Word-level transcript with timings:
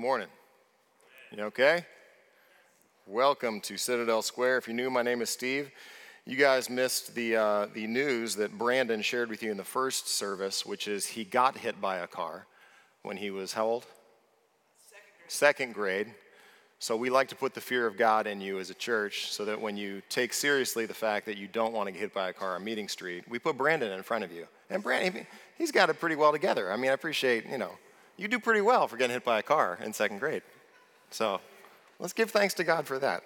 morning. 0.00 0.28
You 1.30 1.42
okay? 1.42 1.84
Welcome 3.06 3.60
to 3.60 3.76
Citadel 3.76 4.22
Square. 4.22 4.56
If 4.56 4.66
you're 4.66 4.74
new, 4.74 4.88
my 4.88 5.02
name 5.02 5.20
is 5.20 5.28
Steve. 5.28 5.70
You 6.24 6.38
guys 6.38 6.70
missed 6.70 7.14
the, 7.14 7.36
uh, 7.36 7.66
the 7.74 7.86
news 7.86 8.34
that 8.36 8.56
Brandon 8.56 9.02
shared 9.02 9.28
with 9.28 9.42
you 9.42 9.50
in 9.50 9.58
the 9.58 9.62
first 9.62 10.08
service, 10.08 10.64
which 10.64 10.88
is 10.88 11.04
he 11.04 11.24
got 11.24 11.58
hit 11.58 11.82
by 11.82 11.98
a 11.98 12.06
car 12.06 12.46
when 13.02 13.18
he 13.18 13.30
was 13.30 13.52
how 13.52 13.66
old? 13.66 13.84
Second 14.88 15.04
grade. 15.14 15.28
Second 15.28 15.74
grade. 15.74 16.14
So 16.78 16.96
we 16.96 17.10
like 17.10 17.28
to 17.28 17.36
put 17.36 17.52
the 17.52 17.60
fear 17.60 17.86
of 17.86 17.98
God 17.98 18.26
in 18.26 18.40
you 18.40 18.58
as 18.58 18.70
a 18.70 18.74
church 18.74 19.30
so 19.30 19.44
that 19.44 19.60
when 19.60 19.76
you 19.76 20.00
take 20.08 20.32
seriously 20.32 20.86
the 20.86 20.94
fact 20.94 21.26
that 21.26 21.36
you 21.36 21.46
don't 21.46 21.74
want 21.74 21.88
to 21.88 21.92
get 21.92 22.00
hit 22.00 22.14
by 22.14 22.30
a 22.30 22.32
car 22.32 22.54
on 22.54 22.64
Meeting 22.64 22.88
Street, 22.88 23.24
we 23.28 23.38
put 23.38 23.58
Brandon 23.58 23.92
in 23.92 24.02
front 24.02 24.24
of 24.24 24.32
you. 24.32 24.46
And 24.70 24.82
Brandon, 24.82 25.26
he's 25.58 25.70
got 25.70 25.90
it 25.90 26.00
pretty 26.00 26.16
well 26.16 26.32
together. 26.32 26.72
I 26.72 26.78
mean, 26.78 26.90
I 26.90 26.94
appreciate, 26.94 27.46
you 27.46 27.58
know, 27.58 27.72
you 28.20 28.28
do 28.28 28.38
pretty 28.38 28.60
well 28.60 28.86
for 28.86 28.98
getting 28.98 29.14
hit 29.14 29.24
by 29.24 29.38
a 29.38 29.42
car 29.42 29.78
in 29.82 29.94
second 29.94 30.18
grade. 30.18 30.42
So 31.10 31.40
let's 31.98 32.12
give 32.12 32.30
thanks 32.30 32.52
to 32.54 32.64
God 32.64 32.86
for 32.86 32.98
that. 32.98 33.24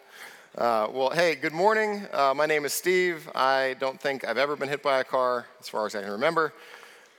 Uh, 0.56 0.86
well, 0.92 1.10
hey, 1.10 1.34
good 1.34 1.52
morning. 1.52 2.06
Uh, 2.12 2.32
my 2.32 2.46
name 2.46 2.64
is 2.64 2.72
Steve. 2.72 3.28
I 3.34 3.74
don't 3.80 4.00
think 4.00 4.24
I've 4.24 4.38
ever 4.38 4.54
been 4.54 4.68
hit 4.68 4.84
by 4.84 5.00
a 5.00 5.04
car, 5.04 5.46
as 5.58 5.68
far 5.68 5.84
as 5.84 5.96
I 5.96 6.02
can 6.02 6.12
remember. 6.12 6.52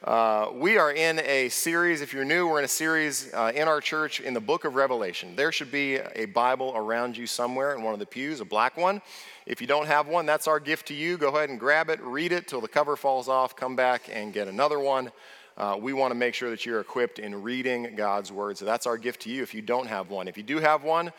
Uh, 0.05 0.51
we 0.53 0.77
are 0.77 0.93
in 0.93 1.19
a 1.19 1.49
series, 1.49 1.99
if 1.99 2.13
you're 2.13 2.23
new, 2.23 2.47
we're 2.47 2.59
in 2.59 2.65
a 2.65 2.69
series 2.69 3.33
uh, 3.33 3.51
in 3.53 3.67
our 3.67 3.81
church 3.81 4.21
in 4.21 4.33
the 4.33 4.39
book 4.39 4.63
of 4.63 4.75
Revelation. 4.75 5.35
There 5.35 5.51
should 5.51 5.71
be 5.71 5.95
a 5.95 6.27
Bible 6.27 6.71
around 6.77 7.17
you 7.17 7.27
somewhere 7.27 7.75
in 7.75 7.83
one 7.83 7.91
of 7.91 7.99
the 7.99 8.05
pews, 8.05 8.39
a 8.39 8.45
black 8.45 8.77
one. 8.77 9.01
If 9.45 9.59
you 9.59 9.67
don't 9.67 9.87
have 9.87 10.07
one, 10.07 10.25
that's 10.25 10.47
our 10.47 10.61
gift 10.61 10.87
to 10.87 10.93
you. 10.93 11.17
Go 11.17 11.27
ahead 11.27 11.49
and 11.49 11.59
grab 11.59 11.89
it, 11.89 11.99
read 12.01 12.31
it 12.31 12.47
till 12.47 12.61
the 12.61 12.69
cover 12.69 12.95
falls 12.95 13.27
off, 13.27 13.53
come 13.53 13.75
back 13.75 14.09
and 14.09 14.31
get 14.31 14.47
another 14.47 14.79
one 14.79 15.11
uh, 15.57 15.77
we 15.79 15.93
want 15.93 16.11
to 16.11 16.15
make 16.15 16.33
sure 16.33 16.49
that 16.49 16.65
you're 16.65 16.81
equipped 16.81 17.19
in 17.19 17.41
reading 17.41 17.95
God's 17.95 18.31
word. 18.31 18.57
So 18.57 18.65
that's 18.65 18.85
our 18.85 18.97
gift 18.97 19.21
to 19.21 19.29
you 19.29 19.41
if 19.41 19.53
you 19.53 19.61
don't 19.61 19.87
have 19.87 20.09
one. 20.09 20.27
If 20.27 20.37
you 20.37 20.43
do 20.43 20.59
have 20.59 20.83
one, 20.83 21.13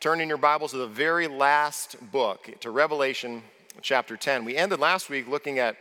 turn 0.00 0.20
in 0.20 0.28
your 0.28 0.38
Bibles 0.38 0.70
to 0.70 0.78
the 0.78 0.86
very 0.86 1.28
last 1.28 1.96
book, 2.10 2.50
to 2.60 2.70
Revelation 2.70 3.42
chapter 3.82 4.16
10. 4.16 4.44
We 4.44 4.56
ended 4.56 4.80
last 4.80 5.10
week 5.10 5.28
looking 5.28 5.58
at, 5.58 5.76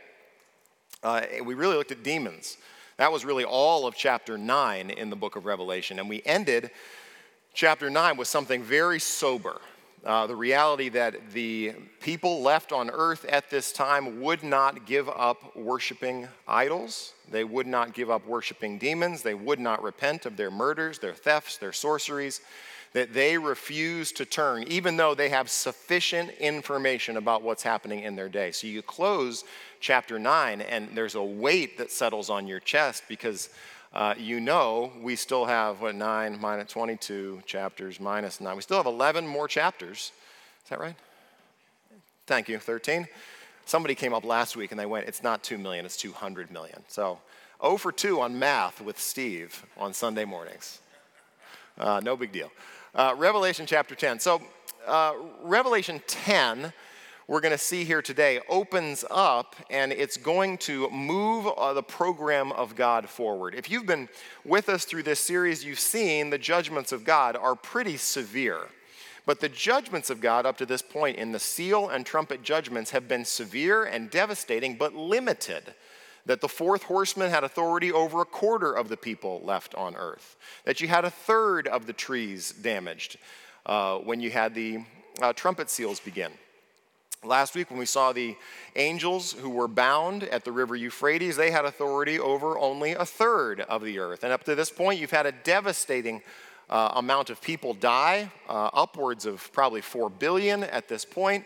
uh, 1.03 1.21
we 1.43 1.53
really 1.53 1.75
looked 1.75 1.91
at 1.91 2.03
demons. 2.03 2.57
That 2.97 3.11
was 3.11 3.23
really 3.23 3.45
all 3.45 3.87
of 3.87 3.95
chapter 3.95 4.37
9 4.37 4.89
in 4.89 5.09
the 5.09 5.15
book 5.15 5.35
of 5.35 5.45
Revelation. 5.45 5.97
And 5.97 6.09
we 6.09 6.21
ended 6.25 6.69
chapter 7.53 7.89
9 7.89 8.17
with 8.17 8.27
something 8.27 8.61
very 8.61 8.99
sober. 8.99 9.61
Uh, 10.03 10.25
the 10.25 10.35
reality 10.35 10.89
that 10.89 11.31
the 11.31 11.73
people 11.99 12.41
left 12.41 12.71
on 12.71 12.89
earth 12.89 13.23
at 13.25 13.51
this 13.51 13.71
time 13.71 14.19
would 14.21 14.43
not 14.43 14.87
give 14.87 15.07
up 15.07 15.55
worshiping 15.55 16.27
idols. 16.47 17.13
They 17.29 17.43
would 17.43 17.67
not 17.67 17.93
give 17.93 18.09
up 18.09 18.25
worshiping 18.25 18.79
demons. 18.79 19.21
They 19.21 19.35
would 19.35 19.59
not 19.59 19.83
repent 19.83 20.25
of 20.25 20.37
their 20.37 20.49
murders, 20.49 20.97
their 20.97 21.13
thefts, 21.13 21.57
their 21.57 21.73
sorceries. 21.73 22.41
That 22.93 23.13
they 23.13 23.37
refuse 23.37 24.11
to 24.13 24.25
turn, 24.25 24.63
even 24.63 24.97
though 24.97 25.15
they 25.15 25.29
have 25.29 25.49
sufficient 25.49 26.31
information 26.39 27.15
about 27.15 27.41
what's 27.41 27.63
happening 27.63 28.03
in 28.03 28.17
their 28.17 28.27
day. 28.27 28.51
So 28.51 28.67
you 28.67 28.81
close 28.81 29.45
chapter 29.79 30.19
9, 30.19 30.59
and 30.59 30.89
there's 30.93 31.15
a 31.15 31.23
weight 31.23 31.77
that 31.77 31.89
settles 31.89 32.29
on 32.29 32.47
your 32.47 32.59
chest 32.59 33.03
because 33.07 33.49
uh, 33.93 34.13
you 34.17 34.39
know 34.39 34.91
we 35.01 35.15
still 35.15 35.45
have, 35.45 35.81
what, 35.81 35.95
9 35.95 36.39
minus 36.39 36.71
22 36.71 37.43
chapters 37.45 37.99
minus 37.99 38.39
9. 38.39 38.55
We 38.55 38.61
still 38.61 38.77
have 38.77 38.85
11 38.85 39.27
more 39.27 39.47
chapters. 39.47 40.11
Is 40.63 40.69
that 40.69 40.79
right? 40.79 40.95
Thank 42.27 42.47
you, 42.47 42.59
13. 42.59 43.07
Somebody 43.65 43.95
came 43.95 44.13
up 44.13 44.23
last 44.23 44.55
week 44.55 44.71
and 44.71 44.79
they 44.79 44.85
went, 44.85 45.07
it's 45.07 45.23
not 45.23 45.43
2 45.43 45.57
million, 45.57 45.85
it's 45.85 45.97
200 45.97 46.51
million. 46.51 46.83
So 46.87 47.19
0 47.61 47.77
for 47.77 47.91
2 47.91 48.21
on 48.21 48.37
math 48.37 48.81
with 48.81 48.99
Steve 48.99 49.65
on 49.77 49.93
Sunday 49.93 50.25
mornings. 50.25 50.79
Uh, 51.77 51.99
no 52.03 52.15
big 52.15 52.31
deal. 52.31 52.51
Uh, 52.93 53.13
Revelation 53.17 53.65
chapter 53.65 53.95
10. 53.95 54.19
So, 54.19 54.41
uh, 54.87 55.13
Revelation 55.43 56.01
10 56.07 56.73
we're 57.31 57.39
going 57.39 57.53
to 57.53 57.57
see 57.57 57.85
here 57.85 58.01
today 58.01 58.41
opens 58.49 59.05
up 59.09 59.55
and 59.69 59.93
it's 59.93 60.17
going 60.17 60.57
to 60.57 60.89
move 60.89 61.47
uh, 61.47 61.71
the 61.71 61.81
program 61.81 62.51
of 62.51 62.75
God 62.75 63.07
forward. 63.07 63.55
If 63.55 63.71
you've 63.71 63.85
been 63.85 64.09
with 64.43 64.67
us 64.67 64.83
through 64.83 65.03
this 65.03 65.21
series, 65.21 65.63
you've 65.63 65.79
seen 65.79 66.29
the 66.29 66.37
judgments 66.37 66.91
of 66.91 67.05
God 67.05 67.37
are 67.37 67.55
pretty 67.55 67.95
severe. 67.95 68.67
But 69.25 69.39
the 69.39 69.47
judgments 69.47 70.09
of 70.09 70.19
God 70.19 70.45
up 70.45 70.57
to 70.57 70.65
this 70.65 70.81
point 70.81 71.15
in 71.15 71.31
the 71.31 71.39
seal 71.39 71.87
and 71.87 72.05
trumpet 72.05 72.43
judgments 72.43 72.91
have 72.91 73.07
been 73.07 73.23
severe 73.23 73.85
and 73.85 74.09
devastating, 74.09 74.75
but 74.75 74.93
limited. 74.93 75.73
That 76.25 76.41
the 76.41 76.49
fourth 76.49 76.83
horseman 76.83 77.29
had 77.29 77.45
authority 77.45 77.93
over 77.93 78.19
a 78.19 78.25
quarter 78.25 78.73
of 78.73 78.89
the 78.89 78.97
people 78.97 79.41
left 79.45 79.73
on 79.75 79.95
earth. 79.95 80.35
That 80.65 80.81
you 80.81 80.89
had 80.89 81.05
a 81.05 81.09
third 81.09 81.69
of 81.69 81.85
the 81.85 81.93
trees 81.93 82.51
damaged 82.51 83.17
uh, 83.65 83.99
when 83.99 84.19
you 84.19 84.31
had 84.31 84.53
the 84.53 84.83
uh, 85.21 85.31
trumpet 85.31 85.69
seals 85.69 86.01
begin. 86.01 86.33
Last 87.23 87.53
week, 87.53 87.69
when 87.69 87.77
we 87.77 87.85
saw 87.85 88.11
the 88.11 88.35
angels 88.75 89.33
who 89.33 89.51
were 89.51 89.67
bound 89.67 90.23
at 90.23 90.43
the 90.43 90.51
river 90.51 90.75
Euphrates, 90.75 91.35
they 91.35 91.51
had 91.51 91.65
authority 91.65 92.19
over 92.19 92.57
only 92.57 92.93
a 92.93 93.05
third 93.05 93.61
of 93.61 93.83
the 93.83 93.99
earth. 93.99 94.23
And 94.23 94.33
up 94.33 94.43
to 94.45 94.55
this 94.55 94.71
point, 94.71 94.99
you've 94.99 95.11
had 95.11 95.27
a 95.27 95.31
devastating 95.31 96.23
uh, 96.67 96.93
amount 96.95 97.29
of 97.29 97.39
people 97.39 97.75
die, 97.75 98.31
uh, 98.49 98.71
upwards 98.73 99.27
of 99.27 99.53
probably 99.53 99.81
4 99.81 100.09
billion 100.09 100.63
at 100.63 100.87
this 100.87 101.05
point. 101.05 101.45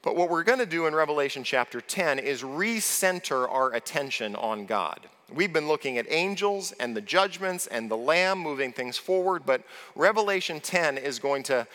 But 0.00 0.16
what 0.16 0.30
we're 0.30 0.42
going 0.42 0.58
to 0.58 0.64
do 0.64 0.86
in 0.86 0.94
Revelation 0.94 1.44
chapter 1.44 1.82
10 1.82 2.18
is 2.18 2.42
recenter 2.42 3.46
our 3.52 3.74
attention 3.74 4.34
on 4.36 4.64
God. 4.64 5.06
We've 5.30 5.52
been 5.52 5.68
looking 5.68 5.98
at 5.98 6.06
angels 6.08 6.72
and 6.80 6.96
the 6.96 7.00
judgments 7.02 7.66
and 7.66 7.90
the 7.90 7.96
Lamb 7.96 8.38
moving 8.38 8.72
things 8.72 8.96
forward, 8.96 9.42
but 9.44 9.62
Revelation 9.94 10.60
10 10.60 10.96
is 10.96 11.18
going 11.18 11.42
to 11.44 11.66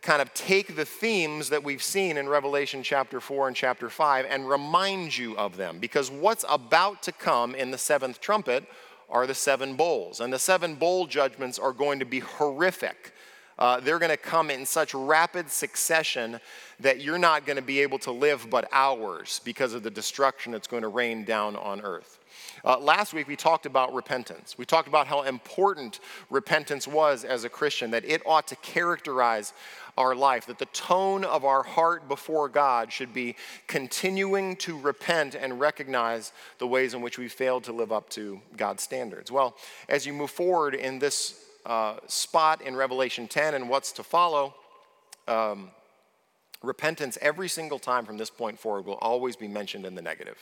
kind 0.00 0.22
of 0.22 0.32
take 0.34 0.76
the 0.76 0.84
themes 0.84 1.50
that 1.50 1.62
we've 1.62 1.82
seen 1.82 2.16
in 2.16 2.28
Revelation 2.28 2.82
chapter 2.82 3.20
4 3.20 3.48
and 3.48 3.56
chapter 3.56 3.90
5 3.90 4.26
and 4.28 4.48
remind 4.48 5.16
you 5.16 5.36
of 5.36 5.56
them. 5.56 5.78
Because 5.78 6.10
what's 6.10 6.44
about 6.48 7.02
to 7.02 7.12
come 7.12 7.54
in 7.54 7.70
the 7.70 7.78
seventh 7.78 8.20
trumpet 8.20 8.64
are 9.08 9.26
the 9.26 9.34
seven 9.34 9.76
bowls. 9.76 10.20
And 10.20 10.32
the 10.32 10.38
seven 10.38 10.74
bowl 10.74 11.06
judgments 11.06 11.58
are 11.58 11.72
going 11.72 11.98
to 11.98 12.04
be 12.04 12.20
horrific. 12.20 13.12
Uh, 13.58 13.80
they're 13.80 13.98
going 13.98 14.10
to 14.10 14.16
come 14.16 14.50
in 14.50 14.66
such 14.66 14.92
rapid 14.92 15.50
succession 15.50 16.40
that 16.80 17.00
you're 17.00 17.18
not 17.18 17.46
going 17.46 17.56
to 17.56 17.62
be 17.62 17.80
able 17.80 17.98
to 17.98 18.12
live 18.12 18.48
but 18.50 18.68
hours 18.70 19.40
because 19.44 19.72
of 19.72 19.82
the 19.82 19.90
destruction 19.90 20.52
that's 20.52 20.66
going 20.66 20.82
to 20.82 20.88
rain 20.88 21.24
down 21.24 21.56
on 21.56 21.80
earth. 21.80 22.18
Uh, 22.64 22.78
last 22.78 23.12
week, 23.12 23.28
we 23.28 23.36
talked 23.36 23.66
about 23.66 23.94
repentance. 23.94 24.56
We 24.58 24.64
talked 24.64 24.88
about 24.88 25.06
how 25.06 25.22
important 25.22 26.00
repentance 26.30 26.88
was 26.88 27.24
as 27.24 27.44
a 27.44 27.48
Christian, 27.48 27.90
that 27.90 28.04
it 28.04 28.22
ought 28.26 28.46
to 28.48 28.56
characterize 28.56 29.52
our 29.98 30.14
life, 30.14 30.46
that 30.46 30.58
the 30.58 30.66
tone 30.66 31.24
of 31.24 31.44
our 31.44 31.62
heart 31.62 32.08
before 32.08 32.48
God 32.48 32.92
should 32.92 33.14
be 33.14 33.36
continuing 33.66 34.56
to 34.56 34.78
repent 34.78 35.34
and 35.34 35.58
recognize 35.58 36.32
the 36.58 36.66
ways 36.66 36.94
in 36.94 37.00
which 37.00 37.18
we 37.18 37.28
failed 37.28 37.64
to 37.64 37.72
live 37.72 37.92
up 37.92 38.08
to 38.10 38.40
God's 38.56 38.82
standards. 38.82 39.30
Well, 39.30 39.56
as 39.88 40.06
you 40.06 40.12
move 40.12 40.30
forward 40.30 40.74
in 40.74 40.98
this 40.98 41.42
uh, 41.64 41.96
spot 42.06 42.60
in 42.60 42.76
Revelation 42.76 43.26
10 43.26 43.54
and 43.54 43.68
what's 43.68 43.92
to 43.92 44.02
follow, 44.02 44.54
um, 45.26 45.70
repentance 46.62 47.16
every 47.20 47.48
single 47.48 47.78
time 47.78 48.04
from 48.04 48.18
this 48.18 48.30
point 48.30 48.58
forward 48.58 48.86
will 48.86 48.94
always 48.94 49.36
be 49.36 49.48
mentioned 49.48 49.86
in 49.86 49.94
the 49.94 50.02
negative 50.02 50.38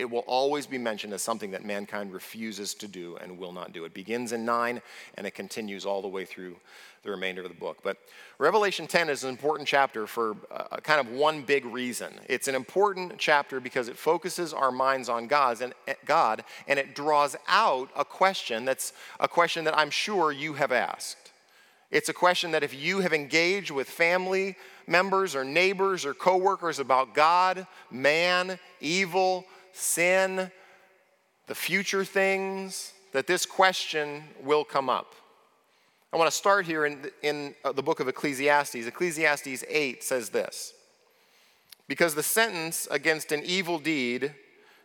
it 0.00 0.10
will 0.10 0.20
always 0.20 0.66
be 0.66 0.78
mentioned 0.78 1.12
as 1.12 1.20
something 1.20 1.50
that 1.50 1.62
mankind 1.62 2.12
refuses 2.12 2.72
to 2.74 2.88
do 2.88 3.18
and 3.18 3.38
will 3.38 3.52
not 3.52 3.74
do. 3.74 3.84
It 3.84 3.92
begins 3.92 4.32
in 4.32 4.46
9 4.46 4.80
and 5.16 5.26
it 5.26 5.32
continues 5.32 5.84
all 5.84 6.00
the 6.00 6.08
way 6.08 6.24
through 6.24 6.56
the 7.02 7.10
remainder 7.10 7.42
of 7.42 7.48
the 7.48 7.54
book. 7.54 7.78
But 7.82 7.98
Revelation 8.38 8.86
10 8.86 9.10
is 9.10 9.24
an 9.24 9.30
important 9.30 9.68
chapter 9.68 10.06
for 10.06 10.36
uh, 10.50 10.78
kind 10.78 11.00
of 11.00 11.12
one 11.12 11.42
big 11.42 11.66
reason. 11.66 12.14
It's 12.28 12.48
an 12.48 12.54
important 12.54 13.18
chapter 13.18 13.60
because 13.60 13.88
it 13.88 13.96
focuses 13.96 14.54
our 14.54 14.72
minds 14.72 15.10
on 15.10 15.26
God's 15.26 15.60
and, 15.60 15.74
uh, 15.86 15.92
God 16.06 16.44
and 16.66 16.78
it 16.78 16.94
draws 16.94 17.36
out 17.46 17.90
a 17.94 18.04
question 18.04 18.64
that's 18.64 18.94
a 19.18 19.28
question 19.28 19.64
that 19.64 19.76
I'm 19.76 19.90
sure 19.90 20.32
you 20.32 20.54
have 20.54 20.72
asked. 20.72 21.30
It's 21.90 22.08
a 22.08 22.14
question 22.14 22.52
that 22.52 22.62
if 22.62 22.72
you 22.72 23.00
have 23.00 23.12
engaged 23.12 23.70
with 23.70 23.88
family 23.88 24.56
members 24.86 25.34
or 25.34 25.44
neighbors 25.44 26.06
or 26.06 26.14
coworkers 26.14 26.78
about 26.78 27.14
God, 27.14 27.66
man, 27.90 28.58
evil, 28.80 29.44
sin, 29.72 30.50
the 31.46 31.54
future 31.54 32.04
things, 32.04 32.92
that 33.12 33.26
this 33.26 33.44
question 33.46 34.24
will 34.42 34.64
come 34.64 34.88
up. 34.88 35.14
I 36.12 36.16
want 36.16 36.30
to 36.30 36.36
start 36.36 36.66
here 36.66 36.86
in, 36.86 37.10
in 37.22 37.54
uh, 37.64 37.72
the 37.72 37.82
book 37.82 38.00
of 38.00 38.08
Ecclesiastes. 38.08 38.86
Ecclesiastes 38.86 39.64
8 39.68 40.02
says 40.02 40.30
this 40.30 40.74
Because 41.88 42.14
the 42.14 42.22
sentence 42.22 42.88
against 42.90 43.32
an 43.32 43.42
evil 43.44 43.78
deed 43.78 44.34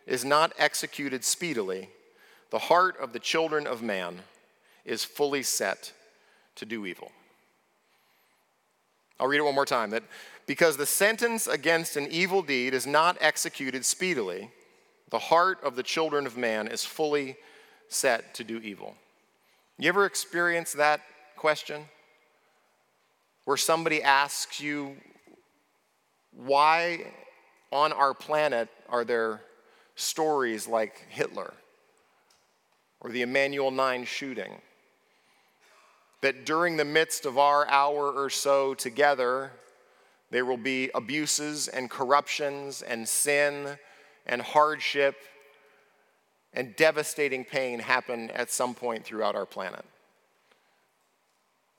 is 0.06 0.24
not 0.24 0.52
executed 0.58 1.24
speedily, 1.24 1.88
the 2.50 2.58
heart 2.58 2.96
of 3.00 3.12
the 3.12 3.18
children 3.18 3.66
of 3.66 3.82
man 3.82 4.20
is 4.84 5.04
fully 5.04 5.42
set 5.42 5.92
to 6.54 6.64
do 6.64 6.86
evil. 6.86 7.10
I'll 9.18 9.26
read 9.26 9.38
it 9.38 9.44
one 9.44 9.54
more 9.54 9.66
time 9.66 9.90
that 9.90 10.04
because 10.46 10.76
the 10.76 10.86
sentence 10.86 11.46
against 11.46 11.96
an 11.96 12.06
evil 12.10 12.42
deed 12.42 12.72
is 12.72 12.86
not 12.86 13.16
executed 13.20 13.84
speedily, 13.84 14.50
the 15.10 15.18
heart 15.18 15.58
of 15.62 15.76
the 15.76 15.82
children 15.82 16.26
of 16.26 16.36
man 16.36 16.68
is 16.68 16.84
fully 16.84 17.36
set 17.88 18.34
to 18.34 18.44
do 18.44 18.58
evil. 18.58 18.94
You 19.78 19.88
ever 19.88 20.06
experience 20.06 20.72
that 20.72 21.00
question? 21.36 21.84
Where 23.44 23.56
somebody 23.56 24.02
asks 24.02 24.60
you, 24.60 24.96
why 26.32 27.12
on 27.70 27.92
our 27.92 28.14
planet 28.14 28.68
are 28.88 29.04
there 29.04 29.42
stories 29.94 30.66
like 30.66 31.06
Hitler 31.08 31.54
or 33.00 33.10
the 33.10 33.22
Emanuel 33.22 33.70
9 33.70 34.04
shooting? 34.04 34.60
That 36.22 36.44
during 36.44 36.76
the 36.76 36.84
midst 36.84 37.26
of 37.26 37.38
our 37.38 37.68
hour 37.68 38.10
or 38.10 38.30
so 38.30 38.74
together, 38.74 39.52
there 40.30 40.44
will 40.44 40.56
be 40.56 40.90
abuses 40.94 41.68
and 41.68 41.88
corruptions 41.88 42.82
and 42.82 43.08
sin 43.08 43.78
and 44.26 44.42
hardship 44.42 45.16
and 46.52 46.74
devastating 46.76 47.44
pain 47.44 47.78
happen 47.78 48.30
at 48.30 48.50
some 48.50 48.74
point 48.74 49.04
throughout 49.04 49.34
our 49.34 49.46
planet. 49.46 49.84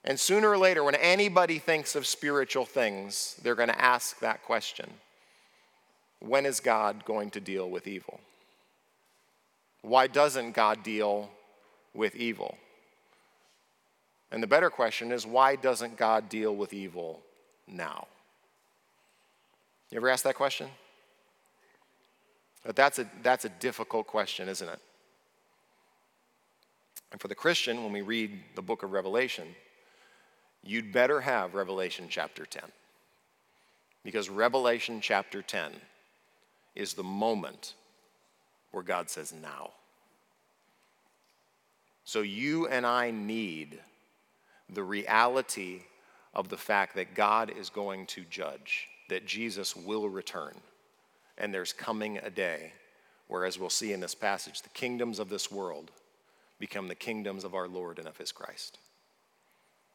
And 0.03 0.19
sooner 0.19 0.49
or 0.49 0.57
later, 0.57 0.83
when 0.83 0.95
anybody 0.95 1.59
thinks 1.59 1.95
of 1.95 2.05
spiritual 2.05 2.65
things, 2.65 3.39
they're 3.43 3.55
going 3.55 3.69
to 3.69 3.81
ask 3.81 4.19
that 4.19 4.43
question 4.43 4.89
When 6.19 6.45
is 6.45 6.59
God 6.59 7.03
going 7.05 7.31
to 7.31 7.41
deal 7.41 7.69
with 7.69 7.87
evil? 7.87 8.19
Why 9.81 10.07
doesn't 10.07 10.53
God 10.53 10.83
deal 10.83 11.29
with 11.93 12.15
evil? 12.15 12.57
And 14.31 14.43
the 14.43 14.47
better 14.47 14.69
question 14.69 15.11
is 15.11 15.25
why 15.25 15.55
doesn't 15.55 15.97
God 15.97 16.29
deal 16.29 16.55
with 16.55 16.73
evil 16.73 17.21
now? 17.67 18.07
You 19.89 19.97
ever 19.97 20.09
ask 20.09 20.23
that 20.25 20.35
question? 20.35 20.67
But 22.67 22.75
that's 22.75 22.99
a, 22.99 23.09
that's 23.23 23.45
a 23.45 23.49
difficult 23.49 24.07
question, 24.07 24.49
isn't 24.49 24.67
it? 24.67 24.79
And 27.13 27.21
for 27.21 27.29
the 27.29 27.33
Christian, 27.33 27.81
when 27.81 27.93
we 27.93 28.01
read 28.01 28.37
the 28.55 28.61
book 28.61 28.83
of 28.83 28.91
Revelation, 28.91 29.55
you'd 30.65 30.91
better 30.91 31.21
have 31.21 31.55
Revelation 31.55 32.07
chapter 32.09 32.45
10. 32.45 32.63
Because 34.03 34.29
Revelation 34.29 34.99
chapter 34.99 35.41
10 35.41 35.71
is 36.75 36.93
the 36.93 37.05
moment 37.05 37.73
where 38.71 38.83
God 38.83 39.09
says, 39.09 39.33
now. 39.41 39.69
So 42.03 42.19
you 42.19 42.67
and 42.67 42.85
I 42.85 43.11
need 43.11 43.79
the 44.69 44.83
reality 44.83 45.83
of 46.33 46.49
the 46.49 46.57
fact 46.57 46.95
that 46.95 47.15
God 47.15 47.49
is 47.49 47.69
going 47.69 48.07
to 48.07 48.25
judge, 48.29 48.89
that 49.07 49.25
Jesus 49.25 49.73
will 49.73 50.09
return 50.09 50.53
and 51.37 51.53
there's 51.53 51.73
coming 51.73 52.17
a 52.17 52.29
day 52.29 52.73
where, 53.27 53.45
as 53.45 53.59
we'll 53.59 53.69
see 53.69 53.93
in 53.93 53.99
this 53.99 54.15
passage, 54.15 54.61
the 54.61 54.69
kingdoms 54.69 55.19
of 55.19 55.29
this 55.29 55.51
world 55.51 55.91
become 56.59 56.87
the 56.87 56.95
kingdoms 56.95 57.43
of 57.43 57.53
our 57.53 57.67
Lord 57.67 57.99
and 57.99 58.07
of 58.07 58.17
his 58.17 58.31
Christ. 58.31 58.79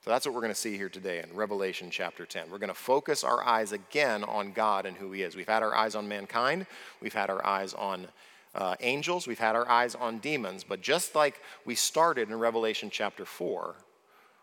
So 0.05 0.11
that's 0.11 0.27
what 0.27 0.35
we're 0.35 0.41
going 0.41 0.53
to 0.53 0.59
see 0.59 0.77
here 0.77 0.89
today 0.89 1.23
in 1.23 1.35
Revelation 1.35 1.89
chapter 1.91 2.27
10. 2.27 2.51
We're 2.51 2.59
going 2.59 2.69
to 2.69 2.75
focus 2.75 3.23
our 3.23 3.45
eyes 3.45 3.71
again 3.71 4.25
on 4.25 4.53
God 4.53 4.85
and 4.85 4.97
who 4.97 5.13
he 5.13 5.23
is. 5.23 5.37
We've 5.37 5.49
had 5.49 5.63
our 5.63 5.75
eyes 5.75 5.95
on 5.95 6.09
mankind, 6.09 6.67
we've 7.01 7.15
had 7.15 7.31
our 7.31 7.45
eyes 7.47 7.73
on 7.75 8.09
uh, 8.55 8.75
angels, 8.81 9.27
we've 9.27 9.39
had 9.39 9.55
our 9.55 9.69
eyes 9.69 9.95
on 9.95 10.19
demons, 10.19 10.65
but 10.65 10.81
just 10.81 11.15
like 11.15 11.41
we 11.65 11.75
started 11.75 12.29
in 12.29 12.39
Revelation 12.39 12.91
chapter 12.91 13.25
4, 13.25 13.77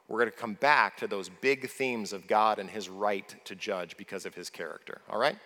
we're 0.08 0.20
going 0.20 0.32
to 0.32 0.38
come 0.38 0.54
back 0.56 0.98
to 0.98 1.08
those 1.08 1.30
big 1.30 1.70
themes 1.70 2.14
of 2.14 2.26
God 2.26 2.58
and 2.58 2.70
his 2.70 2.90
right 2.90 3.36
to 3.44 3.54
judge 3.54 3.98
because 3.98 4.26
of 4.26 4.34
his 4.34 4.50
character. 4.50 5.02
All 5.10 5.20
right? 5.20 5.38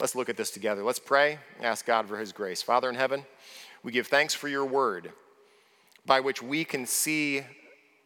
Let's 0.00 0.14
look 0.14 0.30
at 0.30 0.38
this 0.38 0.50
together. 0.50 0.82
Let's 0.82 0.98
pray, 0.98 1.38
ask 1.60 1.84
God 1.84 2.08
for 2.08 2.16
His 2.16 2.32
grace. 2.32 2.62
Father 2.62 2.88
in 2.88 2.94
heaven, 2.94 3.26
we 3.82 3.92
give 3.92 4.06
thanks 4.06 4.34
for 4.34 4.48
your 4.48 4.64
word 4.64 5.12
by 6.06 6.20
which 6.20 6.42
we 6.42 6.64
can 6.64 6.86
see 6.86 7.42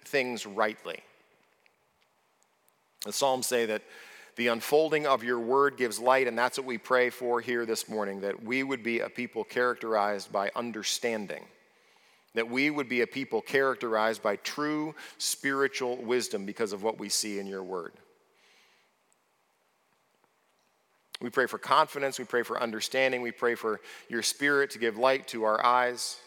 things 0.04 0.44
rightly. 0.44 0.98
The 3.06 3.12
Psalms 3.12 3.46
say 3.46 3.66
that 3.66 3.82
the 4.34 4.48
unfolding 4.48 5.06
of 5.06 5.22
your 5.22 5.38
word 5.38 5.76
gives 5.76 6.00
light, 6.00 6.26
and 6.26 6.36
that's 6.36 6.58
what 6.58 6.66
we 6.66 6.78
pray 6.78 7.10
for 7.10 7.40
here 7.40 7.64
this 7.64 7.88
morning 7.88 8.22
that 8.22 8.42
we 8.42 8.64
would 8.64 8.82
be 8.82 8.98
a 8.98 9.08
people 9.08 9.44
characterized 9.44 10.32
by 10.32 10.50
understanding, 10.56 11.44
that 12.34 12.50
we 12.50 12.70
would 12.70 12.88
be 12.88 13.02
a 13.02 13.06
people 13.06 13.40
characterized 13.40 14.20
by 14.20 14.34
true 14.36 14.96
spiritual 15.18 15.96
wisdom 15.98 16.44
because 16.44 16.72
of 16.72 16.82
what 16.82 16.98
we 16.98 17.08
see 17.08 17.38
in 17.38 17.46
your 17.46 17.62
word. 17.62 17.92
We 21.24 21.30
pray 21.30 21.46
for 21.46 21.56
confidence. 21.56 22.18
We 22.18 22.26
pray 22.26 22.42
for 22.42 22.62
understanding. 22.62 23.22
We 23.22 23.32
pray 23.32 23.54
for 23.54 23.80
your 24.10 24.22
spirit 24.22 24.70
to 24.72 24.78
give 24.78 24.98
light 24.98 25.26
to 25.28 25.44
our 25.44 25.64
eyes. 25.64 26.18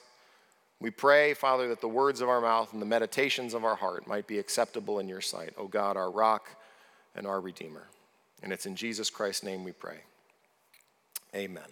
We 0.81 0.89
pray, 0.89 1.35
Father, 1.35 1.67
that 1.67 1.81
the 1.81 1.87
words 1.87 2.19
of 2.19 2.29
our 2.29 2.41
mouth 2.41 2.73
and 2.73 2.81
the 2.81 2.87
meditations 2.87 3.53
of 3.53 3.63
our 3.63 3.75
heart 3.75 4.07
might 4.07 4.25
be 4.25 4.39
acceptable 4.39 4.97
in 4.97 5.07
your 5.07 5.21
sight, 5.21 5.53
O 5.55 5.67
God, 5.67 5.97
our 5.97 6.09
rock 6.09 6.49
and 7.15 7.27
our 7.27 7.39
redeemer. 7.39 7.83
And 8.41 8.51
it's 8.51 8.65
in 8.65 8.75
Jesus 8.75 9.11
Christ's 9.11 9.43
name 9.43 9.63
we 9.63 9.71
pray. 9.71 9.99
Amen. 11.35 11.69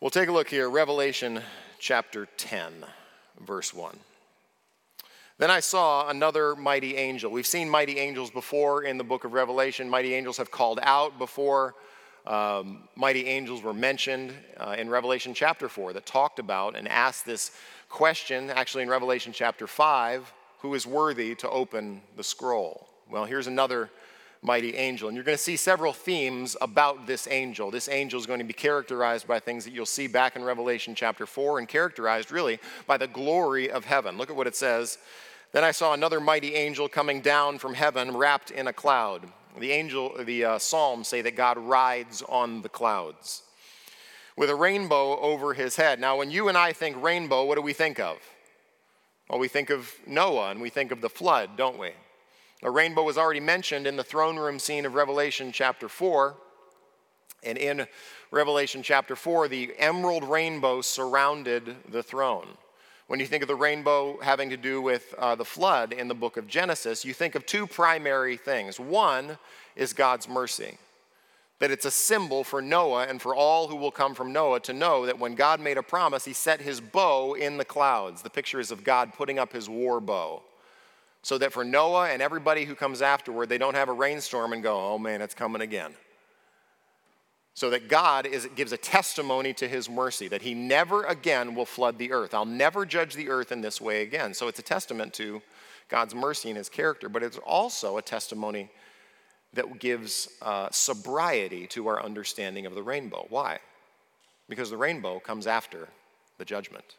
We'll 0.00 0.10
take 0.10 0.30
a 0.30 0.32
look 0.32 0.48
here, 0.48 0.70
Revelation 0.70 1.42
chapter 1.78 2.28
10, 2.38 2.86
verse 3.40 3.74
1. 3.74 3.94
Then 5.38 5.50
I 5.52 5.60
saw 5.60 6.08
another 6.08 6.56
mighty 6.56 6.96
angel. 6.96 7.30
We've 7.30 7.46
seen 7.46 7.70
mighty 7.70 7.98
angels 7.98 8.30
before 8.30 8.82
in 8.82 8.98
the 8.98 9.04
book 9.04 9.24
of 9.24 9.32
Revelation. 9.32 9.88
Mighty 9.88 10.14
angels 10.14 10.36
have 10.36 10.50
called 10.50 10.80
out 10.82 11.16
before. 11.16 11.76
Um, 12.26 12.88
mighty 12.96 13.26
angels 13.26 13.62
were 13.62 13.72
mentioned 13.72 14.34
uh, 14.56 14.74
in 14.76 14.90
Revelation 14.90 15.32
chapter 15.34 15.68
4 15.68 15.92
that 15.92 16.04
talked 16.04 16.40
about 16.40 16.76
and 16.76 16.88
asked 16.88 17.24
this 17.24 17.52
question, 17.88 18.50
actually 18.50 18.82
in 18.82 18.88
Revelation 18.88 19.32
chapter 19.32 19.66
5 19.66 20.34
who 20.60 20.74
is 20.74 20.86
worthy 20.86 21.34
to 21.36 21.48
open 21.50 22.02
the 22.16 22.24
scroll? 22.24 22.88
Well, 23.08 23.24
here's 23.24 23.46
another 23.46 23.90
mighty 24.42 24.74
angel. 24.74 25.08
And 25.08 25.16
you're 25.16 25.24
going 25.24 25.36
to 25.36 25.42
see 25.42 25.56
several 25.56 25.92
themes 25.92 26.56
about 26.60 27.06
this 27.06 27.26
angel. 27.30 27.70
This 27.70 27.88
angel 27.88 28.20
is 28.20 28.26
going 28.26 28.38
to 28.38 28.44
be 28.44 28.52
characterized 28.52 29.26
by 29.26 29.40
things 29.40 29.64
that 29.64 29.72
you'll 29.72 29.86
see 29.86 30.06
back 30.06 30.36
in 30.36 30.44
Revelation 30.44 30.94
chapter 30.94 31.26
4 31.26 31.58
and 31.58 31.68
characterized 31.68 32.30
really 32.30 32.58
by 32.86 32.96
the 32.96 33.06
glory 33.06 33.70
of 33.70 33.84
heaven. 33.84 34.16
Look 34.18 34.30
at 34.30 34.36
what 34.36 34.46
it 34.46 34.56
says 34.56 34.98
then 35.52 35.64
I 35.64 35.70
saw 35.70 35.94
another 35.94 36.20
mighty 36.20 36.54
angel 36.54 36.88
coming 36.88 37.20
down 37.20 37.58
from 37.58 37.74
heaven, 37.74 38.16
wrapped 38.16 38.50
in 38.50 38.66
a 38.66 38.72
cloud. 38.72 39.22
The 39.58 39.72
angel, 39.72 40.12
the 40.22 40.44
uh, 40.44 40.58
Psalms 40.58 41.08
say 41.08 41.22
that 41.22 41.36
God 41.36 41.58
rides 41.58 42.22
on 42.28 42.62
the 42.62 42.68
clouds 42.68 43.42
with 44.36 44.50
a 44.50 44.54
rainbow 44.54 45.18
over 45.18 45.52
his 45.52 45.74
head. 45.74 45.98
Now, 45.98 46.16
when 46.16 46.30
you 46.30 46.48
and 46.48 46.56
I 46.56 46.72
think 46.72 47.02
rainbow, 47.02 47.44
what 47.44 47.56
do 47.56 47.62
we 47.62 47.72
think 47.72 47.98
of? 47.98 48.18
Well, 49.28 49.40
we 49.40 49.48
think 49.48 49.68
of 49.68 49.92
Noah 50.06 50.50
and 50.50 50.60
we 50.60 50.70
think 50.70 50.92
of 50.92 51.00
the 51.00 51.08
flood, 51.08 51.56
don't 51.56 51.78
we? 51.78 51.90
A 52.62 52.70
rainbow 52.70 53.02
was 53.02 53.18
already 53.18 53.40
mentioned 53.40 53.86
in 53.86 53.96
the 53.96 54.04
throne 54.04 54.36
room 54.36 54.58
scene 54.58 54.86
of 54.86 54.94
Revelation 54.94 55.50
chapter 55.52 55.88
4. 55.88 56.36
And 57.42 57.58
in 57.58 57.86
Revelation 58.30 58.82
chapter 58.82 59.16
4, 59.16 59.48
the 59.48 59.72
emerald 59.78 60.24
rainbow 60.24 60.82
surrounded 60.82 61.76
the 61.88 62.02
throne. 62.02 62.48
When 63.08 63.20
you 63.20 63.26
think 63.26 63.42
of 63.42 63.48
the 63.48 63.54
rainbow 63.54 64.18
having 64.20 64.50
to 64.50 64.58
do 64.58 64.82
with 64.82 65.14
uh, 65.16 65.34
the 65.34 65.44
flood 65.44 65.94
in 65.94 66.08
the 66.08 66.14
book 66.14 66.36
of 66.36 66.46
Genesis, 66.46 67.06
you 67.06 67.14
think 67.14 67.34
of 67.34 67.46
two 67.46 67.66
primary 67.66 68.36
things. 68.36 68.78
One 68.78 69.38
is 69.76 69.94
God's 69.94 70.28
mercy, 70.28 70.76
that 71.58 71.70
it's 71.70 71.86
a 71.86 71.90
symbol 71.90 72.44
for 72.44 72.60
Noah 72.60 73.06
and 73.06 73.20
for 73.20 73.34
all 73.34 73.68
who 73.68 73.76
will 73.76 73.90
come 73.90 74.14
from 74.14 74.30
Noah 74.30 74.60
to 74.60 74.74
know 74.74 75.06
that 75.06 75.18
when 75.18 75.34
God 75.34 75.58
made 75.58 75.78
a 75.78 75.82
promise, 75.82 76.26
he 76.26 76.34
set 76.34 76.60
his 76.60 76.82
bow 76.82 77.32
in 77.32 77.56
the 77.56 77.64
clouds. 77.64 78.20
The 78.20 78.28
picture 78.28 78.60
is 78.60 78.70
of 78.70 78.84
God 78.84 79.14
putting 79.14 79.38
up 79.38 79.54
his 79.54 79.70
war 79.70 80.00
bow. 80.00 80.42
So 81.22 81.38
that 81.38 81.54
for 81.54 81.64
Noah 81.64 82.10
and 82.10 82.20
everybody 82.20 82.66
who 82.66 82.74
comes 82.74 83.00
afterward, 83.00 83.48
they 83.48 83.58
don't 83.58 83.74
have 83.74 83.88
a 83.88 83.92
rainstorm 83.92 84.52
and 84.52 84.62
go, 84.62 84.78
oh 84.78 84.98
man, 84.98 85.22
it's 85.22 85.34
coming 85.34 85.62
again 85.62 85.94
so 87.58 87.70
that 87.70 87.88
God 87.88 88.24
is, 88.24 88.48
gives 88.54 88.70
a 88.70 88.76
testimony 88.76 89.52
to 89.54 89.66
his 89.66 89.90
mercy, 89.90 90.28
that 90.28 90.42
he 90.42 90.54
never 90.54 91.02
again 91.02 91.56
will 91.56 91.64
flood 91.64 91.98
the 91.98 92.12
earth. 92.12 92.32
I'll 92.32 92.44
never 92.44 92.86
judge 92.86 93.14
the 93.14 93.30
earth 93.30 93.50
in 93.50 93.62
this 93.62 93.80
way 93.80 94.02
again. 94.02 94.32
So 94.32 94.46
it's 94.46 94.60
a 94.60 94.62
testament 94.62 95.12
to 95.14 95.42
God's 95.88 96.14
mercy 96.14 96.50
and 96.50 96.56
his 96.56 96.68
character, 96.68 97.08
but 97.08 97.24
it's 97.24 97.36
also 97.38 97.96
a 97.96 98.02
testimony 98.02 98.70
that 99.54 99.80
gives 99.80 100.28
uh, 100.40 100.68
sobriety 100.70 101.66
to 101.66 101.88
our 101.88 102.00
understanding 102.00 102.64
of 102.64 102.76
the 102.76 102.82
rainbow. 102.84 103.26
Why? 103.28 103.58
Because 104.48 104.70
the 104.70 104.76
rainbow 104.76 105.18
comes 105.18 105.48
after 105.48 105.88
the 106.38 106.44
judgment 106.44 106.94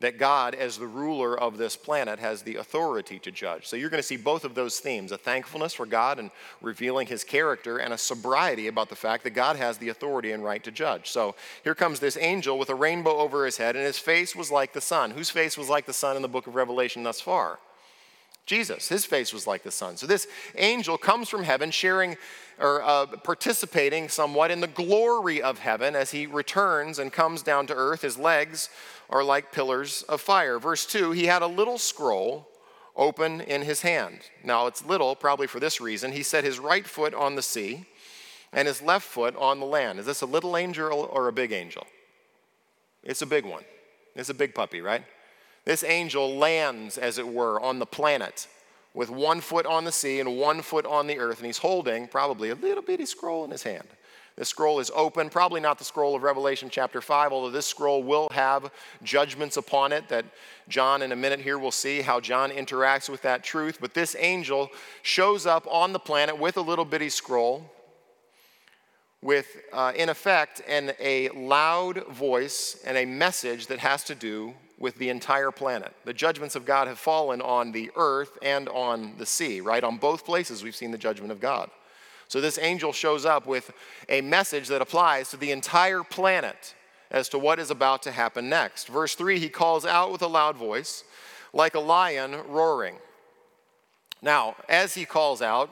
that 0.00 0.18
God, 0.18 0.54
as 0.54 0.76
the 0.76 0.86
ruler 0.86 1.38
of 1.38 1.56
this 1.56 1.74
planet, 1.74 2.18
has 2.18 2.42
the 2.42 2.56
authority 2.56 3.18
to 3.20 3.30
judge. 3.30 3.66
So 3.66 3.76
you're 3.76 3.88
going 3.88 4.02
to 4.02 4.06
see 4.06 4.18
both 4.18 4.44
of 4.44 4.54
those 4.54 4.78
themes 4.78 5.10
a 5.10 5.16
thankfulness 5.16 5.72
for 5.72 5.86
God 5.86 6.18
and 6.18 6.30
revealing 6.60 7.06
his 7.06 7.24
character, 7.24 7.78
and 7.78 7.94
a 7.94 7.98
sobriety 7.98 8.66
about 8.66 8.90
the 8.90 8.96
fact 8.96 9.24
that 9.24 9.30
God 9.30 9.56
has 9.56 9.78
the 9.78 9.88
authority 9.88 10.32
and 10.32 10.44
right 10.44 10.62
to 10.64 10.70
judge. 10.70 11.08
So 11.08 11.34
here 11.64 11.74
comes 11.74 11.98
this 11.98 12.18
angel 12.18 12.58
with 12.58 12.68
a 12.68 12.74
rainbow 12.74 13.16
over 13.16 13.46
his 13.46 13.56
head, 13.56 13.74
and 13.74 13.86
his 13.86 13.98
face 13.98 14.36
was 14.36 14.50
like 14.50 14.74
the 14.74 14.80
sun. 14.80 15.12
Whose 15.12 15.30
face 15.30 15.56
was 15.56 15.68
like 15.70 15.86
the 15.86 15.92
sun 15.92 16.16
in 16.16 16.22
the 16.22 16.28
book 16.28 16.46
of 16.46 16.54
Revelation 16.54 17.02
thus 17.02 17.20
far? 17.20 17.58
Jesus. 18.46 18.88
His 18.88 19.04
face 19.04 19.32
was 19.32 19.46
like 19.46 19.64
the 19.64 19.72
sun. 19.72 19.96
So 19.96 20.06
this 20.06 20.28
angel 20.56 20.96
comes 20.96 21.28
from 21.28 21.42
heaven, 21.42 21.70
sharing 21.72 22.16
or 22.58 22.82
uh, 22.82 23.06
participating 23.06 24.08
somewhat 24.08 24.50
in 24.50 24.60
the 24.60 24.68
glory 24.68 25.42
of 25.42 25.58
heaven 25.58 25.94
as 25.94 26.12
he 26.12 26.26
returns 26.26 26.98
and 26.98 27.12
comes 27.12 27.42
down 27.42 27.66
to 27.66 27.74
earth. 27.74 28.02
His 28.02 28.16
legs 28.16 28.70
are 29.10 29.24
like 29.24 29.52
pillars 29.52 30.02
of 30.08 30.20
fire. 30.20 30.58
Verse 30.58 30.86
2 30.86 31.10
He 31.10 31.26
had 31.26 31.42
a 31.42 31.46
little 31.46 31.76
scroll 31.76 32.48
open 32.94 33.40
in 33.42 33.62
his 33.62 33.82
hand. 33.82 34.20
Now, 34.42 34.66
it's 34.66 34.86
little, 34.86 35.14
probably 35.14 35.46
for 35.46 35.60
this 35.60 35.80
reason. 35.80 36.12
He 36.12 36.22
set 36.22 36.44
his 36.44 36.58
right 36.58 36.86
foot 36.86 37.14
on 37.14 37.34
the 37.34 37.42
sea 37.42 37.84
and 38.52 38.66
his 38.66 38.80
left 38.80 39.06
foot 39.06 39.36
on 39.36 39.60
the 39.60 39.66
land. 39.66 39.98
Is 39.98 40.06
this 40.06 40.22
a 40.22 40.26
little 40.26 40.56
angel 40.56 41.10
or 41.12 41.28
a 41.28 41.32
big 41.32 41.52
angel? 41.52 41.86
It's 43.02 43.22
a 43.22 43.26
big 43.26 43.44
one. 43.44 43.64
It's 44.14 44.30
a 44.30 44.34
big 44.34 44.54
puppy, 44.54 44.80
right? 44.80 45.04
This 45.66 45.82
angel 45.82 46.36
lands, 46.36 46.96
as 46.96 47.18
it 47.18 47.26
were, 47.26 47.60
on 47.60 47.80
the 47.80 47.86
planet 47.86 48.46
with 48.94 49.10
one 49.10 49.42
foot 49.42 49.66
on 49.66 49.84
the 49.84 49.92
sea 49.92 50.20
and 50.20 50.38
one 50.38 50.62
foot 50.62 50.86
on 50.86 51.06
the 51.06 51.18
earth, 51.18 51.38
and 51.38 51.46
he's 51.46 51.58
holding 51.58 52.08
probably 52.08 52.48
a 52.48 52.54
little 52.54 52.82
bitty 52.82 53.04
scroll 53.04 53.44
in 53.44 53.50
his 53.50 53.64
hand. 53.64 53.86
This 54.36 54.48
scroll 54.48 54.78
is 54.80 54.92
open, 54.94 55.28
probably 55.28 55.60
not 55.60 55.78
the 55.78 55.84
scroll 55.84 56.14
of 56.14 56.22
Revelation 56.22 56.70
chapter 56.70 57.00
5, 57.00 57.32
although 57.32 57.50
this 57.50 57.66
scroll 57.66 58.02
will 58.02 58.28
have 58.30 58.70
judgments 59.02 59.56
upon 59.56 59.92
it 59.92 60.08
that 60.08 60.24
John, 60.68 61.02
in 61.02 61.10
a 61.10 61.16
minute 61.16 61.40
here, 61.40 61.58
will 61.58 61.72
see 61.72 62.00
how 62.00 62.20
John 62.20 62.50
interacts 62.50 63.08
with 63.08 63.22
that 63.22 63.42
truth. 63.42 63.78
But 63.80 63.92
this 63.92 64.14
angel 64.18 64.70
shows 65.02 65.46
up 65.46 65.66
on 65.68 65.92
the 65.92 65.98
planet 65.98 66.38
with 66.38 66.56
a 66.58 66.62
little 66.62 66.84
bitty 66.84 67.08
scroll, 67.08 67.70
with, 69.20 69.46
uh, 69.72 69.92
in 69.96 70.10
effect, 70.10 70.62
and 70.68 70.94
a 71.00 71.30
loud 71.30 72.06
voice 72.06 72.80
and 72.86 72.96
a 72.96 73.04
message 73.04 73.66
that 73.66 73.80
has 73.80 74.04
to 74.04 74.14
do 74.14 74.54
with 74.78 74.96
the 74.96 75.08
entire 75.08 75.50
planet. 75.50 75.92
The 76.04 76.12
judgments 76.12 76.54
of 76.54 76.64
God 76.64 76.86
have 76.88 76.98
fallen 76.98 77.40
on 77.40 77.72
the 77.72 77.90
earth 77.96 78.38
and 78.42 78.68
on 78.68 79.14
the 79.18 79.26
sea, 79.26 79.60
right? 79.60 79.82
On 79.82 79.96
both 79.96 80.24
places, 80.24 80.62
we've 80.62 80.76
seen 80.76 80.90
the 80.90 80.98
judgment 80.98 81.32
of 81.32 81.40
God. 81.40 81.70
So 82.28 82.40
this 82.40 82.58
angel 82.58 82.92
shows 82.92 83.24
up 83.24 83.46
with 83.46 83.70
a 84.08 84.20
message 84.20 84.68
that 84.68 84.82
applies 84.82 85.30
to 85.30 85.36
the 85.36 85.52
entire 85.52 86.02
planet 86.02 86.74
as 87.10 87.28
to 87.30 87.38
what 87.38 87.58
is 87.58 87.70
about 87.70 88.02
to 88.02 88.10
happen 88.10 88.48
next. 88.48 88.88
Verse 88.88 89.14
3 89.14 89.38
he 89.38 89.48
calls 89.48 89.86
out 89.86 90.12
with 90.12 90.22
a 90.22 90.26
loud 90.26 90.56
voice, 90.56 91.04
like 91.52 91.74
a 91.74 91.80
lion 91.80 92.36
roaring. 92.48 92.96
Now, 94.20 94.56
as 94.68 94.94
he 94.94 95.04
calls 95.04 95.40
out, 95.40 95.70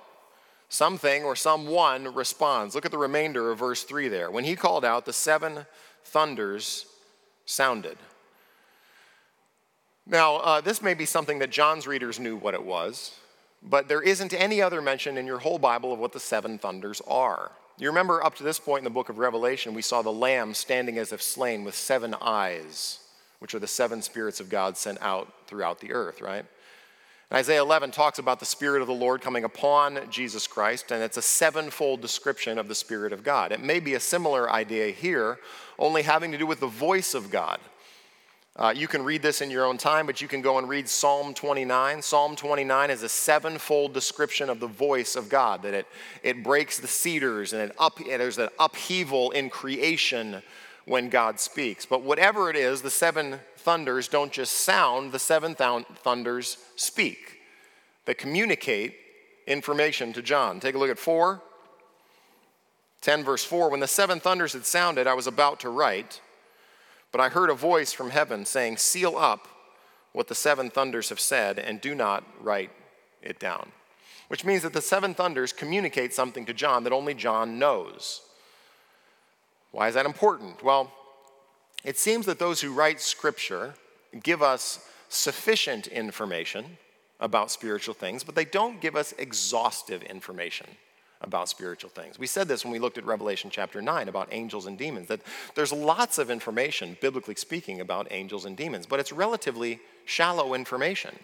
something 0.69 1.25
or 1.25 1.37
someone 1.37 2.15
responds. 2.15 2.75
Look 2.75 2.85
at 2.85 2.91
the 2.91 2.99
remainder 2.99 3.51
of 3.51 3.59
verse 3.59 3.85
3 3.85 4.09
there. 4.09 4.31
When 4.31 4.45
he 4.45 4.57
called 4.57 4.85
out, 4.85 5.07
the 5.07 5.13
seven 5.13 5.67
thunders 6.05 6.87
sounded. 7.47 7.99
Now, 10.07 10.37
uh, 10.37 10.61
this 10.61 10.83
may 10.83 10.95
be 10.95 11.07
something 11.07 11.39
that 11.39 11.51
John's 11.51 11.87
readers 11.87 12.21
knew 12.21 12.37
what 12.37 12.55
it 12.55 12.65
was 12.65 13.19
but 13.65 13.89
there 13.89 14.03
isn't 14.03 14.35
any 14.35 14.61
other 14.61 14.83
mention 14.83 15.17
in 15.17 15.27
your 15.27 15.39
whole 15.39 15.59
Bible 15.59 15.93
of 15.93 15.99
what 15.99 16.13
the 16.13 16.21
seven 16.21 16.59
thunders 16.59 17.01
are. 17.09 17.51
You 17.79 17.89
remember 17.89 18.23
up 18.23 18.37
to 18.37 18.43
this 18.43 18.61
point 18.61 18.81
in 18.81 18.85
the 18.85 18.91
book 18.91 19.09
of 19.09 19.19
Revelation, 19.19 19.75
we 19.75 19.83
saw 19.83 20.03
the 20.03 20.13
Lamb 20.13 20.55
standing 20.55 20.99
as 20.99 21.13
if 21.13 21.23
slain 21.23 21.65
with 21.65 21.75
seven 21.75 22.15
eyes, 22.21 23.01
which 23.39 23.55
are 23.55 23.59
the 23.59 23.67
seven 23.67 24.03
spirits 24.03 24.39
of 24.39 24.51
God 24.51 24.77
sent 24.77 24.99
out 25.01 25.33
throughout 25.47 25.81
the 25.81 25.93
earth, 25.93 26.21
right? 26.21 26.45
And 27.31 27.39
Isaiah 27.39 27.63
11 27.63 27.91
talks 27.91 28.19
about 28.19 28.39
the 28.39 28.47
Spirit 28.47 28.83
of 28.83 28.87
the 28.87 28.95
Lord 28.95 29.23
coming 29.23 29.45
upon 29.45 30.11
Jesus 30.11 30.47
Christ, 30.47 30.93
and 30.93 31.03
it's 31.03 31.17
a 31.17 31.23
sevenfold 31.23 32.01
description 32.01 32.59
of 32.59 32.69
the 32.69 32.75
Spirit 32.75 33.13
of 33.13 33.25
God. 33.25 33.51
It 33.51 33.63
may 33.63 33.81
be 33.81 33.95
a 33.95 34.01
similar 34.01 34.49
idea 34.51 34.91
here, 34.91 35.39
only 35.79 36.03
having 36.03 36.31
to 36.33 36.39
do 36.39 36.47
with 36.47 36.61
the 36.61 36.67
voice 36.67 37.15
of 37.15 37.31
God. 37.31 37.59
Uh, 38.57 38.73
you 38.75 38.87
can 38.87 39.03
read 39.03 39.21
this 39.21 39.41
in 39.41 39.51
your 39.51 39.65
own 39.65 39.77
time, 39.77 40.07
but 40.07 40.21
you 40.21 40.29
can 40.29 40.41
go 40.41 40.59
and 40.59 40.69
read 40.69 40.89
Psalm 40.89 41.35
29. 41.35 42.01
Psalm 42.03 42.37
29 42.37 42.91
is 42.91 43.03
a 43.03 43.09
sevenfold 43.09 43.93
description 43.93 44.49
of 44.49 44.61
the 44.61 44.69
voice 44.69 45.17
of 45.17 45.29
God, 45.29 45.63
that 45.63 45.75
it, 45.75 45.87
it 46.23 46.45
breaks 46.45 46.79
the 46.79 46.87
cedars 46.87 47.53
and, 47.53 47.63
it 47.63 47.77
up, 47.81 47.99
there's 47.99 48.39
an 48.39 48.51
upheaval 48.61 49.33
in 49.33 49.51
creation 49.51 50.41
when 50.85 51.09
God 51.09 51.41
speaks. 51.41 51.85
But 51.85 52.03
whatever 52.03 52.49
it 52.49 52.55
is, 52.55 52.81
the 52.81 52.91
seven 52.91 53.41
thunders 53.57 54.07
don't 54.07 54.31
just 54.31 54.53
sound, 54.53 55.11
the 55.11 55.19
seven 55.19 55.57
th- 55.57 55.87
thunders 55.97 56.59
speak. 56.77 57.41
They 58.05 58.15
communicate 58.15 58.95
information 59.49 60.13
to 60.13 60.23
John. 60.23 60.61
Take 60.61 60.77
a 60.77 60.79
look 60.79 60.91
at 60.91 60.99
4. 60.99 61.43
10 63.01 63.25
verse 63.25 63.45
4 63.45 63.69
When 63.69 63.81
the 63.81 63.89
seven 63.89 64.21
thunders 64.21 64.53
had 64.53 64.65
sounded, 64.65 65.09
I 65.09 65.15
was 65.15 65.27
about 65.27 65.59
to 65.61 65.71
write. 65.71 66.21
But 67.15 67.21
I 67.21 67.29
heard 67.29 67.49
a 67.49 67.55
voice 67.55 67.93
from 67.93 68.11
heaven 68.11 68.45
saying, 68.45 68.79
Seal 68.79 69.17
up 69.17 69.47
what 70.11 70.27
the 70.27 70.35
seven 70.35 70.69
thunders 70.69 71.11
have 71.11 71.21
said 71.21 71.61
and 71.61 71.81
do 71.81 71.95
not 71.95 72.25
write 72.41 72.73
it 73.23 73.39
down. 73.39 73.71
Which 74.27 74.45
means 74.45 74.63
that 74.63 74.73
the 74.73 74.83
seven 74.83 75.15
thunders 75.15 75.53
communicate 75.53 76.13
something 76.13 76.45
to 76.47 76.53
John 76.53 76.83
that 76.83 76.93
only 76.93 77.15
John 77.15 77.57
knows. 77.57 78.23
Why 79.71 79.87
is 79.87 79.95
that 79.95 80.07
important? 80.07 80.65
Well, 80.65 80.91
it 81.85 81.97
seems 81.99 82.27
that 82.27 82.41
those 82.41 82.61
who 82.61 82.73
write 82.73 83.01
scripture 83.01 83.75
give 84.25 84.43
us 84.43 84.85
sufficient 85.09 85.87
information 85.87 86.79
about 87.21 87.53
spiritual 87.53 87.95
things, 87.95 88.25
but 88.25 88.35
they 88.35 88.45
don't 88.45 88.81
give 88.81 88.97
us 88.97 89.15
exhaustive 89.19 90.03
information 90.03 90.67
about 91.25 91.49
spiritual 91.49 91.91
things. 91.91 92.19
We 92.19 92.27
said 92.27 92.49
this 92.49 92.65
when 92.65 92.73
we 92.73 92.79
looked 92.79 92.99
at 92.99 93.05
Revelation 93.05 93.51
chapter 93.51 93.83
9 93.83 94.09
about 94.09 94.29
angels 94.31 94.67
and 94.67 94.79
demons, 94.79 95.09
that 95.09 95.21
there's 95.55 95.73
lots 95.73 96.19
of 96.19 96.31
information, 96.31 96.97
biblically 97.01 97.35
speaking, 97.35 97.81
about 97.81 98.07
angels 98.11 98.45
and 98.45 98.57
demons, 98.57 98.87
but 98.87 99.01
it's 99.01 99.13
relatively 99.13 99.81
shallow 100.05 100.55
information. 100.55 101.19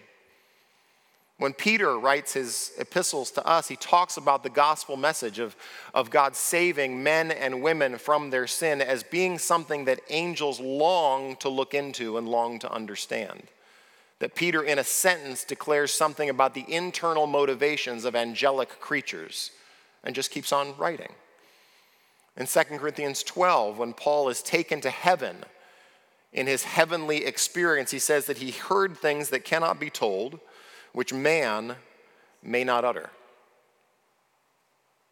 When 1.37 1.55
Peter 1.55 1.99
writes 1.99 2.35
his 2.35 2.73
epistles 2.79 3.31
to 3.33 3.47
us, 3.47 3.69
he 3.69 3.77
talks 3.77 4.19
about 4.19 4.43
the 4.43 4.51
gospel 4.51 4.97
message 4.99 5.39
of, 5.39 5.57
of 5.95 6.11
God 6.11 6.37
saving 6.37 7.03
men 7.03 7.31
and 7.31 7.63
women 7.63 7.97
from 7.97 8.29
their 8.29 8.47
sin 8.47 8.83
as 8.83 9.03
being 9.03 9.39
something 9.39 9.87
that 9.87 10.01
angels 10.11 10.61
long 10.61 11.37
to 11.37 11.49
look 11.49 11.73
into 11.73 12.19
and 12.19 12.29
long 12.29 12.59
to 12.59 12.71
understand. 12.71 13.45
That 14.19 14.35
Peter, 14.35 14.63
in 14.63 14.79
a 14.79 14.85
sentence, 14.85 15.45
declares 15.45 15.93
something 15.93 16.29
about 16.29 16.53
the 16.53 16.67
internal 16.69 17.27
motivations 17.27 18.05
of 18.05 18.15
angelic 18.15 18.79
creatures 18.79 19.51
and 20.05 20.15
just 20.15 20.31
keeps 20.31 20.53
on 20.53 20.77
writing. 20.77 21.13
In 22.37 22.47
2 22.47 22.61
Corinthians 22.79 23.23
12, 23.23 23.79
when 23.79 23.93
Paul 23.93 24.29
is 24.29 24.43
taken 24.43 24.81
to 24.81 24.91
heaven 24.91 25.45
in 26.33 26.47
his 26.47 26.63
heavenly 26.63 27.25
experience, 27.25 27.91
he 27.91 27.99
says 27.99 28.27
that 28.27 28.39
he 28.39 28.53
heard 28.53 28.97
things 28.97 29.31
that 29.31 29.45
cannot 29.45 29.81
be 29.81 29.91
told, 29.91 30.41
which 30.93 31.13
man 31.13 31.77
may 32.43 32.65
not 32.65 32.85
utter. 32.85 33.11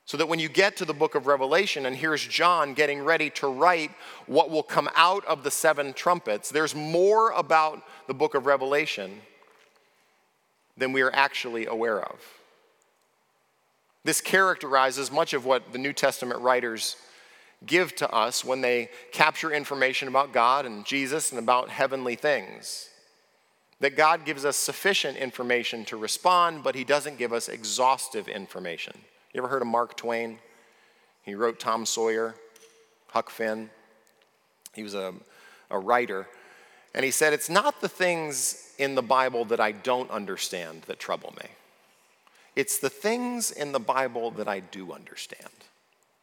So 0.05 0.17
that 0.17 0.29
when 0.29 0.39
you 0.39 0.49
get 0.49 0.77
to 0.79 0.87
the 0.87 0.95
book 0.95 1.15
of 1.15 1.27
Revelation, 1.27 1.85
and 1.85 1.95
here's 1.95 2.27
John 2.27 2.73
getting 2.73 3.03
ready 3.03 3.29
to 3.31 3.49
write 3.49 3.91
what 4.27 4.49
will 4.49 4.63
come 4.63 4.89
out 4.97 5.23
of 5.27 5.45
the 5.45 5.51
seven 5.51 5.93
trumpets, 5.93 6.51
there's 6.51 6.75
more 6.75 7.31
about 7.33 7.83
the 8.07 8.15
book 8.15 8.35
of 8.35 8.47
Revelation 8.47 9.21
than 10.79 10.93
we 10.93 11.03
are 11.03 11.15
actually 11.15 11.67
aware 11.67 12.01
of. 12.01 12.38
This 14.05 14.21
characterizes 14.21 15.11
much 15.11 15.33
of 15.33 15.45
what 15.45 15.73
the 15.73 15.79
New 15.79 15.93
Testament 15.93 16.41
writers 16.41 16.97
give 17.67 17.95
to 17.97 18.11
us 18.11 18.45
when 18.45 18.61
they 18.61 18.91
capture 19.13 19.53
information 19.53 20.09
about 20.09 20.33
God 20.33 20.65
and 20.67 20.85
Jesus 20.85 21.31
and 21.31 21.39
about 21.39 21.69
heavenly 21.69 22.15
things. 22.15 22.89
That 23.81 23.97
God 23.97 24.25
gives 24.25 24.45
us 24.45 24.57
sufficient 24.57 25.17
information 25.17 25.85
to 25.87 25.97
respond, 25.97 26.63
but 26.63 26.75
He 26.75 26.85
doesn't 26.85 27.19
give 27.19 27.33
us 27.33 27.49
exhaustive 27.49 28.29
information. 28.29 28.95
You 29.33 29.39
ever 29.39 29.49
heard 29.49 29.63
of 29.63 29.69
Mark 29.69 29.97
Twain? 29.97 30.39
He 31.23 31.35
wrote 31.35 31.61
Tom 31.61 31.85
Sawyer, 31.85 32.35
Huck 33.09 33.31
Finn. 33.31 33.71
He 34.75 34.83
was 34.83 34.95
a, 34.95 35.13
a 35.71 35.79
writer. 35.79 36.27
And 36.95 37.05
he 37.05 37.11
said, 37.11 37.33
It's 37.33 37.51
not 37.51 37.81
the 37.81 37.89
things 37.89 38.73
in 38.79 38.95
the 38.95 39.03
Bible 39.03 39.45
that 39.47 39.61
I 39.61 39.73
don't 39.73 40.11
understand 40.11 40.83
that 40.83 40.99
trouble 40.99 41.35
me. 41.41 41.49
It's 42.59 42.79
the 42.79 42.91
things 42.91 43.53
in 43.53 43.71
the 43.71 43.79
Bible 43.79 44.33
that 44.33 44.49
I 44.49 44.59
do 44.59 44.93
understand 44.93 45.49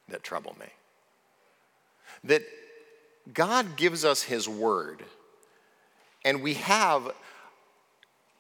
that 0.10 0.22
trouble 0.22 0.54
me. 0.60 0.66
That 2.26 2.42
God 3.34 3.78
gives 3.78 4.04
us 4.04 4.24
His 4.24 4.50
Word, 4.50 5.06
and 6.26 6.44
we 6.44 6.56
have 6.56 7.14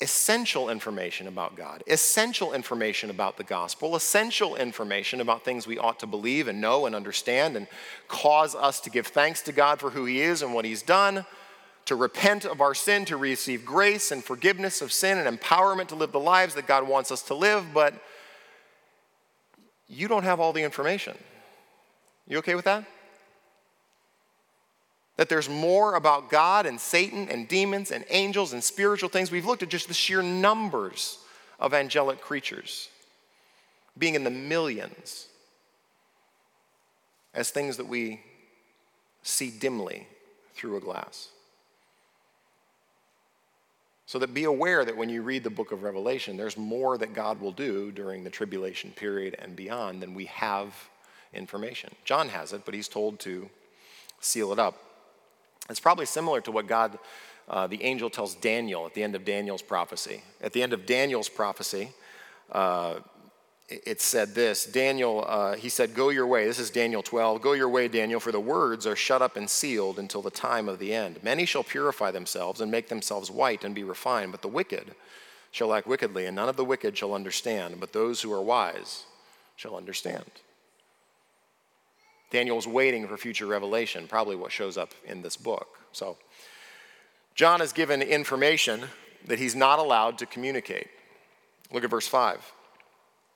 essential 0.01 0.69
information 0.69 1.27
about 1.27 1.55
God, 1.55 1.83
essential 1.87 2.51
information 2.51 3.09
about 3.09 3.37
the 3.37 3.45
gospel, 3.45 3.95
essential 3.95 4.57
information 4.57 5.21
about 5.21 5.45
things 5.45 5.65
we 5.65 5.77
ought 5.77 6.01
to 6.01 6.05
believe 6.05 6.49
and 6.49 6.59
know 6.59 6.85
and 6.85 6.95
understand 6.95 7.55
and 7.55 7.65
cause 8.09 8.55
us 8.55 8.81
to 8.81 8.89
give 8.89 9.07
thanks 9.07 9.41
to 9.43 9.53
God 9.53 9.79
for 9.79 9.91
who 9.91 10.03
He 10.03 10.19
is 10.19 10.41
and 10.41 10.53
what 10.53 10.65
He's 10.65 10.81
done 10.81 11.25
to 11.85 11.95
repent 11.95 12.45
of 12.45 12.61
our 12.61 12.73
sin, 12.73 13.05
to 13.05 13.17
receive 13.17 13.63
grace 13.63 14.11
and 14.11 14.23
forgiveness 14.23 14.81
of 14.81 14.91
sin 14.91 15.17
and 15.17 15.39
empowerment 15.39 15.87
to 15.87 15.95
live 15.95 16.11
the 16.11 16.19
lives 16.19 16.55
that 16.55 16.67
God 16.67 16.87
wants 16.87 17.11
us 17.11 17.21
to 17.23 17.35
live, 17.35 17.73
but 17.73 17.93
you 19.87 20.07
don't 20.07 20.23
have 20.23 20.39
all 20.39 20.51
the 20.51 20.63
information. 20.63 21.15
You 22.27 22.39
okay 22.39 22.55
with 22.55 22.65
that? 22.65 22.85
That 25.17 25.29
there's 25.29 25.47
more 25.47 25.95
about 25.95 26.29
God 26.29 26.65
and 26.65 26.79
Satan 26.79 27.29
and 27.29 27.47
demons 27.47 27.91
and 27.91 28.03
angels 28.09 28.51
and 28.51 28.63
spiritual 28.63 29.09
things. 29.09 29.31
We've 29.31 29.45
looked 29.45 29.63
at 29.63 29.69
just 29.69 29.87
the 29.87 29.93
sheer 29.93 30.21
numbers 30.23 31.19
of 31.59 31.73
angelic 31.73 32.19
creatures 32.19 32.89
being 33.97 34.15
in 34.15 34.23
the 34.23 34.31
millions 34.31 35.27
as 37.33 37.51
things 37.51 37.77
that 37.77 37.87
we 37.87 38.21
see 39.21 39.51
dimly 39.51 40.07
through 40.53 40.77
a 40.77 40.81
glass. 40.81 41.29
So 44.07 44.19
that 44.19 44.33
be 44.33 44.43
aware 44.43 44.85
that 44.85 44.95
when 44.95 45.09
you 45.09 45.23
read 45.23 45.43
the 45.43 45.49
book 45.49 45.71
of 45.71 45.81
Revelation, 45.81 46.37
there's 46.37 46.57
more 46.57 46.97
that 46.97 47.13
God 47.13 47.41
will 47.41 47.51
do 47.51 47.91
during 47.91 48.23
the 48.23 48.29
tribulation 48.29 48.91
period 48.91 49.35
and 49.39 49.55
beyond 49.55 50.01
than 50.01 50.13
we 50.13 50.25
have 50.25 50.75
information. 51.33 51.93
John 52.03 52.29
has 52.29 52.53
it, 52.53 52.65
but 52.65 52.75
he's 52.75 52.87
told 52.87 53.19
to 53.21 53.49
seal 54.19 54.51
it 54.51 54.59
up. 54.59 54.75
It's 55.69 55.79
probably 55.79 56.05
similar 56.05 56.39
to 56.41 56.51
what 56.51 56.67
God, 56.67 56.99
uh, 57.49 57.65
the 57.65 57.83
angel, 57.83 58.11
tells 58.11 58.35
Daniel 58.35 58.85
at 58.85 58.93
the 58.93 59.01
end 59.01 59.15
of 59.15 59.25
Daniel's 59.25 59.63
prophecy. 59.63 60.21
At 60.39 60.53
the 60.53 60.61
end 60.61 60.73
of 60.73 60.85
Daniel's 60.85 61.29
prophecy, 61.29 61.89
uh, 62.51 62.99
it 63.67 63.99
said 63.99 64.35
this 64.35 64.65
Daniel, 64.65 65.25
uh, 65.27 65.55
he 65.55 65.69
said, 65.69 65.95
Go 65.95 66.09
your 66.09 66.27
way. 66.27 66.45
This 66.45 66.59
is 66.59 66.69
Daniel 66.69 67.01
12. 67.01 67.41
Go 67.41 67.53
your 67.53 67.69
way, 67.69 67.87
Daniel, 67.87 68.19
for 68.19 68.31
the 68.31 68.39
words 68.39 68.85
are 68.85 68.95
shut 68.95 69.21
up 69.21 69.35
and 69.35 69.49
sealed 69.49 69.97
until 69.97 70.21
the 70.21 70.29
time 70.29 70.69
of 70.69 70.79
the 70.79 70.93
end. 70.93 71.19
Many 71.23 71.45
shall 71.45 71.63
purify 71.63 72.11
themselves 72.11 72.61
and 72.61 72.71
make 72.71 72.89
themselves 72.89 73.31
white 73.31 73.63
and 73.63 73.73
be 73.73 73.83
refined, 73.83 74.31
but 74.31 74.41
the 74.41 74.47
wicked 74.47 74.93
shall 75.51 75.73
act 75.73 75.87
wickedly, 75.87 76.25
and 76.25 76.35
none 76.35 76.49
of 76.49 76.57
the 76.57 76.65
wicked 76.65 76.97
shall 76.97 77.13
understand, 77.13 77.79
but 77.79 77.93
those 77.93 78.21
who 78.21 78.31
are 78.31 78.41
wise 78.41 79.05
shall 79.55 79.75
understand. 79.75 80.25
Daniel 82.29 82.57
was 82.57 82.67
waiting 82.67 83.07
for 83.07 83.17
future 83.17 83.45
revelation, 83.45 84.07
probably 84.07 84.35
what 84.35 84.51
shows 84.51 84.77
up 84.77 84.93
in 85.05 85.21
this 85.21 85.37
book. 85.37 85.67
So, 85.91 86.17
John 87.35 87.61
is 87.61 87.73
given 87.73 88.01
information 88.01 88.85
that 89.27 89.39
he's 89.39 89.55
not 89.55 89.79
allowed 89.79 90.17
to 90.19 90.25
communicate. 90.25 90.87
Look 91.71 91.83
at 91.83 91.89
verse 91.89 92.07
5. 92.07 92.39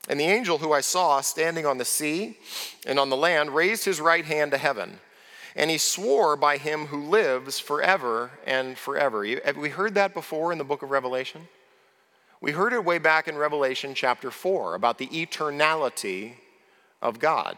And 0.10 0.20
the 0.20 0.26
angel 0.26 0.58
who 0.58 0.74
I 0.74 0.82
saw 0.82 1.22
standing 1.22 1.68
on 1.68 1.78
the 1.78 1.86
sea 1.86 2.38
and 2.86 3.00
on 3.00 3.10
the 3.10 3.16
land 3.16 3.54
raised 3.54 3.86
his 3.86 4.02
right 4.02 4.26
hand 4.26 4.52
to 4.52 4.58
heaven, 4.58 5.00
and 5.56 5.70
he 5.70 5.78
swore 5.78 6.36
by 6.36 6.58
him 6.58 6.88
who 6.88 7.04
lives 7.04 7.60
forever 7.60 8.32
and 8.46 8.76
forever. 8.76 9.24
Have 9.46 9.58
we 9.58 9.70
heard 9.70 9.94
that 9.94 10.16
before 10.16 10.52
in 10.52 10.58
the 10.58 10.64
book 10.64 10.82
of 10.82 10.90
Revelation? 10.90 11.48
We 12.42 12.52
heard 12.52 12.74
it 12.74 12.84
way 12.84 12.98
back 12.98 13.28
in 13.28 13.38
Revelation 13.38 13.94
chapter 13.94 14.32
4 14.32 14.74
about 14.74 14.98
the 14.98 15.08
eternality 15.08 16.34
of 17.02 17.20
God. 17.20 17.58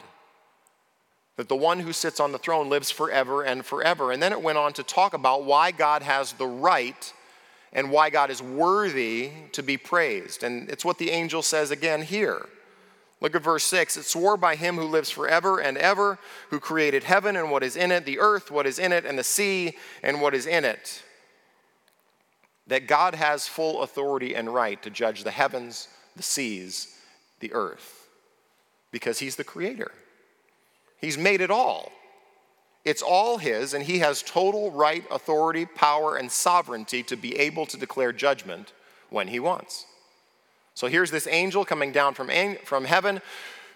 That 1.38 1.48
the 1.48 1.56
one 1.56 1.80
who 1.80 1.94
sits 1.94 2.20
on 2.20 2.34
the 2.34 2.38
throne 2.38 2.70
lives 2.70 2.92
forever 2.92 3.44
and 3.44 3.66
forever. 3.66 4.12
And 4.12 4.22
then 4.22 4.34
it 4.34 4.42
went 4.42 4.58
on 4.58 4.74
to 4.74 4.84
talk 4.84 5.14
about 5.14 5.46
why 5.46 5.72
God 5.72 6.02
has 6.02 6.34
the 6.34 6.48
right 6.48 7.14
and 7.74 7.92
why 7.92 8.10
God 8.10 8.30
is 8.30 8.42
worthy 8.42 9.32
to 9.54 9.64
be 9.64 9.78
praised. 9.78 10.44
And 10.44 10.70
it's 10.70 10.84
what 10.86 10.98
the 10.98 11.10
angel 11.10 11.42
says 11.42 11.72
again 11.72 12.02
here. 12.02 12.48
Look 13.22 13.36
at 13.36 13.44
verse 13.44 13.64
6. 13.66 13.98
It 13.98 14.04
swore 14.04 14.36
by 14.36 14.56
him 14.56 14.76
who 14.76 14.86
lives 14.86 15.12
forever 15.12 15.60
and 15.60 15.78
ever, 15.78 16.18
who 16.50 16.60
created 16.60 17.04
heaven 17.04 17.38
and 17.38 17.52
what 17.52 17.64
is 17.64 17.76
in 17.76 17.92
it, 17.92 18.06
the 18.06 18.20
earth, 18.20 18.50
what 18.50 18.66
is 18.66 18.80
in 18.80 18.92
it, 18.92 19.06
and 19.06 19.18
the 19.18 19.24
sea 19.24 19.78
and 20.02 20.22
what 20.22 20.34
is 20.34 20.48
in 20.48 20.66
it, 20.66 21.04
that 22.68 22.88
God 22.88 23.16
has 23.16 23.48
full 23.48 23.84
authority 23.84 24.36
and 24.36 24.54
right 24.54 24.82
to 24.82 24.90
judge 24.90 25.24
the 25.24 25.32
heavens, 25.32 25.88
the 26.16 26.24
seas, 26.24 26.98
the 27.40 27.54
earth, 27.54 28.10
because 28.92 29.20
he's 29.20 29.36
the 29.36 29.44
creator. 29.44 29.92
He's 31.00 31.18
made 31.18 31.42
it 31.42 31.52
all. 31.52 31.92
It's 32.84 33.02
all 33.02 33.38
His, 33.38 33.74
and 33.74 33.84
He 33.84 34.00
has 34.00 34.24
total 34.24 34.72
right, 34.72 35.04
authority, 35.12 35.66
power, 35.66 36.16
and 36.16 36.32
sovereignty 36.32 37.04
to 37.04 37.16
be 37.16 37.38
able 37.38 37.66
to 37.68 37.78
declare 37.78 38.12
judgment 38.12 38.74
when 39.10 39.28
He 39.28 39.40
wants. 39.40 39.86
So 40.74 40.88
here's 40.88 41.12
this 41.12 41.28
angel 41.28 41.66
coming 41.66 41.92
down 41.92 42.14
from, 42.14 42.30
from 42.66 42.86
heaven, 42.86 43.22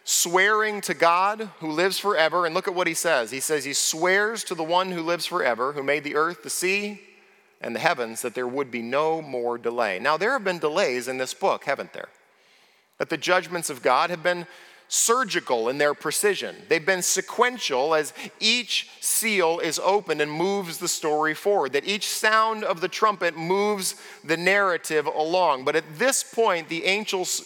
swearing 0.04 0.82
to 0.82 0.94
God 0.94 1.50
who 1.60 1.72
lives 1.72 2.00
forever. 2.00 2.46
And 2.46 2.56
look 2.56 2.68
at 2.68 2.76
what 2.76 2.88
he 2.88 2.94
says. 2.94 3.32
He 3.32 3.40
says, 3.40 3.66
He 3.66 3.74
swears 3.74 4.44
to 4.46 4.56
the 4.56 4.64
one 4.64 4.92
who 4.92 5.02
lives 5.02 5.26
forever, 5.26 5.74
who 5.74 5.84
made 5.84 6.04
the 6.04 6.16
earth, 6.16 6.44
the 6.44 6.50
sea, 6.50 7.02
and 7.62 7.76
the 7.76 7.80
heavens, 7.80 8.22
that 8.22 8.34
there 8.34 8.48
would 8.48 8.72
be 8.72 8.82
no 8.82 9.22
more 9.22 9.58
delay. 9.58 10.00
Now, 10.00 10.18
there 10.18 10.32
have 10.32 10.44
been 10.44 10.60
delays 10.60 11.08
in 11.08 11.18
this 11.18 11.34
book, 11.34 11.66
haven't 11.66 11.94
there? 11.94 12.10
That 12.98 13.10
the 13.10 13.18
judgments 13.18 13.70
of 13.70 13.82
God 13.82 14.10
have 14.10 14.24
been 14.24 14.48
surgical 14.88 15.70
in 15.70 15.78
their 15.78 15.94
precision. 15.94 16.56
They've 16.68 16.86
been 16.86 17.02
sequential 17.02 17.96
as 17.96 18.14
each 18.40 18.90
seal 19.02 19.60
is 19.60 19.80
opened 19.80 20.22
and 20.22 20.32
moves 20.32 20.78
the 20.78 20.88
story 20.88 21.34
forward, 21.34 21.74
that 21.74 21.88
each 21.88 22.08
sound 22.08 22.64
of 22.64 22.82
the 22.82 22.88
trumpet 22.88 23.36
moves 23.36 23.96
the 24.24 24.38
narrative 24.38 25.08
along. 25.08 25.66
But 25.66 25.76
at 25.76 25.98
this 25.98 26.24
point, 26.24 26.70
the, 26.70 26.82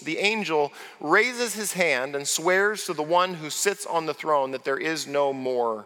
the 0.03 0.17
angel 0.19 0.73
raises 0.99 1.53
his 1.53 1.73
hand 1.73 2.15
and 2.15 2.27
swears 2.27 2.85
to 2.85 2.93
the 2.93 3.03
one 3.03 3.35
who 3.35 3.49
sits 3.49 3.85
on 3.85 4.05
the 4.05 4.13
throne 4.13 4.51
that 4.51 4.63
there 4.63 4.77
is 4.77 5.07
no 5.07 5.31
more 5.33 5.85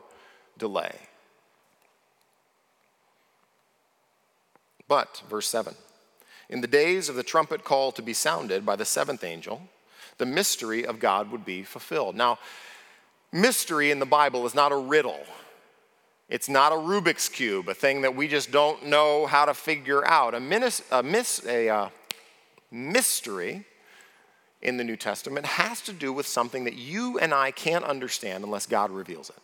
delay. 0.57 0.95
But, 4.87 5.23
verse 5.29 5.47
7, 5.47 5.75
in 6.49 6.61
the 6.61 6.67
days 6.67 7.09
of 7.09 7.15
the 7.15 7.23
trumpet 7.23 7.63
call 7.63 7.91
to 7.93 8.01
be 8.01 8.13
sounded 8.13 8.65
by 8.65 8.75
the 8.75 8.85
seventh 8.85 9.23
angel, 9.23 9.61
the 10.17 10.25
mystery 10.25 10.85
of 10.85 10.99
God 10.99 11.31
would 11.31 11.45
be 11.45 11.63
fulfilled. 11.63 12.15
Now, 12.15 12.39
mystery 13.31 13.91
in 13.91 13.99
the 13.99 14.05
Bible 14.05 14.45
is 14.45 14.55
not 14.55 14.71
a 14.71 14.77
riddle. 14.77 15.19
It's 16.29 16.49
not 16.49 16.71
a 16.71 16.75
Rubik's 16.75 17.29
Cube, 17.29 17.69
a 17.69 17.73
thing 17.73 18.01
that 18.01 18.15
we 18.15 18.27
just 18.27 18.51
don't 18.51 18.85
know 18.85 19.25
how 19.25 19.45
to 19.45 19.53
figure 19.53 20.05
out. 20.07 20.33
A, 20.33 20.39
minis, 20.39 20.81
a, 20.91 21.03
mis, 21.03 21.45
a 21.45 21.69
uh, 21.69 21.89
mystery 22.71 23.65
in 24.61 24.77
the 24.77 24.83
New 24.83 24.95
Testament 24.95 25.45
has 25.45 25.81
to 25.81 25.93
do 25.93 26.13
with 26.13 26.25
something 26.25 26.63
that 26.63 26.75
you 26.75 27.19
and 27.19 27.33
I 27.33 27.51
can't 27.51 27.83
understand 27.83 28.43
unless 28.43 28.65
God 28.65 28.91
reveals 28.91 29.29
it. 29.29 29.35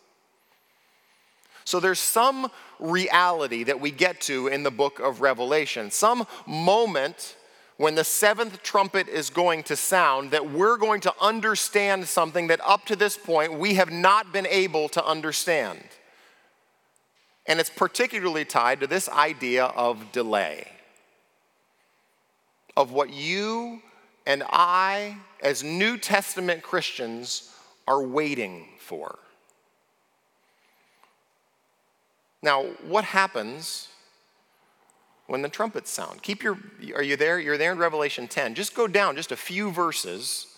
So 1.64 1.78
there's 1.78 2.00
some 2.00 2.50
reality 2.80 3.64
that 3.64 3.80
we 3.80 3.90
get 3.90 4.20
to 4.22 4.48
in 4.48 4.62
the 4.62 4.70
book 4.70 4.98
of 4.98 5.20
Revelation, 5.20 5.90
some 5.90 6.26
moment 6.46 7.36
when 7.80 7.94
the 7.94 8.04
seventh 8.04 8.62
trumpet 8.62 9.08
is 9.08 9.30
going 9.30 9.62
to 9.62 9.74
sound 9.74 10.32
that 10.32 10.50
we're 10.50 10.76
going 10.76 11.00
to 11.00 11.14
understand 11.18 12.06
something 12.06 12.48
that 12.48 12.60
up 12.60 12.84
to 12.84 12.94
this 12.94 13.16
point 13.16 13.58
we 13.58 13.72
have 13.72 13.90
not 13.90 14.34
been 14.34 14.46
able 14.48 14.86
to 14.86 15.02
understand. 15.02 15.80
And 17.46 17.58
it's 17.58 17.70
particularly 17.70 18.44
tied 18.44 18.80
to 18.80 18.86
this 18.86 19.08
idea 19.08 19.64
of 19.64 20.12
delay, 20.12 20.68
of 22.76 22.92
what 22.92 23.14
you 23.14 23.80
and 24.26 24.42
I, 24.50 25.16
as 25.42 25.64
New 25.64 25.96
Testament 25.96 26.62
Christians, 26.62 27.50
are 27.88 28.02
waiting 28.02 28.68
for. 28.78 29.18
Now, 32.42 32.64
what 32.86 33.04
happens 33.04 33.88
when 35.30 35.42
the 35.42 35.48
trumpets 35.48 35.90
sound. 35.90 36.24
Keep 36.24 36.42
your, 36.42 36.58
are 36.92 37.04
you 37.04 37.16
there? 37.16 37.38
You're 37.38 37.56
there 37.56 37.70
in 37.70 37.78
Revelation 37.78 38.26
10. 38.26 38.56
Just 38.56 38.74
go 38.74 38.88
down 38.88 39.14
just 39.14 39.30
a 39.30 39.36
few 39.36 39.70
verses 39.70 40.48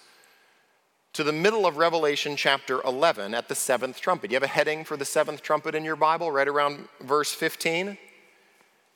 to 1.13 1.23
the 1.23 1.33
middle 1.33 1.67
of 1.67 1.77
Revelation 1.77 2.37
chapter 2.37 2.81
11 2.81 3.35
at 3.35 3.49
the 3.49 3.55
seventh 3.55 4.01
trumpet. 4.01 4.31
You 4.31 4.37
have 4.37 4.43
a 4.43 4.47
heading 4.47 4.87
for 4.87 4.97
the 4.97 5.05
seventh 5.05 5.43
trumpet 5.43 5.75
in 5.75 5.85
your 5.85 5.95
Bible, 5.95 6.33
right 6.33 6.49
around 6.49 6.89
verse 7.03 7.35
15? 7.35 7.99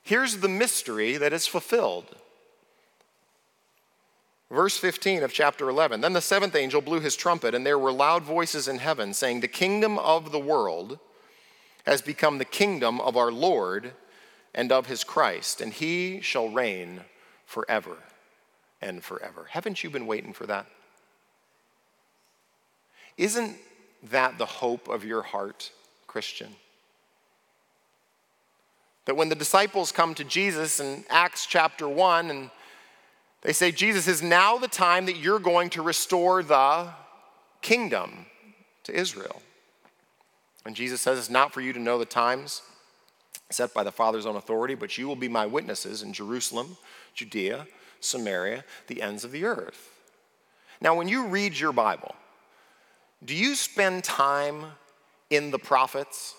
Here's 0.02 0.38
the 0.38 0.48
mystery 0.48 1.18
that 1.18 1.34
is 1.34 1.46
fulfilled. 1.46 2.16
Verse 4.50 4.78
15 4.78 5.24
of 5.24 5.32
chapter 5.34 5.68
11 5.68 6.00
Then 6.00 6.14
the 6.14 6.22
seventh 6.22 6.56
angel 6.56 6.80
blew 6.80 7.00
his 7.00 7.16
trumpet, 7.16 7.54
and 7.54 7.66
there 7.66 7.78
were 7.78 7.92
loud 7.92 8.22
voices 8.22 8.66
in 8.66 8.78
heaven 8.78 9.12
saying, 9.12 9.40
The 9.40 9.48
kingdom 9.48 9.98
of 9.98 10.32
the 10.32 10.38
world 10.38 10.98
has 11.84 12.00
become 12.00 12.38
the 12.38 12.46
kingdom 12.46 12.98
of 12.98 13.14
our 13.14 13.30
Lord 13.30 13.92
and 14.56 14.72
of 14.72 14.86
his 14.86 15.04
Christ, 15.04 15.60
and 15.60 15.72
he 15.72 16.20
shall 16.22 16.48
reign 16.48 17.02
forever 17.44 17.98
and 18.80 19.04
forever. 19.04 19.46
Haven't 19.50 19.84
you 19.84 19.90
been 19.90 20.06
waiting 20.06 20.32
for 20.32 20.46
that? 20.46 20.66
Isn't 23.18 23.56
that 24.04 24.38
the 24.38 24.46
hope 24.46 24.88
of 24.88 25.04
your 25.04 25.22
heart, 25.22 25.70
Christian? 26.06 26.48
That 29.04 29.16
when 29.16 29.28
the 29.28 29.34
disciples 29.34 29.92
come 29.92 30.14
to 30.14 30.24
Jesus 30.24 30.80
in 30.80 31.04
Acts 31.10 31.46
chapter 31.46 31.86
1 31.86 32.30
and 32.30 32.50
they 33.42 33.52
say, 33.52 33.70
Jesus, 33.70 34.08
is 34.08 34.22
now 34.22 34.56
the 34.56 34.68
time 34.68 35.06
that 35.06 35.16
you're 35.16 35.38
going 35.38 35.70
to 35.70 35.82
restore 35.82 36.42
the 36.42 36.88
kingdom 37.60 38.26
to 38.84 38.98
Israel. 38.98 39.42
And 40.64 40.74
Jesus 40.74 41.00
says, 41.00 41.18
It's 41.18 41.30
not 41.30 41.52
for 41.52 41.60
you 41.60 41.72
to 41.74 41.78
know 41.78 41.98
the 41.98 42.06
times 42.06 42.62
set 43.50 43.72
by 43.72 43.84
the 43.84 43.92
Father's 43.92 44.26
own 44.26 44.36
authority, 44.36 44.74
but 44.74 44.98
you 44.98 45.06
will 45.06 45.16
be 45.16 45.28
my 45.28 45.46
witnesses 45.46 46.02
in 46.02 46.12
Jerusalem, 46.12 46.76
Judea, 47.14 47.66
Samaria, 48.00 48.64
the 48.86 49.02
ends 49.02 49.24
of 49.24 49.32
the 49.32 49.44
earth. 49.44 49.90
Now, 50.80 50.94
when 50.94 51.08
you 51.08 51.26
read 51.26 51.58
your 51.58 51.72
Bible, 51.72 52.14
do 53.24 53.34
you 53.34 53.54
spend 53.54 54.04
time 54.04 54.66
in 55.30 55.50
the 55.50 55.58
prophets? 55.58 56.34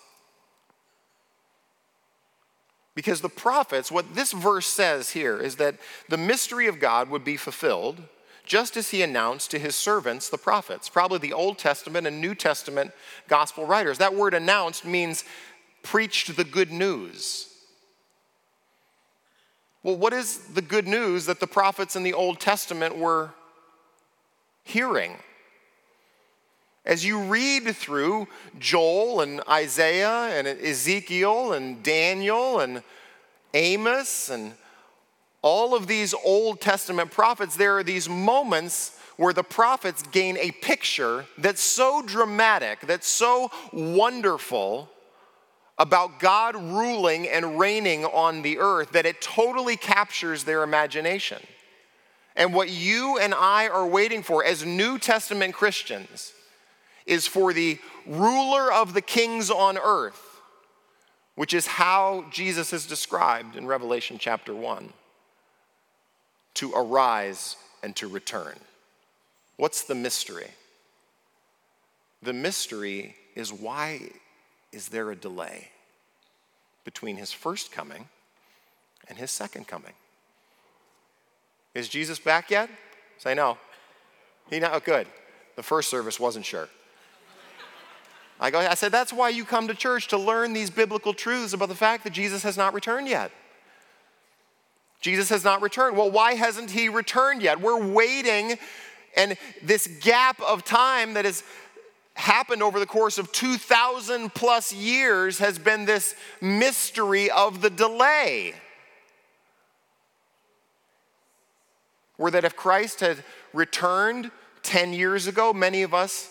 Because 2.93 3.21
the 3.21 3.29
prophets, 3.29 3.91
what 3.91 4.15
this 4.15 4.31
verse 4.31 4.67
says 4.67 5.11
here 5.11 5.39
is 5.39 5.57
that 5.57 5.75
the 6.09 6.17
mystery 6.17 6.67
of 6.67 6.79
God 6.79 7.09
would 7.09 7.23
be 7.23 7.37
fulfilled 7.37 8.03
just 8.43 8.77
as 8.77 8.89
he 8.89 9.01
announced 9.01 9.51
to 9.51 9.59
his 9.59 9.75
servants, 9.75 10.29
the 10.29 10.37
prophets, 10.37 10.87
probably 10.87 11.19
the 11.19 11.33
Old 11.33 11.57
Testament 11.57 12.07
and 12.07 12.21
New 12.21 12.33
Testament 12.33 12.91
gospel 13.27 13.65
writers. 13.65 13.97
That 13.97 14.15
word 14.15 14.33
announced 14.33 14.85
means 14.85 15.25
preached 15.87 16.35
the 16.35 16.43
good 16.43 16.69
news. 16.69 17.47
Well, 19.83 19.95
what 19.95 20.11
is 20.11 20.39
the 20.39 20.61
good 20.61 20.85
news 20.85 21.27
that 21.27 21.39
the 21.39 21.47
prophets 21.47 21.95
in 21.95 22.03
the 22.03 22.13
Old 22.13 22.41
Testament 22.41 22.97
were 22.97 23.31
hearing? 24.65 25.15
As 26.85 27.05
you 27.05 27.19
read 27.19 27.73
through 27.73 28.27
Joel 28.59 29.21
and 29.21 29.41
Isaiah 29.47 30.37
and 30.37 30.45
Ezekiel 30.45 31.53
and 31.53 31.81
Daniel 31.83 32.59
and 32.59 32.83
Amos 33.53 34.29
and 34.29 34.55
all 35.41 35.73
of 35.73 35.87
these 35.87 36.13
Old 36.13 36.59
Testament 36.59 37.11
prophets, 37.11 37.55
there 37.55 37.77
are 37.77 37.83
these 37.83 38.09
moments 38.09 38.99
where 39.15 39.31
the 39.31 39.41
prophets 39.41 40.03
gain 40.03 40.37
a 40.37 40.51
picture 40.51 41.25
that's 41.37 41.61
so 41.61 42.01
dramatic, 42.05 42.81
that's 42.81 43.07
so 43.07 43.49
wonderful 43.71 44.89
about 45.77 46.19
God 46.19 46.55
ruling 46.55 47.27
and 47.27 47.59
reigning 47.59 48.03
on 48.05 48.41
the 48.41 48.57
earth 48.57 48.91
that 48.91 49.05
it 49.05 49.21
totally 49.21 49.77
captures 49.77 50.43
their 50.43 50.63
imagination. 50.63 51.41
And 52.35 52.53
what 52.53 52.69
you 52.69 53.17
and 53.17 53.33
I 53.33 53.67
are 53.67 53.85
waiting 53.85 54.23
for 54.23 54.43
as 54.43 54.65
New 54.65 54.97
Testament 54.97 55.53
Christians 55.53 56.33
is 57.05 57.25
for 57.25 57.53
the 57.53 57.79
ruler 58.05 58.71
of 58.71 58.93
the 58.93 59.01
kings 59.01 59.49
on 59.49 59.77
earth, 59.77 60.41
which 61.35 61.53
is 61.53 61.67
how 61.67 62.25
Jesus 62.31 62.73
is 62.73 62.85
described 62.85 63.55
in 63.55 63.65
Revelation 63.65 64.17
chapter 64.19 64.53
1, 64.53 64.91
to 66.55 66.73
arise 66.73 67.55
and 67.83 67.95
to 67.95 68.07
return. 68.07 68.55
What's 69.57 69.83
the 69.83 69.95
mystery? 69.95 70.49
The 72.21 72.33
mystery 72.33 73.15
is 73.35 73.53
why 73.53 74.09
is 74.77 74.89
there 74.89 75.09
a 75.09 75.15
delay 75.15 75.69
between 76.83 77.17
his 77.17 77.31
first 77.31 77.71
coming 77.71 78.07
and 79.09 79.17
his 79.17 79.31
second 79.31 79.67
coming? 79.67 79.93
Is 81.73 81.89
Jesus 81.89 82.19
back 82.19 82.51
yet? 82.51 82.69
Say 83.17 83.33
no. 83.33 83.57
He 84.51 84.59
not 84.59 84.75
oh, 84.75 84.79
good. 84.79 85.07
The 85.55 85.63
first 85.63 85.89
service 85.89 86.19
wasn't 86.19 86.45
sure. 86.45 86.69
I 88.39 88.51
go, 88.51 88.59
I 88.59 88.75
said, 88.75 88.91
that's 88.91 89.11
why 89.11 89.29
you 89.29 89.45
come 89.45 89.67
to 89.67 89.73
church 89.73 90.09
to 90.09 90.17
learn 90.17 90.53
these 90.53 90.69
biblical 90.69 91.11
truths 91.11 91.53
about 91.53 91.69
the 91.69 91.75
fact 91.75 92.03
that 92.03 92.13
Jesus 92.13 92.43
has 92.43 92.55
not 92.55 92.75
returned 92.75 93.07
yet. 93.07 93.31
Jesus 95.01 95.29
has 95.29 95.43
not 95.43 95.63
returned. 95.63 95.97
Well, 95.97 96.11
why 96.11 96.35
hasn't 96.35 96.69
he 96.69 96.87
returned 96.87 97.41
yet? 97.41 97.59
We're 97.59 97.83
waiting, 97.83 98.59
and 99.15 99.37
this 99.63 99.87
gap 100.01 100.39
of 100.39 100.63
time 100.63 101.15
that 101.15 101.25
has 101.25 101.43
happened 102.17 102.63
over 102.63 102.79
the 102.79 102.85
course 102.85 103.17
of 103.17 103.31
2,000 103.31 104.33
plus 104.33 104.73
years 104.73 105.37
has 105.37 105.59
been 105.59 105.85
this 105.85 106.15
mystery 106.41 107.29
of 107.29 107.61
the 107.61 107.69
delay. 107.69 108.55
Where 112.17 112.31
that 112.31 112.43
if 112.43 112.55
Christ 112.55 113.01
had 113.01 113.23
returned 113.53 114.31
10 114.63 114.93
years 114.93 115.27
ago, 115.27 115.53
many 115.53 115.83
of 115.83 115.93
us 115.93 116.29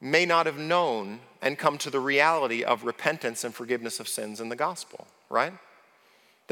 may 0.00 0.24
not 0.24 0.46
have 0.46 0.58
known 0.58 1.18
and 1.40 1.58
come 1.58 1.76
to 1.78 1.90
the 1.90 2.00
reality 2.00 2.62
of 2.62 2.84
repentance 2.84 3.42
and 3.42 3.52
forgiveness 3.52 3.98
of 3.98 4.06
sins 4.06 4.40
in 4.40 4.48
the 4.48 4.56
gospel, 4.56 5.06
right? 5.30 5.52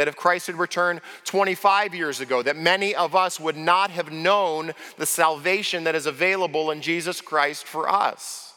That 0.00 0.08
if 0.08 0.16
Christ 0.16 0.46
had 0.46 0.56
returned 0.56 1.02
25 1.24 1.94
years 1.94 2.20
ago, 2.20 2.42
that 2.42 2.56
many 2.56 2.94
of 2.94 3.14
us 3.14 3.38
would 3.38 3.58
not 3.58 3.90
have 3.90 4.10
known 4.10 4.72
the 4.96 5.04
salvation 5.04 5.84
that 5.84 5.94
is 5.94 6.06
available 6.06 6.70
in 6.70 6.80
Jesus 6.80 7.20
Christ 7.20 7.66
for 7.66 7.86
us. 7.86 8.54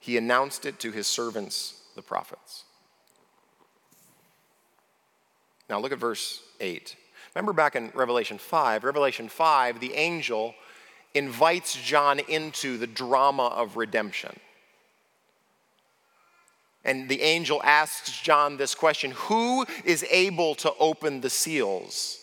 He 0.00 0.16
announced 0.16 0.66
it 0.66 0.80
to 0.80 0.90
his 0.90 1.06
servants, 1.06 1.80
the 1.94 2.02
prophets. 2.02 2.64
Now 5.70 5.78
look 5.78 5.92
at 5.92 6.00
verse 6.00 6.42
8. 6.58 6.96
Remember 7.36 7.52
back 7.52 7.76
in 7.76 7.92
Revelation 7.94 8.38
5, 8.38 8.82
Revelation 8.82 9.28
5, 9.28 9.78
the 9.78 9.94
angel 9.94 10.56
invites 11.14 11.80
John 11.80 12.18
into 12.18 12.78
the 12.78 12.88
drama 12.88 13.46
of 13.46 13.76
redemption. 13.76 14.40
And 16.84 17.08
the 17.08 17.22
angel 17.22 17.62
asks 17.64 18.20
John 18.20 18.56
this 18.56 18.74
question 18.74 19.12
Who 19.12 19.64
is 19.84 20.04
able 20.10 20.54
to 20.56 20.72
open 20.78 21.20
the 21.20 21.30
seals? 21.30 22.20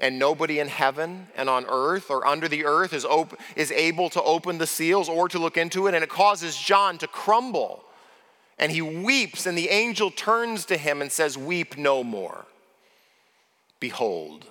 And 0.00 0.18
nobody 0.18 0.60
in 0.60 0.68
heaven 0.68 1.26
and 1.36 1.50
on 1.50 1.66
earth 1.68 2.08
or 2.08 2.24
under 2.24 2.46
the 2.46 2.64
earth 2.64 2.92
is, 2.92 3.04
op- 3.04 3.38
is 3.56 3.72
able 3.72 4.08
to 4.10 4.22
open 4.22 4.58
the 4.58 4.66
seals 4.66 5.08
or 5.08 5.28
to 5.28 5.40
look 5.40 5.56
into 5.56 5.88
it. 5.88 5.94
And 5.94 6.04
it 6.04 6.08
causes 6.08 6.56
John 6.56 6.98
to 6.98 7.08
crumble. 7.08 7.82
And 8.60 8.70
he 8.70 8.80
weeps, 8.80 9.44
and 9.46 9.58
the 9.58 9.68
angel 9.68 10.10
turns 10.10 10.64
to 10.66 10.76
him 10.76 11.02
and 11.02 11.10
says, 11.10 11.36
Weep 11.36 11.76
no 11.76 12.04
more. 12.04 12.46
Behold, 13.80 14.46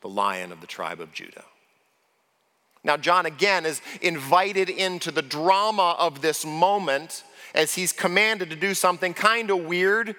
the 0.00 0.08
lion 0.08 0.52
of 0.52 0.60
the 0.60 0.66
tribe 0.66 1.00
of 1.00 1.12
Judah. 1.12 1.44
Now, 2.84 2.96
John 2.96 3.26
again 3.26 3.66
is 3.66 3.82
invited 4.00 4.68
into 4.68 5.10
the 5.10 5.22
drama 5.22 5.96
of 5.98 6.22
this 6.22 6.44
moment 6.44 7.24
as 7.54 7.74
he's 7.74 7.92
commanded 7.92 8.50
to 8.50 8.56
do 8.56 8.74
something 8.74 9.14
kind 9.14 9.50
of 9.50 9.64
weird 9.64 10.14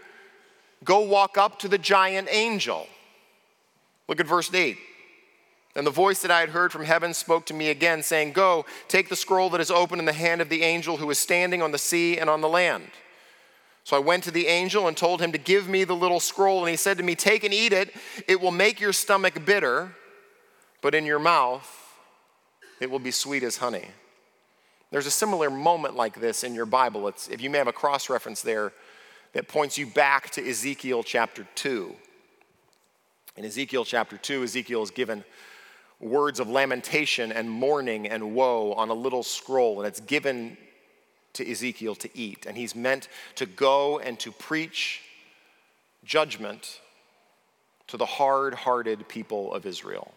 go 0.84 1.02
walk 1.02 1.38
up 1.38 1.60
to 1.60 1.68
the 1.68 1.78
giant 1.78 2.28
angel. 2.32 2.88
Look 4.08 4.20
at 4.20 4.28
verse 4.28 4.54
8. 4.54 4.78
And 5.76 5.86
the 5.86 5.92
voice 5.92 6.22
that 6.22 6.32
I 6.32 6.40
had 6.40 6.50
heard 6.50 6.72
from 6.72 6.84
heaven 6.84 7.14
spoke 7.14 7.46
to 7.48 7.54
me 7.54 7.70
again, 7.70 8.02
saying, 8.02 8.32
Go, 8.32 8.66
take 8.88 9.10
the 9.10 9.16
scroll 9.16 9.50
that 9.52 9.62
is 9.62 9.70
open 9.70 10.00
in 10.00 10.06
the 10.06 10.14
hand 10.14 10.42
of 10.42 10.50
the 10.50 10.64
angel 10.64 10.98
who 10.98 11.10
is 11.10 11.20
standing 11.20 11.62
on 11.62 11.72
the 11.72 11.78
sea 11.78 12.18
and 12.18 12.30
on 12.30 12.42
the 12.42 12.50
land. 12.50 12.88
So 13.84 13.96
I 13.96 14.00
went 14.00 14.24
to 14.24 14.32
the 14.32 14.48
angel 14.48 14.88
and 14.88 14.98
told 14.98 15.22
him 15.22 15.32
to 15.32 15.38
give 15.38 15.68
me 15.68 15.84
the 15.84 15.96
little 15.96 16.20
scroll, 16.20 16.60
and 16.60 16.70
he 16.70 16.76
said 16.76 16.98
to 16.98 17.04
me, 17.04 17.16
Take 17.16 17.44
and 17.44 17.54
eat 17.54 17.74
it. 17.74 17.94
It 18.28 18.42
will 18.42 18.52
make 18.52 18.80
your 18.80 18.94
stomach 18.94 19.46
bitter, 19.46 19.96
but 20.82 20.96
in 20.96 21.06
your 21.06 21.20
mouth 21.20 21.79
it 22.80 22.90
will 22.90 23.00
be 23.00 23.12
sweet 23.12 23.44
as 23.44 23.58
honey. 23.58 23.88
There's 24.92 25.06
a 25.06 25.12
similar 25.12 25.50
moment 25.50 25.96
like 25.96 26.20
this 26.20 26.44
in 26.44 26.56
your 26.56 26.66
Bible. 26.66 27.08
It's, 27.08 27.28
if 27.28 27.42
you 27.42 27.50
may 27.50 27.60
have 27.60 27.68
a 27.68 27.74
cross 27.74 28.10
reference 28.10 28.42
there 28.42 28.72
that 29.34 29.48
points 29.48 29.78
you 29.78 29.86
back 29.86 30.32
to 30.32 30.50
Ezekiel 30.50 31.04
chapter 31.04 31.46
2. 31.56 31.96
In 33.38 33.46
Ezekiel 33.46 33.86
chapter 33.86 34.18
2, 34.18 34.44
Ezekiel 34.44 34.82
is 34.82 34.92
given 34.92 35.24
words 36.00 36.40
of 36.40 36.50
lamentation 36.50 37.32
and 37.32 37.50
mourning 37.50 38.08
and 38.08 38.34
woe 38.34 38.74
on 38.74 38.90
a 38.90 38.94
little 38.94 39.24
scroll, 39.24 39.80
and 39.80 39.88
it's 39.88 40.00
given 40.00 40.58
to 41.34 41.50
Ezekiel 41.50 41.96
to 41.96 42.10
eat. 42.18 42.46
And 42.48 42.58
he's 42.58 42.76
meant 42.76 43.08
to 43.36 43.46
go 43.46 44.00
and 44.00 44.20
to 44.20 44.32
preach 44.32 45.02
judgment 46.04 46.80
to 47.88 47.98
the 47.98 48.06
hard 48.06 48.54
hearted 48.54 49.08
people 49.08 49.54
of 49.54 49.66
Israel. 49.66 50.14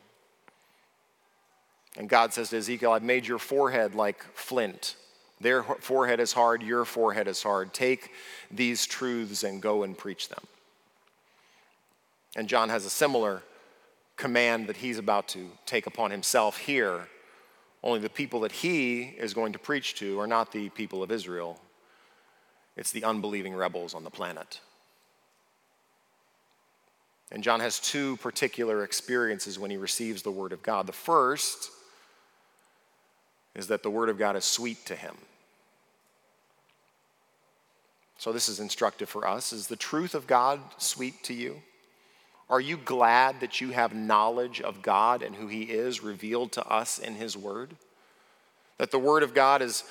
And 1.97 2.09
God 2.09 2.33
says 2.33 2.51
to 2.51 2.57
Ezekiel, 2.57 2.93
I've 2.93 3.03
made 3.03 3.27
your 3.27 3.39
forehead 3.39 3.95
like 3.95 4.23
flint. 4.35 4.97
Their 5.41 5.63
forehead 5.63 6.21
is 6.21 6.33
hard, 6.33 6.63
your 6.63 6.85
forehead 6.85 7.29
is 7.29 7.43
hard. 7.43 7.75
Take 7.75 8.11
these 8.51 8.87
truths 8.87 9.43
and 9.43 9.61
go 9.61 9.83
and 9.83 9.99
preach 9.99 10.29
them. 10.29 10.45
And 12.37 12.49
John 12.49 12.69
has 12.69 12.87
a 12.87 12.91
similar 12.91 13.43
command 14.17 14.69
that 14.69 14.77
he's 14.77 14.99
about 14.99 15.29
to 15.29 15.51
take 15.67 15.87
upon 15.87 16.11
himself 16.11 16.59
here. 16.59 17.09
Only 17.83 17.99
the 17.99 18.09
people 18.09 18.41
that 18.41 18.53
he 18.53 19.03
is 19.03 19.35
going 19.35 19.53
to 19.53 19.59
preach 19.59 19.97
to 19.97 20.21
are 20.21 20.27
not 20.27 20.53
the 20.53 20.69
people 20.71 21.03
of 21.03 21.11
Israel, 21.11 21.61
it's 22.77 22.93
the 22.93 23.05
unbelieving 23.05 23.55
rebels 23.55 23.95
on 23.95 24.05
the 24.05 24.11
planet. 24.11 24.61
And 27.33 27.43
John 27.43 27.61
has 27.61 27.81
two 27.81 28.17
particular 28.19 28.85
experiences 28.85 29.59
when 29.59 29.71
he 29.71 29.77
receives 29.77 30.23
the 30.23 30.31
Word 30.31 30.53
of 30.53 30.63
God. 30.63 30.87
The 30.87 30.93
first 30.93 31.71
is 33.55 33.67
that 33.69 33.83
the 33.83 33.91
Word 33.91 34.09
of 34.09 34.19
God 34.19 34.37
is 34.37 34.45
sweet 34.45 34.85
to 34.87 34.97
him. 34.97 35.17
So, 38.19 38.33
this 38.33 38.49
is 38.49 38.61
instructive 38.61 39.09
for 39.09 39.27
us. 39.27 39.53
Is 39.53 39.67
the 39.67 39.77
truth 39.77 40.15
of 40.15 40.29
God 40.29 40.61
sweet 40.79 41.25
to 41.25 41.35
you? 41.35 41.61
Are 42.49 42.61
you 42.61 42.77
glad 42.77 43.41
that 43.41 43.61
you 43.61 43.71
have 43.71 43.95
knowledge 43.95 44.61
of 44.61 44.83
God 44.83 45.23
and 45.23 45.35
who 45.35 45.49
He 45.49 45.62
is 45.62 46.03
revealed 46.03 46.53
to 46.53 46.65
us 46.67 46.99
in 46.99 47.15
His 47.15 47.37
Word? 47.37 47.75
That 48.79 48.91
the 48.91 48.99
Word 48.99 49.23
of 49.23 49.35
God 49.35 49.61
is, 49.62 49.85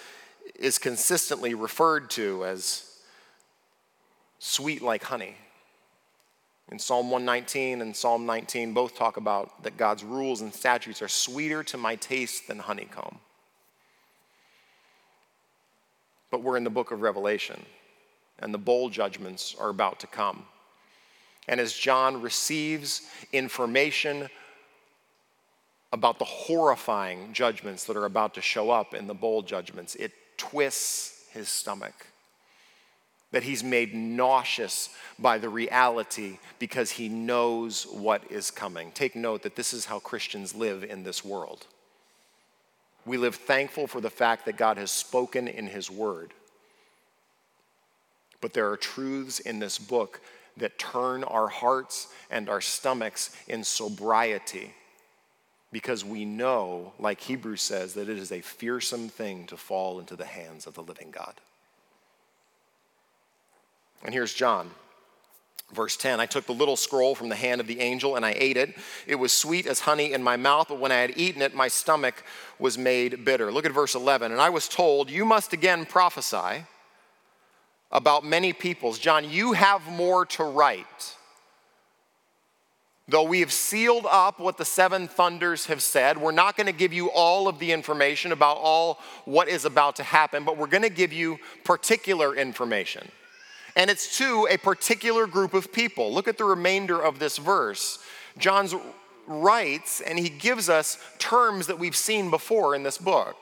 is 0.56 0.78
consistently 0.78 1.54
referred 1.56 2.10
to 2.12 2.46
as 2.46 2.86
sweet 4.40 4.82
like 4.82 5.04
honey. 5.04 5.36
In 6.72 6.80
Psalm 6.80 7.12
119 7.12 7.82
and 7.82 7.96
Psalm 7.96 8.26
19, 8.26 8.74
both 8.74 8.96
talk 8.96 9.18
about 9.18 9.64
that 9.64 9.76
God's 9.76 10.04
rules 10.04 10.40
and 10.40 10.54
statutes 10.54 11.02
are 11.02 11.10
sweeter 11.10 11.64
to 11.64 11.78
my 11.78 11.96
taste 11.98 12.48
than 12.48 12.60
honeycomb. 12.60 13.20
But 16.32 16.42
we're 16.42 16.58
in 16.58 16.64
the 16.64 16.70
book 16.70 16.92
of 16.92 17.02
Revelation, 17.02 17.66
and 18.40 18.54
the 18.54 18.58
bowl 18.58 18.90
judgments 18.90 19.56
are 19.60 19.70
about 19.70 20.00
to 20.00 20.08
come. 20.08 20.46
And 21.48 21.60
as 21.60 21.74
John 21.74 22.22
receives 22.22 23.02
information 23.34 24.30
about 25.92 26.20
the 26.20 26.26
horrifying 26.26 27.34
judgments 27.34 27.84
that 27.86 27.98
are 27.98 28.06
about 28.06 28.34
to 28.36 28.42
show 28.42 28.72
up 28.72 28.94
in 28.94 29.08
the 29.08 29.14
bowl 29.14 29.42
judgments, 29.42 29.96
it 29.96 30.14
twists 30.38 31.26
his 31.32 31.50
stomach. 31.50 32.08
That 33.32 33.44
he's 33.44 33.64
made 33.64 33.94
nauseous 33.94 34.90
by 35.18 35.38
the 35.38 35.50
reality 35.50 36.38
because 36.60 36.92
he 36.92 37.10
knows 37.10 37.84
what 37.84 38.30
is 38.30 38.52
coming. 38.52 38.92
Take 38.92 39.16
note 39.16 39.44
that 39.44 39.56
this 39.56 39.74
is 39.74 39.86
how 39.86 40.00
Christians 40.00 40.54
live 40.54 40.84
in 40.84 41.04
this 41.04 41.24
world. 41.24 41.66
We 43.06 43.18
live 43.18 43.36
thankful 43.36 43.88
for 43.88 44.02
the 44.02 44.10
fact 44.10 44.46
that 44.46 44.58
God 44.58 44.78
has 44.78 44.92
spoken 44.92 45.48
in 45.48 45.68
his 45.68 45.90
word. 45.90 46.34
But 48.42 48.54
there 48.54 48.70
are 48.70 48.78
truths 48.78 49.40
in 49.40 49.60
this 49.60 49.78
book 49.78 50.22
that 50.58 50.78
turn 50.78 51.24
our 51.24 51.48
hearts 51.48 52.08
and 52.30 52.50
our 52.50 52.62
stomachs 52.62 53.36
in 53.48 53.64
sobriety 53.64 54.74
because 55.72 56.04
we 56.04 56.26
know, 56.26 56.92
like 57.00 57.22
Hebrews 57.22 57.62
says, 57.62 57.94
that 57.94 58.10
it 58.10 58.18
is 58.18 58.32
a 58.32 58.42
fearsome 58.42 59.08
thing 59.08 59.48
to 59.48 59.58
fall 59.58 60.00
into 60.00 60.16
the 60.16 60.26
hands 60.26 60.68
of 60.68 60.74
the 60.74 60.84
living 60.84 61.12
God. 61.12 61.34
And 64.04 64.14
here's 64.14 64.34
John. 64.34 64.72
Verse 65.74 65.96
10 65.96 66.20
I 66.20 66.26
took 66.26 66.46
the 66.46 66.54
little 66.54 66.76
scroll 66.76 67.16
from 67.16 67.30
the 67.30 67.36
hand 67.36 67.62
of 67.62 67.68
the 67.68 67.80
angel 67.80 68.16
and 68.16 68.26
I 68.26 68.36
ate 68.38 68.58
it. 68.58 68.76
It 69.08 69.16
was 69.16 69.32
sweet 69.32 69.66
as 69.66 69.82
honey 69.82 70.14
in 70.14 70.22
my 70.22 70.38
mouth, 70.38 70.68
but 70.70 70.80
when 70.80 70.92
I 70.92 70.98
had 70.98 71.18
eaten 71.18 71.42
it, 71.42 71.56
my 71.56 71.68
stomach 71.68 72.24
was 72.60 72.78
made 72.78 73.24
bitter. 73.24 73.52
Look 73.52 73.66
at 73.66 73.72
verse 73.72 73.96
11. 73.96 74.32
And 74.32 74.42
I 74.42 74.50
was 74.50 74.68
told, 74.68 75.10
You 75.10 75.26
must 75.26 75.54
again 75.54 75.86
prophesy 75.86 76.66
about 77.92 78.26
many 78.26 78.54
peoples. 78.54 79.00
John, 79.00 79.30
you 79.30 79.54
have 79.54 79.86
more 79.88 80.26
to 80.26 80.44
write. 80.44 81.16
Though 83.08 83.24
we 83.24 83.42
have 83.42 83.52
sealed 83.52 84.06
up 84.10 84.40
what 84.40 84.58
the 84.58 84.64
seven 84.64 85.10
thunders 85.10 85.66
have 85.66 85.82
said, 85.82 86.18
we're 86.18 86.32
not 86.32 86.56
going 86.56 86.68
to 86.68 86.74
give 86.74 86.94
you 86.94 87.12
all 87.12 87.50
of 87.50 87.60
the 87.60 87.74
information 87.74 88.32
about 88.32 88.58
all 88.58 89.00
what 89.26 89.50
is 89.50 89.66
about 89.66 89.98
to 89.98 90.04
happen, 90.04 90.46
but 90.46 90.58
we're 90.58 90.68
going 90.68 90.84
to 90.84 90.90
give 90.90 91.12
you 91.12 91.38
particular 91.66 92.34
information. 92.36 93.12
And 93.76 93.90
it's 93.90 94.18
to 94.18 94.48
a 94.50 94.58
particular 94.58 95.28
group 95.28 95.54
of 95.54 95.72
people. 95.72 96.14
Look 96.14 96.28
at 96.28 96.38
the 96.38 96.46
remainder 96.46 97.02
of 97.02 97.20
this 97.20 97.38
verse. 97.38 98.00
John's 98.38 98.76
writes, 99.28 100.02
and 100.02 100.20
he 100.20 100.30
gives 100.30 100.70
us 100.70 100.98
terms 101.18 101.68
that 101.68 101.80
we've 101.80 101.96
seen 101.96 102.30
before 102.30 102.76
in 102.76 102.84
this 102.84 102.98
book 102.98 103.38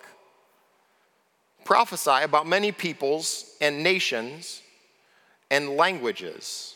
prophesy 1.66 2.24
about 2.24 2.48
many 2.48 2.72
peoples 2.72 3.56
and 3.62 3.84
nations 3.84 4.64
and 5.52 5.70
languages. 5.70 6.76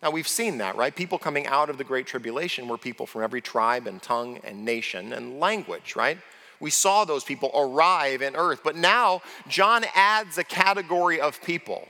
Now, 0.00 0.10
we've 0.10 0.28
seen 0.28 0.58
that, 0.58 0.76
right? 0.76 0.94
People 0.94 1.18
coming 1.18 1.48
out 1.48 1.68
of 1.68 1.76
the 1.76 1.82
Great 1.82 2.06
Tribulation 2.06 2.68
were 2.68 2.78
people 2.78 3.04
from 3.04 3.24
every 3.24 3.40
tribe 3.40 3.88
and 3.88 4.00
tongue 4.00 4.38
and 4.44 4.64
nation 4.64 5.12
and 5.12 5.40
language, 5.40 5.96
right? 5.96 6.18
We 6.60 6.70
saw 6.70 7.04
those 7.04 7.24
people 7.24 7.50
arrive 7.52 8.22
in 8.22 8.36
earth. 8.36 8.60
But 8.62 8.76
now, 8.76 9.22
John 9.48 9.84
adds 9.92 10.38
a 10.38 10.44
category 10.44 11.20
of 11.20 11.42
people. 11.42 11.88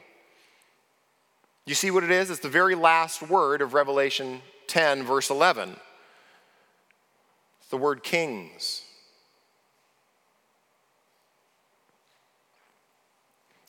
You 1.69 1.75
see 1.75 1.91
what 1.91 2.03
it 2.03 2.11
is? 2.11 2.31
It's 2.31 2.41
the 2.41 2.49
very 2.49 2.75
last 2.75 3.21
word 3.21 3.61
of 3.61 3.75
Revelation 3.75 4.41
10, 4.69 5.05
verse 5.05 5.29
11. 5.29 5.77
It's 7.61 7.69
the 7.69 7.77
word 7.77 8.03
kings. 8.03 8.85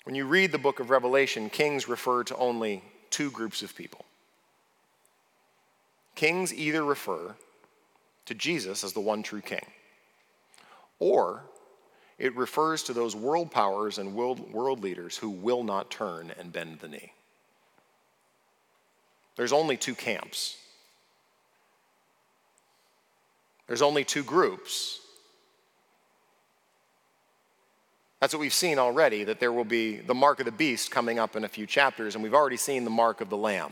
When 0.06 0.16
you 0.16 0.26
read 0.26 0.54
the 0.54 0.58
book 0.58 0.80
of 0.80 0.90
Revelation, 0.90 1.50
kings 1.50 1.90
refer 1.90 2.24
to 2.24 2.38
only 2.38 2.82
two 3.10 3.32
groups 3.32 3.64
of 3.64 3.76
people. 3.76 4.06
Kings 6.16 6.54
either 6.54 6.86
refer 6.86 7.36
to 8.28 8.34
Jesus 8.34 8.86
as 8.86 8.94
the 8.94 9.02
one 9.02 9.24
true 9.24 9.42
king, 9.42 9.66
or 11.00 11.44
it 12.18 12.34
refers 12.38 12.82
to 12.84 12.94
those 12.94 13.14
world 13.14 13.52
powers 13.52 13.98
and 13.98 14.16
world, 14.16 14.54
world 14.54 14.82
leaders 14.82 15.18
who 15.18 15.30
will 15.30 15.66
not 15.66 15.92
turn 15.92 16.32
and 16.40 16.54
bend 16.54 16.80
the 16.80 16.88
knee. 16.88 17.12
There's 19.40 19.54
only 19.54 19.78
two 19.78 19.96
camps. 19.96 20.58
There's 23.68 23.82
only 23.82 24.04
two 24.04 24.24
groups 24.24 25.00
That's 28.20 28.34
what 28.34 28.42
we've 28.42 28.54
seen 28.54 28.80
already, 28.80 29.24
that 29.24 29.40
there 29.40 29.54
will 29.54 29.64
be 29.64 29.98
the 29.98 30.14
mark 30.14 30.40
of 30.40 30.46
the 30.46 30.52
beast 30.52 30.92
coming 30.92 31.20
up 31.20 31.36
in 31.36 31.46
a 31.46 31.48
few 31.48 31.66
chapters, 31.66 32.16
and 32.16 32.24
we've 32.24 32.34
already 32.34 32.58
seen 32.58 32.84
the 32.84 32.90
mark 32.90 33.22
of 33.22 33.30
the 33.30 33.38
lamb. 33.38 33.72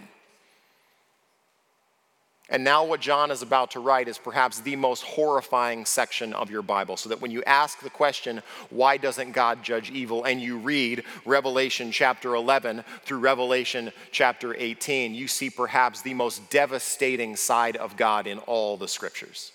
And 2.49 2.63
now, 2.63 2.85
what 2.85 3.01
John 3.01 3.29
is 3.29 3.41
about 3.41 3.71
to 3.71 3.81
write 3.81 4.07
is 4.07 4.17
perhaps 4.17 4.61
the 4.61 4.77
most 4.77 5.03
horrifying 5.03 5.85
section 5.85 6.33
of 6.33 6.49
your 6.49 6.61
Bible. 6.61 6.95
So 6.95 7.09
that 7.09 7.19
when 7.19 7.31
you 7.31 7.43
ask 7.43 7.81
the 7.81 7.89
question, 7.89 8.41
why 8.69 8.95
doesn't 8.95 9.33
God 9.33 9.63
judge 9.63 9.91
evil, 9.91 10.23
and 10.23 10.41
you 10.41 10.57
read 10.57 11.03
Revelation 11.25 11.91
chapter 11.91 12.35
11 12.35 12.85
through 13.03 13.19
Revelation 13.19 13.91
chapter 14.11 14.55
18, 14.55 15.13
you 15.13 15.27
see 15.27 15.49
perhaps 15.49 16.01
the 16.01 16.13
most 16.13 16.49
devastating 16.49 17.35
side 17.35 17.75
of 17.75 17.97
God 17.97 18.27
in 18.27 18.39
all 18.39 18.77
the 18.77 18.87
scriptures 18.87 19.51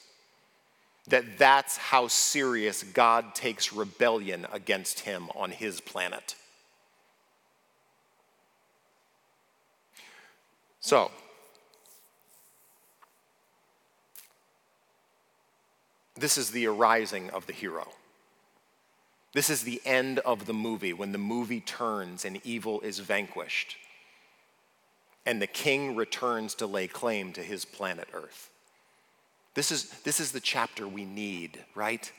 that 1.08 1.36
that's 1.38 1.76
how 1.76 2.06
serious 2.06 2.82
God 2.82 3.34
takes 3.34 3.72
rebellion 3.72 4.46
against 4.52 5.00
him 5.00 5.28
on 5.34 5.50
his 5.50 5.80
planet. 5.80 6.36
So, 10.80 11.10
this 16.22 16.38
is 16.38 16.50
the 16.50 16.66
arising 16.66 17.28
of 17.30 17.46
the 17.46 17.52
hero. 17.52 17.88
This 19.34 19.50
is 19.50 19.62
the 19.62 19.82
end 19.84 20.20
of 20.20 20.46
the 20.46 20.54
movie 20.54 20.92
when 20.92 21.10
the 21.10 21.18
movie 21.18 21.60
turns 21.60 22.24
and 22.24 22.40
evil 22.44 22.80
is 22.82 23.00
vanquished 23.00 23.76
and 25.26 25.42
the 25.42 25.46
king 25.46 25.96
returns 25.96 26.54
to 26.56 26.66
lay 26.66 26.86
claim 26.86 27.32
to 27.32 27.42
his 27.42 27.64
planet 27.64 28.08
Earth. 28.12 28.50
This 29.54 29.70
is, 29.70 29.90
this 30.04 30.20
is 30.20 30.32
the 30.32 30.40
chapter 30.40 30.86
we 30.86 31.04
need, 31.04 31.58
right? 31.74 32.10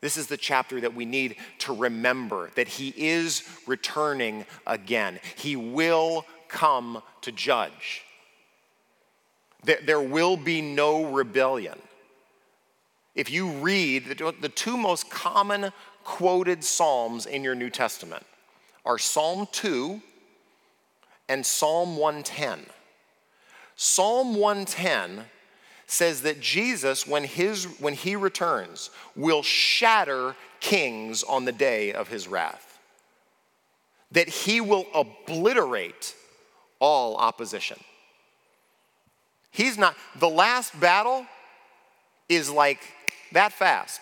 This 0.00 0.16
is 0.16 0.26
the 0.26 0.36
chapter 0.36 0.80
that 0.80 0.94
we 0.94 1.04
need 1.04 1.36
to 1.60 1.72
remember 1.72 2.50
that 2.54 2.68
He 2.68 2.92
is 2.96 3.42
returning 3.66 4.44
again. 4.66 5.20
He 5.36 5.56
will 5.56 6.26
come 6.48 7.02
to 7.22 7.32
judge. 7.32 8.02
There, 9.64 9.78
there 9.84 10.00
will 10.00 10.36
be 10.36 10.60
no 10.60 11.04
rebellion. 11.04 11.78
If 13.16 13.30
you 13.30 13.48
read 13.48 14.18
the, 14.18 14.48
two 14.50 14.76
most 14.76 15.10
common 15.10 15.72
quoted 16.04 16.62
Psalms 16.62 17.24
in 17.24 17.42
your 17.42 17.54
New 17.54 17.70
Testament 17.70 18.24
are 18.84 18.98
Psalm 18.98 19.48
2 19.50 20.00
and 21.30 21.44
Psalm 21.44 21.96
110. 21.96 22.66
Psalm 23.74 24.36
110 24.36 25.24
says 25.86 26.22
that 26.22 26.40
Jesus, 26.40 27.06
when, 27.06 27.24
his, 27.24 27.64
when 27.80 27.94
he 27.94 28.16
returns, 28.16 28.90
will 29.16 29.42
shatter 29.42 30.36
kings 30.60 31.22
on 31.22 31.46
the 31.46 31.52
day 31.52 31.94
of 31.94 32.08
his 32.08 32.28
wrath. 32.28 32.78
That 34.12 34.28
he 34.28 34.60
will 34.60 34.84
obliterate 34.94 36.14
all 36.80 37.16
opposition. 37.16 37.78
He's 39.50 39.78
not, 39.78 39.96
the 40.18 40.28
last 40.28 40.78
battle 40.78 41.24
is 42.28 42.50
like 42.50 42.80
that 43.36 43.52
fast. 43.52 44.00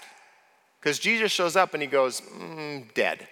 Because 0.80 0.98
Jesus 0.98 1.32
shows 1.32 1.56
up 1.56 1.74
and 1.74 1.82
he 1.82 1.86
goes, 1.86 2.20
mm, 2.20 2.92
dead. 2.94 3.26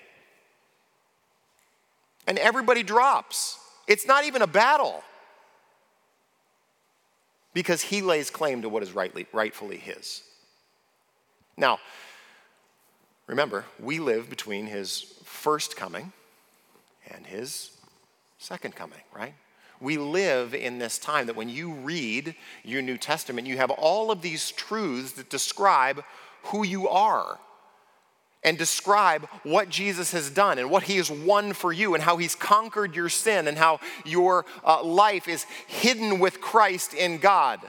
And 2.27 2.39
everybody 2.39 2.83
drops. 2.83 3.59
It's 3.87 4.07
not 4.07 4.25
even 4.25 4.43
a 4.43 4.47
battle 4.47 5.03
because 7.53 7.83
he 7.83 8.01
lays 8.01 8.31
claim 8.31 8.63
to 8.63 8.69
what 8.69 8.83
is 8.83 8.93
rightly, 8.93 9.27
rightfully 9.33 9.77
his. 9.77 10.23
Now, 11.57 11.79
remember, 13.27 13.65
we 13.79 13.99
live 13.99 14.31
between 14.31 14.67
his 14.67 15.15
first 15.25 15.77
coming 15.77 16.13
and 17.11 17.27
his 17.27 17.71
second 18.39 18.75
coming, 18.75 19.01
right? 19.15 19.35
We 19.83 19.99
live 19.99 20.55
in 20.55 20.79
this 20.79 20.97
time 20.97 21.27
that 21.27 21.35
when 21.35 21.49
you 21.49 21.73
read 21.73 22.37
your 22.63 22.83
New 22.83 22.97
Testament, 22.97 23.49
you 23.49 23.57
have 23.57 23.73
all 23.73 24.13
of 24.13 24.23
these 24.23 24.53
truths 24.53 25.13
that 25.13 25.29
describe 25.29 26.05
who 26.45 26.65
you 26.65 26.89
are 26.89 27.41
and 28.45 28.57
describe 28.57 29.27
what 29.43 29.69
Jesus 29.69 30.13
has 30.13 30.31
done 30.31 30.61
and 30.61 30.71
what 30.71 30.85
he 30.85 30.99
has 30.99 31.11
won 31.11 31.53
for 31.53 31.73
you 31.73 31.95
and 31.95 32.03
how 32.05 32.17
he's 32.17 32.37
conquered 32.37 32.95
your 32.95 33.09
sin 33.09 33.49
and 33.49 33.59
how 33.59 33.81
your 34.05 34.47
uh, 34.65 34.85
life 34.85 35.27
is 35.27 35.47
hidden 35.67 36.21
with 36.21 36.41
Christ 36.41 36.95
in 36.95 37.19
God. 37.19 37.61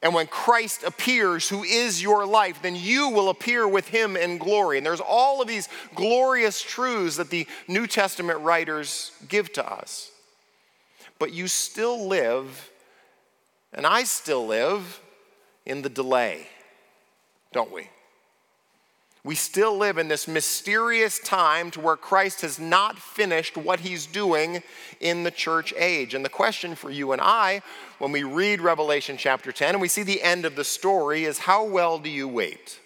And 0.00 0.14
when 0.14 0.26
Christ 0.28 0.82
appears, 0.82 1.46
who 1.46 1.62
is 1.62 2.02
your 2.02 2.24
life, 2.24 2.62
then 2.62 2.74
you 2.74 3.10
will 3.10 3.28
appear 3.28 3.68
with 3.68 3.88
him 3.88 4.16
in 4.16 4.38
glory. 4.38 4.78
And 4.78 4.86
there's 4.86 5.00
all 5.00 5.42
of 5.42 5.48
these 5.48 5.68
glorious 5.94 6.62
truths 6.62 7.18
that 7.18 7.28
the 7.28 7.46
New 7.68 7.86
Testament 7.86 8.40
writers 8.40 9.12
give 9.28 9.52
to 9.54 9.70
us. 9.70 10.10
But 11.18 11.32
you 11.32 11.48
still 11.48 12.06
live, 12.06 12.70
and 13.72 13.86
I 13.86 14.04
still 14.04 14.46
live, 14.46 15.00
in 15.66 15.82
the 15.82 15.88
delay, 15.88 16.46
don't 17.52 17.72
we? 17.72 17.88
We 19.24 19.34
still 19.34 19.76
live 19.76 19.98
in 19.98 20.06
this 20.06 20.28
mysterious 20.28 21.18
time 21.18 21.72
to 21.72 21.80
where 21.80 21.96
Christ 21.96 22.42
has 22.42 22.60
not 22.60 22.96
finished 22.96 23.56
what 23.56 23.80
he's 23.80 24.06
doing 24.06 24.62
in 25.00 25.24
the 25.24 25.32
church 25.32 25.74
age. 25.76 26.14
And 26.14 26.24
the 26.24 26.28
question 26.28 26.76
for 26.76 26.92
you 26.92 27.10
and 27.10 27.20
I, 27.20 27.60
when 27.98 28.12
we 28.12 28.22
read 28.22 28.60
Revelation 28.60 29.16
chapter 29.16 29.50
10 29.50 29.70
and 29.70 29.80
we 29.80 29.88
see 29.88 30.04
the 30.04 30.22
end 30.22 30.44
of 30.44 30.54
the 30.54 30.62
story, 30.62 31.24
is 31.24 31.38
how 31.38 31.64
well 31.64 31.98
do 31.98 32.08
you 32.08 32.28
wait? 32.28 32.78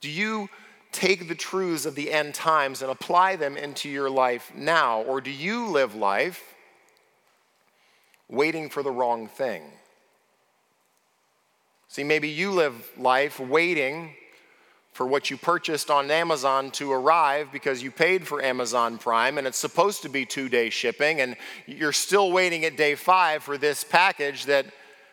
Do 0.00 0.08
you 0.08 0.48
take 0.96 1.28
the 1.28 1.34
truths 1.34 1.84
of 1.84 1.94
the 1.94 2.10
end 2.10 2.34
times 2.34 2.80
and 2.80 2.90
apply 2.90 3.36
them 3.36 3.58
into 3.58 3.86
your 3.86 4.08
life 4.08 4.50
now? 4.56 5.02
Or 5.02 5.20
do 5.20 5.30
you 5.30 5.66
live 5.66 5.94
life 5.94 6.54
waiting 8.28 8.70
for 8.70 8.82
the 8.82 8.90
wrong 8.90 9.28
thing? 9.28 9.62
See, 11.88 12.02
maybe 12.02 12.28
you 12.28 12.50
live 12.50 12.90
life 12.96 13.38
waiting 13.38 14.14
for 14.94 15.06
what 15.06 15.30
you 15.30 15.36
purchased 15.36 15.90
on 15.90 16.10
Amazon 16.10 16.70
to 16.70 16.90
arrive 16.90 17.52
because 17.52 17.82
you 17.82 17.90
paid 17.90 18.26
for 18.26 18.42
Amazon 18.42 18.96
Prime 18.96 19.36
and 19.36 19.46
it's 19.46 19.58
supposed 19.58 20.00
to 20.00 20.08
be 20.08 20.24
two 20.24 20.48
day 20.48 20.70
shipping, 20.70 21.20
and 21.20 21.36
you're 21.66 21.92
still 21.92 22.32
waiting 22.32 22.64
at 22.64 22.78
day 22.78 22.94
five 22.94 23.42
for 23.42 23.58
this 23.58 23.84
package 23.84 24.46
that 24.46 24.64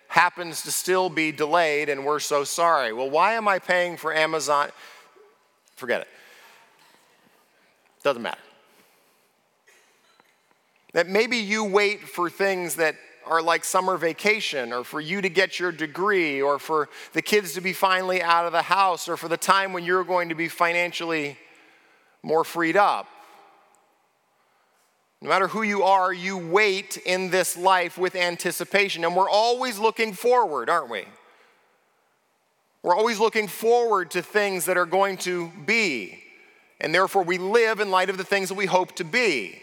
happens 0.07 0.61
to 0.61 0.71
still 0.71 1.09
be 1.09 1.33
delayed, 1.33 1.89
and 1.89 2.05
we're 2.05 2.19
so 2.19 2.45
sorry. 2.45 2.93
Well, 2.93 3.09
why 3.09 3.33
am 3.33 3.49
I 3.49 3.59
paying 3.59 3.97
for 3.97 4.13
Amazon? 4.13 4.69
Forget 5.83 5.99
it. 5.99 6.07
Doesn't 8.05 8.21
matter. 8.21 8.39
That 10.93 11.09
maybe 11.09 11.35
you 11.35 11.65
wait 11.65 12.07
for 12.07 12.29
things 12.29 12.75
that 12.75 12.95
are 13.25 13.41
like 13.41 13.65
summer 13.65 13.97
vacation, 13.97 14.71
or 14.71 14.85
for 14.85 15.01
you 15.01 15.19
to 15.19 15.27
get 15.27 15.59
your 15.59 15.73
degree, 15.73 16.41
or 16.41 16.57
for 16.57 16.87
the 17.11 17.21
kids 17.21 17.51
to 17.55 17.59
be 17.59 17.73
finally 17.73 18.21
out 18.21 18.45
of 18.45 18.53
the 18.53 18.61
house, 18.61 19.09
or 19.09 19.17
for 19.17 19.27
the 19.27 19.35
time 19.35 19.73
when 19.73 19.83
you're 19.83 20.05
going 20.05 20.29
to 20.29 20.35
be 20.35 20.47
financially 20.47 21.37
more 22.21 22.45
freed 22.45 22.77
up. 22.77 23.09
No 25.21 25.27
matter 25.27 25.49
who 25.49 25.63
you 25.63 25.83
are, 25.83 26.13
you 26.13 26.37
wait 26.37 26.95
in 26.95 27.29
this 27.29 27.57
life 27.57 27.97
with 27.97 28.15
anticipation. 28.15 29.03
And 29.03 29.17
we're 29.17 29.29
always 29.29 29.79
looking 29.79 30.13
forward, 30.13 30.69
aren't 30.69 30.89
we? 30.89 31.03
We're 32.83 32.95
always 32.95 33.19
looking 33.19 33.47
forward 33.47 34.11
to 34.11 34.21
things 34.21 34.65
that 34.65 34.77
are 34.77 34.85
going 34.85 35.17
to 35.19 35.49
be. 35.65 36.21
And 36.81 36.93
therefore, 36.93 37.23
we 37.23 37.37
live 37.37 37.79
in 37.79 37.89
light 37.89 38.09
of 38.09 38.17
the 38.17 38.25
things 38.25 38.49
that 38.49 38.55
we 38.55 38.65
hope 38.65 38.93
to 38.97 39.05
be. 39.05 39.61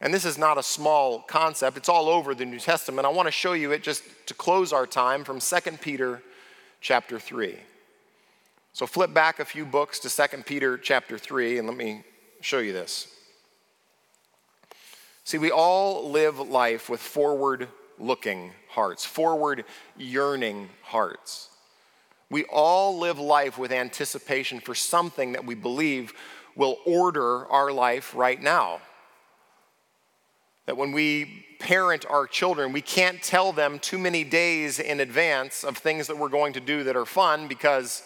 And 0.00 0.14
this 0.14 0.24
is 0.24 0.38
not 0.38 0.56
a 0.56 0.62
small 0.62 1.20
concept, 1.20 1.76
it's 1.76 1.90
all 1.90 2.08
over 2.08 2.34
the 2.34 2.46
New 2.46 2.58
Testament. 2.58 3.06
I 3.06 3.10
want 3.10 3.26
to 3.26 3.32
show 3.32 3.52
you 3.52 3.72
it 3.72 3.82
just 3.82 4.02
to 4.26 4.34
close 4.34 4.72
our 4.72 4.86
time 4.86 5.22
from 5.24 5.38
2 5.38 5.56
Peter 5.82 6.22
chapter 6.80 7.20
3. 7.20 7.58
So 8.72 8.86
flip 8.86 9.12
back 9.12 9.40
a 9.40 9.44
few 9.44 9.66
books 9.66 9.98
to 10.00 10.28
2 10.28 10.42
Peter 10.44 10.78
chapter 10.78 11.18
3 11.18 11.58
and 11.58 11.68
let 11.68 11.76
me 11.76 12.02
show 12.40 12.60
you 12.60 12.72
this. 12.72 13.08
See, 15.24 15.36
we 15.36 15.50
all 15.50 16.10
live 16.10 16.38
life 16.38 16.88
with 16.88 17.00
forward 17.00 17.68
looking 18.00 18.52
hearts, 18.68 19.04
forward 19.04 19.64
yearning 19.96 20.68
hearts. 20.82 21.50
We 22.30 22.44
all 22.44 22.98
live 22.98 23.18
life 23.18 23.58
with 23.58 23.72
anticipation 23.72 24.60
for 24.60 24.74
something 24.74 25.32
that 25.32 25.44
we 25.44 25.54
believe 25.54 26.12
will 26.56 26.78
order 26.84 27.46
our 27.46 27.72
life 27.72 28.14
right 28.14 28.40
now. 28.40 28.80
That 30.66 30.76
when 30.76 30.92
we 30.92 31.46
parent 31.58 32.06
our 32.08 32.26
children, 32.26 32.72
we 32.72 32.80
can't 32.80 33.22
tell 33.22 33.52
them 33.52 33.78
too 33.78 33.98
many 33.98 34.24
days 34.24 34.78
in 34.78 35.00
advance 35.00 35.64
of 35.64 35.76
things 35.76 36.06
that 36.06 36.16
we're 36.16 36.28
going 36.28 36.52
to 36.52 36.60
do 36.60 36.84
that 36.84 36.96
are 36.96 37.06
fun 37.06 37.48
because 37.48 38.02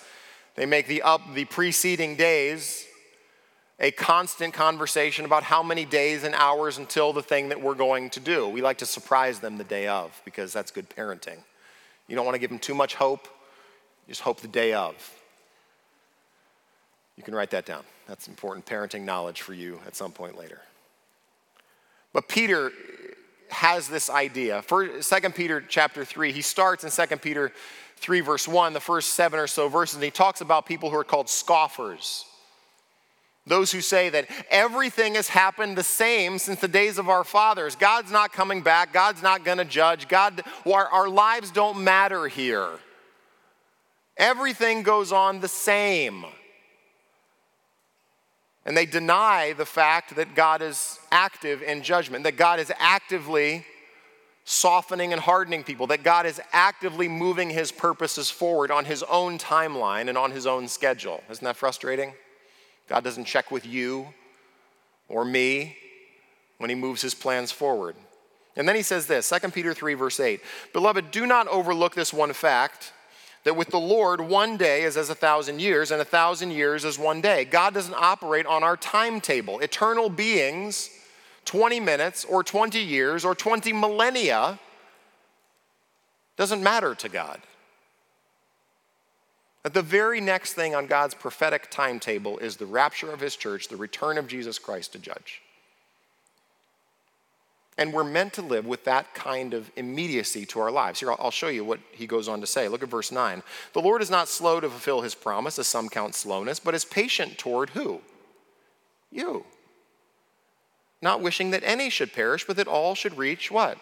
they 0.54 0.66
make 0.66 0.86
the 0.86 1.02
up 1.02 1.20
the 1.34 1.44
preceding 1.44 2.16
days 2.16 2.86
a 3.80 3.90
constant 3.90 4.54
conversation 4.54 5.24
about 5.24 5.42
how 5.42 5.62
many 5.62 5.84
days 5.84 6.22
and 6.24 6.34
hours 6.34 6.78
until 6.78 7.12
the 7.12 7.22
thing 7.22 7.48
that 7.48 7.60
we're 7.60 7.74
going 7.74 8.08
to 8.10 8.20
do. 8.20 8.48
We 8.48 8.62
like 8.62 8.78
to 8.78 8.86
surprise 8.86 9.40
them 9.40 9.58
the 9.58 9.64
day 9.64 9.88
of 9.88 10.20
because 10.24 10.52
that's 10.52 10.70
good 10.70 10.88
parenting. 10.88 11.38
You 12.06 12.16
don't 12.16 12.24
want 12.24 12.34
to 12.36 12.38
give 12.38 12.50
them 12.50 12.58
too 12.58 12.74
much 12.74 12.94
hope, 12.94 13.26
just 14.08 14.20
hope 14.20 14.40
the 14.40 14.48
day 14.48 14.74
of. 14.74 14.94
You 17.16 17.22
can 17.22 17.34
write 17.34 17.50
that 17.50 17.66
down. 17.66 17.82
That's 18.06 18.28
important 18.28 18.66
parenting 18.66 19.02
knowledge 19.02 19.42
for 19.42 19.54
you 19.54 19.80
at 19.86 19.96
some 19.96 20.12
point 20.12 20.38
later. 20.38 20.60
But 22.12 22.28
Peter 22.28 22.70
has 23.50 23.88
this 23.88 24.10
idea. 24.10 24.62
For 24.62 24.86
2 25.00 25.30
Peter 25.30 25.60
chapter 25.60 26.04
3, 26.04 26.32
he 26.32 26.42
starts 26.42 26.84
in 26.84 27.08
2 27.08 27.16
Peter 27.16 27.52
3, 27.96 28.20
verse 28.20 28.46
1, 28.46 28.72
the 28.72 28.80
first 28.80 29.14
seven 29.14 29.38
or 29.38 29.46
so 29.46 29.68
verses, 29.68 29.96
and 29.96 30.04
he 30.04 30.10
talks 30.10 30.40
about 30.40 30.66
people 30.66 30.90
who 30.90 30.96
are 30.96 31.04
called 31.04 31.28
scoffers. 31.28 32.26
Those 33.46 33.72
who 33.72 33.82
say 33.82 34.08
that 34.08 34.26
everything 34.50 35.16
has 35.16 35.28
happened 35.28 35.76
the 35.76 35.82
same 35.82 36.38
since 36.38 36.60
the 36.60 36.68
days 36.68 36.96
of 36.96 37.10
our 37.10 37.24
fathers. 37.24 37.76
God's 37.76 38.10
not 38.10 38.32
coming 38.32 38.62
back. 38.62 38.92
God's 38.92 39.22
not 39.22 39.44
going 39.44 39.58
to 39.58 39.66
judge. 39.66 40.08
God, 40.08 40.42
our, 40.64 40.86
our 40.88 41.08
lives 41.08 41.50
don't 41.50 41.84
matter 41.84 42.26
here. 42.26 42.70
Everything 44.16 44.82
goes 44.82 45.12
on 45.12 45.40
the 45.40 45.48
same. 45.48 46.24
And 48.64 48.74
they 48.74 48.86
deny 48.86 49.52
the 49.52 49.66
fact 49.66 50.16
that 50.16 50.34
God 50.34 50.62
is 50.62 50.98
active 51.12 51.62
in 51.62 51.82
judgment, 51.82 52.24
that 52.24 52.38
God 52.38 52.60
is 52.60 52.72
actively 52.78 53.66
softening 54.44 55.12
and 55.12 55.20
hardening 55.20 55.64
people, 55.64 55.86
that 55.88 56.02
God 56.02 56.24
is 56.24 56.40
actively 56.52 57.08
moving 57.08 57.50
his 57.50 57.70
purposes 57.70 58.30
forward 58.30 58.70
on 58.70 58.86
his 58.86 59.02
own 59.02 59.38
timeline 59.38 60.08
and 60.08 60.16
on 60.16 60.30
his 60.30 60.46
own 60.46 60.66
schedule. 60.68 61.22
Isn't 61.28 61.44
that 61.44 61.56
frustrating? 61.56 62.14
God 62.88 63.04
doesn't 63.04 63.24
check 63.24 63.50
with 63.50 63.66
you 63.66 64.08
or 65.08 65.24
me 65.24 65.76
when 66.58 66.70
he 66.70 66.76
moves 66.76 67.02
his 67.02 67.14
plans 67.14 67.50
forward. 67.50 67.96
And 68.56 68.68
then 68.68 68.76
he 68.76 68.82
says 68.82 69.06
this 69.06 69.28
2 69.28 69.50
Peter 69.50 69.74
3, 69.74 69.94
verse 69.94 70.20
8 70.20 70.40
Beloved, 70.72 71.10
do 71.10 71.26
not 71.26 71.48
overlook 71.48 71.94
this 71.94 72.12
one 72.12 72.32
fact 72.32 72.92
that 73.44 73.56
with 73.56 73.68
the 73.68 73.80
Lord, 73.80 74.20
one 74.20 74.56
day 74.56 74.82
is 74.82 74.96
as 74.96 75.10
a 75.10 75.14
thousand 75.14 75.60
years, 75.60 75.90
and 75.90 76.00
a 76.00 76.04
thousand 76.04 76.50
years 76.52 76.84
is 76.84 76.98
one 76.98 77.20
day. 77.20 77.44
God 77.44 77.74
doesn't 77.74 77.94
operate 77.94 78.46
on 78.46 78.62
our 78.62 78.76
timetable. 78.76 79.60
Eternal 79.60 80.08
beings, 80.08 80.88
20 81.44 81.78
minutes 81.78 82.24
or 82.24 82.42
20 82.42 82.78
years 82.78 83.24
or 83.24 83.34
20 83.34 83.72
millennia, 83.74 84.58
doesn't 86.36 86.62
matter 86.62 86.94
to 86.94 87.08
God. 87.08 87.40
That 89.64 89.74
the 89.74 89.82
very 89.82 90.20
next 90.20 90.52
thing 90.52 90.74
on 90.74 90.86
God's 90.86 91.14
prophetic 91.14 91.70
timetable 91.70 92.38
is 92.38 92.56
the 92.56 92.66
rapture 92.66 93.10
of 93.10 93.20
his 93.20 93.34
church, 93.34 93.68
the 93.68 93.76
return 93.76 94.18
of 94.18 94.28
Jesus 94.28 94.58
Christ 94.58 94.92
to 94.92 94.98
judge. 94.98 95.40
And 97.76 97.92
we're 97.92 98.04
meant 98.04 98.34
to 98.34 98.42
live 98.42 98.66
with 98.66 98.84
that 98.84 99.14
kind 99.14 99.52
of 99.54 99.70
immediacy 99.74 100.46
to 100.46 100.60
our 100.60 100.70
lives. 100.70 101.00
Here, 101.00 101.10
I'll 101.10 101.30
show 101.30 101.48
you 101.48 101.64
what 101.64 101.80
he 101.90 102.06
goes 102.06 102.28
on 102.28 102.40
to 102.42 102.46
say. 102.46 102.68
Look 102.68 102.82
at 102.82 102.88
verse 102.90 103.10
9. 103.10 103.42
The 103.72 103.80
Lord 103.80 104.00
is 104.00 104.10
not 104.10 104.28
slow 104.28 104.60
to 104.60 104.68
fulfill 104.68 105.00
his 105.00 105.14
promise, 105.14 105.58
as 105.58 105.66
some 105.66 105.88
count 105.88 106.14
slowness, 106.14 106.60
but 106.60 106.74
is 106.74 106.84
patient 106.84 107.38
toward 107.38 107.70
who? 107.70 108.00
You. 109.10 109.44
Not 111.02 111.20
wishing 111.20 111.50
that 111.50 111.64
any 111.64 111.90
should 111.90 112.12
perish, 112.12 112.46
but 112.46 112.56
that 112.56 112.68
all 112.68 112.94
should 112.94 113.16
reach 113.16 113.50
what? 113.50 113.78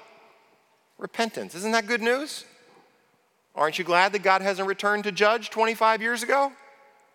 Repentance. 0.96 1.54
Isn't 1.54 1.72
that 1.72 1.86
good 1.86 2.02
news? 2.02 2.44
Aren't 3.54 3.78
you 3.78 3.84
glad 3.84 4.12
that 4.12 4.22
God 4.22 4.42
hasn't 4.42 4.66
returned 4.66 5.04
to 5.04 5.12
judge 5.12 5.50
25 5.50 6.00
years 6.00 6.22
ago? 6.22 6.52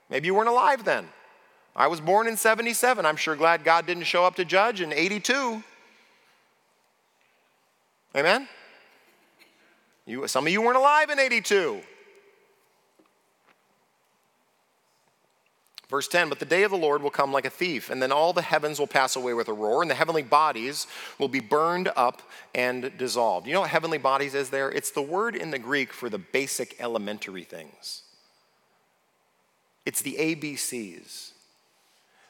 Maybe 0.10 0.28
you 0.28 0.36
weren't 0.36 0.50
alive 0.50 0.84
then. 0.84 1.08
I 1.76 1.88
was 1.88 2.00
born 2.02 2.28
in 2.28 2.38
77. 2.38 3.06
I'm 3.06 3.16
sure 3.16 3.36
glad 3.36 3.64
God 3.64 3.86
didn't 3.86 4.04
show 4.04 4.24
up 4.26 4.36
to 4.36 4.46
judge 4.46 4.82
in 4.82 4.92
82. 4.92 5.64
Amen? 8.16 8.48
You, 10.06 10.28
some 10.28 10.48
of 10.48 10.54
you 10.54 10.62
weren't 10.62 10.78
alive 10.78 11.10
in 11.10 11.20
82. 11.20 11.82
Verse 15.90 16.10
10, 16.10 16.28
but 16.28 16.40
the 16.40 16.46
day 16.46 16.64
of 16.64 16.72
the 16.72 16.78
Lord 16.78 17.02
will 17.02 17.10
come 17.10 17.32
like 17.32 17.46
a 17.46 17.50
thief, 17.50 17.90
and 17.90 18.02
then 18.02 18.12
all 18.12 18.34
the 18.34 18.42
heavens 18.42 18.78
will 18.78 18.88
pass 18.88 19.16
away 19.16 19.34
with 19.34 19.48
a 19.48 19.54
roar, 19.54 19.82
and 19.82 19.90
the 19.90 19.96
heavenly 19.96 20.22
bodies 20.22 20.86
will 21.18 21.30
be 21.30 21.40
burned 21.40 21.90
up 21.96 22.22
and 22.54 22.92
dissolved. 22.98 23.48
You 23.48 23.54
know 23.54 23.62
what 23.62 23.70
heavenly 23.70 23.98
bodies 23.98 24.36
is 24.36 24.50
there? 24.50 24.70
It's 24.70 24.92
the 24.92 25.02
word 25.02 25.34
in 25.36 25.52
the 25.52 25.60
Greek 25.60 25.94
for 25.94 26.10
the 26.10 26.18
basic 26.18 26.76
elementary 26.80 27.44
things, 27.44 28.04
it's 29.86 30.02
the 30.02 30.16
ABCs 30.20 31.32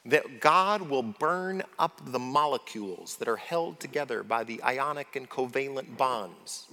that 0.04 0.40
God 0.40 0.82
will 0.82 1.02
burn 1.02 1.62
up 1.78 2.00
the 2.06 2.18
molecules 2.18 3.16
that 3.16 3.28
are 3.28 3.36
held 3.36 3.78
together 3.80 4.22
by 4.22 4.42
the 4.44 4.62
ionic 4.62 5.16
and 5.16 5.28
covalent 5.28 5.98
bonds. 5.98 6.66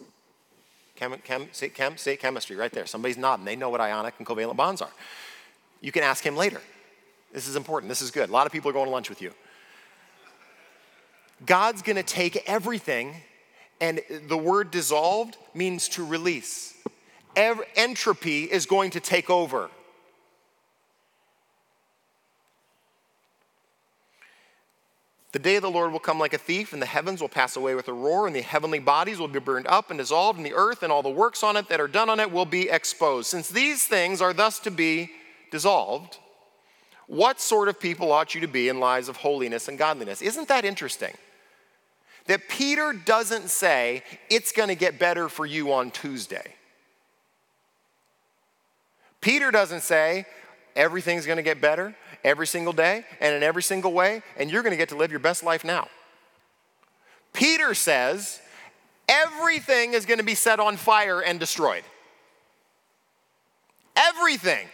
Chem, 0.95 1.13
chem, 1.23 1.49
say, 1.51 1.67
chem, 1.67 1.97
say 1.97 2.15
chemistry 2.15 2.55
right 2.55 2.71
there. 2.71 2.86
Somebody's 2.86 3.17
nodding. 3.17 3.43
They 3.43 3.57
know 3.57 3.69
what 3.69 3.81
ionic 3.81 4.13
and 4.19 4.27
covalent 4.27 4.55
bonds 4.55 4.81
are. 4.81 4.91
You 5.81 5.91
can 5.91 6.03
ask 6.03 6.23
him 6.23 6.38
later. 6.38 6.61
This 7.36 7.49
is 7.49 7.57
important. 7.57 7.89
This 7.89 8.01
is 8.01 8.11
good. 8.11 8.29
A 8.29 8.31
lot 8.31 8.45
of 8.45 8.53
people 8.53 8.69
are 8.69 8.73
going 8.73 8.86
to 8.86 8.91
lunch 8.91 9.09
with 9.09 9.21
you. 9.21 9.33
God's 11.45 11.81
going 11.81 11.97
to 11.97 12.03
take 12.03 12.41
everything, 12.47 13.13
and 13.81 13.99
the 14.29 14.38
word 14.38 14.71
dissolved 14.71 15.36
means 15.53 15.89
to 15.89 16.05
release. 16.05 16.73
Entropy 17.36 18.45
is 18.45 18.65
going 18.65 18.91
to 18.91 19.01
take 19.01 19.29
over. 19.29 19.69
The 25.33 25.39
day 25.39 25.57
of 25.57 25.61
the 25.61 25.69
Lord 25.69 25.91
will 25.91 25.99
come 25.99 26.17
like 26.17 26.33
a 26.33 26.38
thief, 26.38 26.71
and 26.71 26.81
the 26.81 26.86
heavens 26.86 27.19
will 27.19 27.27
pass 27.27 27.57
away 27.57 27.75
with 27.75 27.89
a 27.89 27.93
roar, 27.93 28.27
and 28.27 28.33
the 28.33 28.43
heavenly 28.43 28.79
bodies 28.79 29.19
will 29.19 29.27
be 29.27 29.39
burned 29.39 29.67
up 29.67 29.89
and 29.89 29.99
dissolved, 29.99 30.38
and 30.39 30.45
the 30.45 30.53
earth 30.53 30.83
and 30.83 30.89
all 30.89 31.03
the 31.03 31.09
works 31.09 31.43
on 31.43 31.57
it 31.57 31.67
that 31.67 31.81
are 31.81 31.89
done 31.89 32.09
on 32.09 32.21
it 32.21 32.31
will 32.31 32.45
be 32.45 32.69
exposed. 32.69 33.27
Since 33.27 33.49
these 33.49 33.86
things 33.86 34.21
are 34.21 34.31
thus 34.31 34.57
to 34.59 34.71
be 34.71 35.11
dissolved, 35.51 36.19
what 37.07 37.39
sort 37.39 37.67
of 37.67 37.79
people 37.79 38.11
ought 38.11 38.33
you 38.33 38.41
to 38.41 38.47
be 38.47 38.67
in 38.67 38.79
lives 38.79 39.09
of 39.09 39.17
holiness 39.17 39.67
and 39.67 39.77
godliness? 39.77 40.21
Isn't 40.21 40.47
that 40.47 40.65
interesting? 40.65 41.13
That 42.25 42.49
Peter 42.49 42.93
doesn't 42.93 43.49
say, 43.49 44.03
it's 44.29 44.51
going 44.51 44.69
to 44.69 44.75
get 44.75 44.97
better 44.97 45.29
for 45.29 45.45
you 45.45 45.73
on 45.73 45.91
Tuesday. 45.91 46.55
Peter 49.21 49.51
doesn't 49.51 49.81
say, 49.81 50.25
everything's 50.75 51.25
going 51.25 51.37
to 51.37 51.43
get 51.43 51.61
better 51.61 51.95
every 52.23 52.47
single 52.47 52.73
day 52.73 53.05
and 53.19 53.35
in 53.35 53.43
every 53.43 53.63
single 53.63 53.93
way, 53.93 54.23
and 54.37 54.49
you're 54.49 54.63
going 54.63 54.71
to 54.71 54.77
get 54.77 54.89
to 54.89 54.95
live 54.95 55.11
your 55.11 55.19
best 55.19 55.43
life 55.43 55.63
now. 55.63 55.87
Peter 57.33 57.73
says 57.73 58.39
everything 59.07 59.93
is 59.93 60.05
going 60.05 60.17
to 60.17 60.23
be 60.23 60.35
set 60.35 60.59
on 60.59 60.77
fire 60.77 61.21
and 61.21 61.39
destroyed. 61.39 61.83
Everything. 63.95 64.67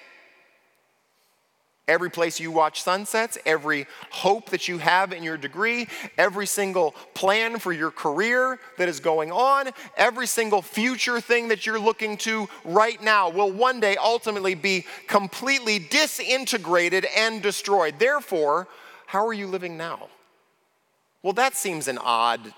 Every 1.92 2.10
place 2.10 2.40
you 2.40 2.52
watch 2.52 2.84
sunsets, 2.84 3.38
every 3.46 3.86
hope 4.12 4.52
that 4.52 4.70
you 4.70 4.78
have 4.78 5.12
in 5.12 5.24
your 5.24 5.36
degree, 5.36 5.90
every 6.18 6.48
single 6.48 6.92
plan 7.14 7.60
for 7.60 7.74
your 7.74 7.92
career 7.92 8.60
that 8.78 8.88
is 8.88 9.02
going 9.02 9.30
on, 9.30 9.72
every 9.98 10.26
single 10.26 10.62
future 10.62 11.20
thing 11.20 11.50
that 11.50 11.66
you're 11.66 11.78
looking 11.78 12.16
to 12.20 12.48
right 12.64 13.04
now 13.04 13.30
will 13.30 13.52
one 13.52 13.82
day 13.82 13.98
ultimately 13.98 14.56
be 14.56 14.86
completely 15.08 15.80
disintegrated 15.80 17.06
and 17.14 17.42
destroyed. 17.42 18.00
Therefore, 18.00 18.70
how 19.06 19.28
are 19.28 19.34
you 19.34 19.48
living 19.48 19.76
now? 19.76 20.08
Well, 21.22 21.34
that 21.34 21.58
seems 21.58 21.90
an 21.90 21.98
odd 21.98 22.54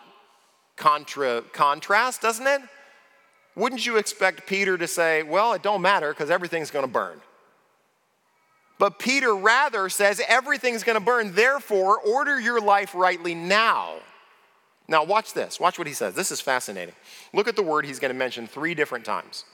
contra- 0.75 1.41
contrast, 1.41 2.21
doesn't 2.21 2.45
it? 2.45 2.61
Wouldn't 3.55 3.83
you 3.83 3.97
expect 3.97 4.45
Peter 4.45 4.77
to 4.77 4.87
say, 4.87 5.23
well, 5.23 5.53
it 5.53 5.63
don't 5.63 5.81
matter 5.81 6.09
because 6.09 6.29
everything's 6.29 6.69
going 6.69 6.85
to 6.85 6.91
burn? 6.91 7.19
But 8.83 8.99
Peter 8.99 9.33
rather 9.33 9.87
says 9.87 10.21
everything's 10.27 10.83
going 10.83 10.99
to 10.99 11.05
burn. 11.05 11.33
Therefore, 11.33 11.99
order 11.99 12.37
your 12.37 12.59
life 12.59 12.93
rightly 12.93 13.33
now. 13.33 13.93
Now, 14.89 15.05
watch 15.05 15.31
this. 15.31 15.57
Watch 15.57 15.77
what 15.77 15.87
he 15.87 15.93
says. 15.93 16.15
This 16.15 16.31
is 16.31 16.41
fascinating. 16.41 16.93
Look 17.33 17.47
at 17.47 17.55
the 17.55 17.63
word 17.63 17.85
he's 17.85 17.99
going 17.99 18.11
to 18.11 18.19
mention 18.19 18.45
three 18.45 18.75
different 18.75 19.05
times. 19.05 19.45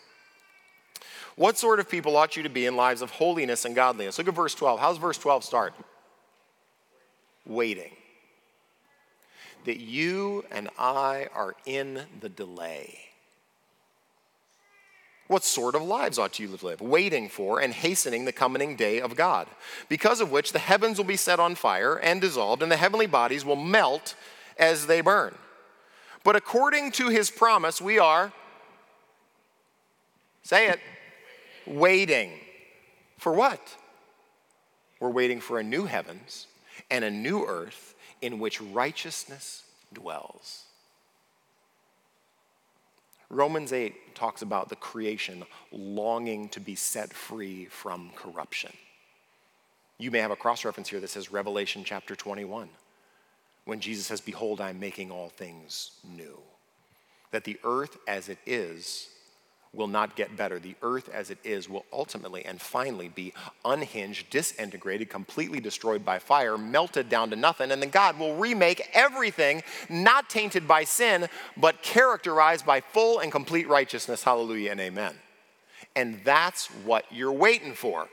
What 1.36 1.60
sort 1.60 1.80
of 1.80 1.88
people 1.88 2.18
ought 2.18 2.38
you 2.38 2.42
to 2.42 2.50
be 2.50 2.66
in 2.66 2.76
lives 2.76 3.04
of 3.04 3.12
holiness 3.12 3.66
and 3.66 3.76
godliness? 3.76 4.18
Look 4.18 4.28
at 4.28 4.34
verse 4.34 4.56
12. 4.56 4.80
How's 4.80 4.98
verse 4.98 5.20
12 5.20 5.44
start? 5.44 5.76
Waiting. 7.46 7.92
That 9.66 9.80
you 9.80 10.44
and 10.50 10.70
I 10.80 11.28
are 11.36 11.56
in 11.68 12.02
the 12.20 12.30
delay. 12.30 12.98
What 15.30 15.44
sort 15.44 15.76
of 15.76 15.84
lives 15.84 16.18
ought 16.18 16.40
you 16.40 16.58
to 16.58 16.66
live? 16.66 16.82
Waiting 16.82 17.30
for 17.30 17.60
and 17.60 17.72
hastening 17.72 18.26
the 18.26 18.32
coming 18.32 18.76
day 18.76 19.00
of 19.00 19.16
God, 19.16 19.48
because 19.88 20.22
of 20.22 20.32
which 20.32 20.54
the 20.54 20.58
heavens 20.58 20.98
will 20.98 21.06
be 21.06 21.16
set 21.16 21.40
on 21.40 21.54
fire 21.54 21.98
and 21.98 22.20
dissolved, 22.20 22.64
and 22.64 22.72
the 22.72 22.78
heavenly 22.78 23.06
bodies 23.06 23.46
will 23.46 23.56
melt 23.56 24.16
as 24.58 24.88
they 24.88 25.02
burn. 25.02 25.36
But 26.24 26.36
according 26.36 26.94
to 26.94 27.10
his 27.10 27.30
promise, 27.30 27.80
we 27.80 28.00
are, 28.00 28.34
say 30.42 30.70
it, 30.70 30.80
waiting. 31.68 32.32
For 33.20 33.32
what? 33.32 33.62
We're 35.00 35.12
waiting 35.12 35.42
for 35.42 35.60
a 35.60 35.64
new 35.64 35.86
heavens 35.86 36.48
and 36.90 37.06
a 37.06 37.12
new 37.12 37.46
earth 37.46 37.94
in 38.20 38.40
which 38.40 38.60
righteousness 38.60 39.62
dwells. 39.94 40.64
Romans 43.30 43.72
8 43.74 44.16
talks 44.16 44.42
about 44.42 44.70
the 44.70 44.76
creation 44.76 45.44
longing 45.72 46.50
to 46.50 46.60
be 46.60 46.76
set 46.76 47.14
free 47.14 47.66
from 47.66 48.12
corruption. 48.16 48.72
You 50.00 50.12
may 50.12 50.20
have 50.20 50.32
a 50.32 50.36
cross 50.36 50.66
reference 50.66 50.90
here 50.90 51.00
that 51.00 51.10
says 51.10 51.32
Revelation 51.32 51.84
chapter 51.84 52.16
21, 52.16 52.70
when 53.66 53.80
Jesus 53.80 54.08
says, 54.08 54.22
Behold, 54.22 54.62
I'm 54.62 54.80
making 54.80 55.12
all 55.12 55.30
things 55.30 55.92
new. 56.04 56.40
That 57.32 57.44
the 57.44 57.60
earth 57.64 57.98
as 58.08 58.30
it 58.30 58.40
is 58.46 59.10
will 59.74 59.88
not 59.88 60.16
get 60.16 60.36
better. 60.36 60.58
The 60.60 60.76
earth 60.82 61.10
as 61.14 61.30
it 61.30 61.38
is 61.44 61.70
will 61.70 61.86
ultimately 61.94 62.44
and 62.44 62.60
finally 62.60 63.08
be 63.08 63.34
unhinged, 63.64 64.30
disintegrated, 64.30 65.10
completely 65.10 65.60
destroyed 65.60 66.04
by 66.04 66.20
fire, 66.20 66.58
melted 66.58 67.08
down 67.08 67.30
to 67.30 67.36
nothing, 67.36 67.72
and 67.72 67.82
then 67.82 67.90
God 67.90 68.18
will 68.18 68.36
remake 68.36 68.90
everything 68.94 69.62
not 69.88 70.30
tainted 70.30 70.68
by 70.68 70.84
sin, 70.84 71.28
but 71.56 71.82
characterized 71.84 72.66
by 72.66 72.82
full 72.82 73.20
and 73.20 73.32
complete 73.32 73.68
righteousness. 73.68 74.24
Hallelujah 74.24 74.72
and 74.72 74.82
amen. 74.82 75.14
And 75.96 76.22
that's 76.24 76.68
what 76.68 77.06
you're 77.12 77.32
waiting 77.32 77.74
for. 77.74 78.08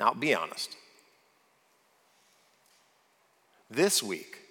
Now, 0.00 0.14
be 0.14 0.34
honest. 0.34 0.76
This 3.70 4.02
week, 4.02 4.41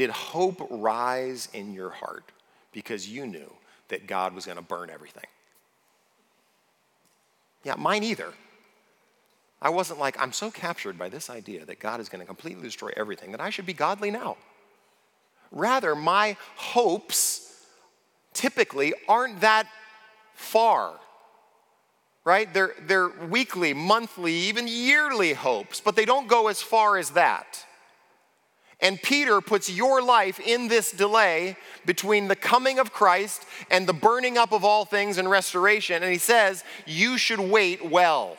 did 0.00 0.08
hope 0.08 0.66
rise 0.70 1.50
in 1.52 1.74
your 1.74 1.90
heart 1.90 2.24
because 2.72 3.06
you 3.06 3.26
knew 3.26 3.52
that 3.88 4.06
God 4.06 4.34
was 4.34 4.46
going 4.46 4.56
to 4.56 4.64
burn 4.64 4.88
everything? 4.88 5.26
Yeah, 7.64 7.74
mine 7.74 8.02
either. 8.02 8.32
I 9.60 9.68
wasn't 9.68 10.00
like, 10.00 10.18
I'm 10.18 10.32
so 10.32 10.50
captured 10.50 10.98
by 10.98 11.10
this 11.10 11.28
idea 11.28 11.66
that 11.66 11.80
God 11.80 12.00
is 12.00 12.08
going 12.08 12.22
to 12.22 12.26
completely 12.26 12.62
destroy 12.62 12.92
everything 12.96 13.32
that 13.32 13.42
I 13.42 13.50
should 13.50 13.66
be 13.66 13.74
godly 13.74 14.10
now. 14.10 14.38
Rather, 15.52 15.94
my 15.94 16.38
hopes 16.56 17.62
typically 18.32 18.94
aren't 19.06 19.42
that 19.42 19.66
far, 20.32 20.94
right? 22.24 22.50
They're, 22.54 22.72
they're 22.86 23.10
weekly, 23.28 23.74
monthly, 23.74 24.32
even 24.32 24.66
yearly 24.66 25.34
hopes, 25.34 25.78
but 25.78 25.94
they 25.94 26.06
don't 26.06 26.26
go 26.26 26.48
as 26.48 26.62
far 26.62 26.96
as 26.96 27.10
that. 27.10 27.66
And 28.82 29.00
Peter 29.00 29.40
puts 29.40 29.68
your 29.70 30.00
life 30.00 30.40
in 30.40 30.68
this 30.68 30.90
delay 30.90 31.56
between 31.84 32.28
the 32.28 32.36
coming 32.36 32.78
of 32.78 32.92
Christ 32.92 33.44
and 33.70 33.86
the 33.86 33.92
burning 33.92 34.38
up 34.38 34.52
of 34.52 34.64
all 34.64 34.84
things 34.84 35.18
and 35.18 35.28
restoration. 35.28 36.02
And 36.02 36.10
he 36.10 36.18
says, 36.18 36.64
You 36.86 37.18
should 37.18 37.40
wait 37.40 37.84
well. 37.84 38.38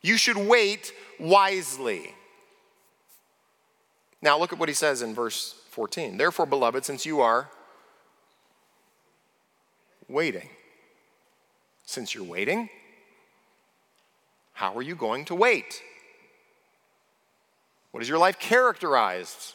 You 0.00 0.16
should 0.16 0.36
wait 0.36 0.92
wisely. 1.18 2.14
Now, 4.20 4.38
look 4.38 4.52
at 4.52 4.58
what 4.58 4.68
he 4.68 4.74
says 4.74 5.02
in 5.02 5.14
verse 5.14 5.54
14. 5.70 6.16
Therefore, 6.16 6.46
beloved, 6.46 6.84
since 6.84 7.04
you 7.04 7.20
are 7.20 7.48
waiting, 10.08 10.48
since 11.84 12.14
you're 12.14 12.24
waiting, 12.24 12.68
how 14.52 14.76
are 14.76 14.82
you 14.82 14.94
going 14.94 15.24
to 15.24 15.34
wait? 15.34 15.82
What 17.92 18.02
is 18.02 18.08
your 18.08 18.18
life 18.18 18.38
characterized 18.38 19.54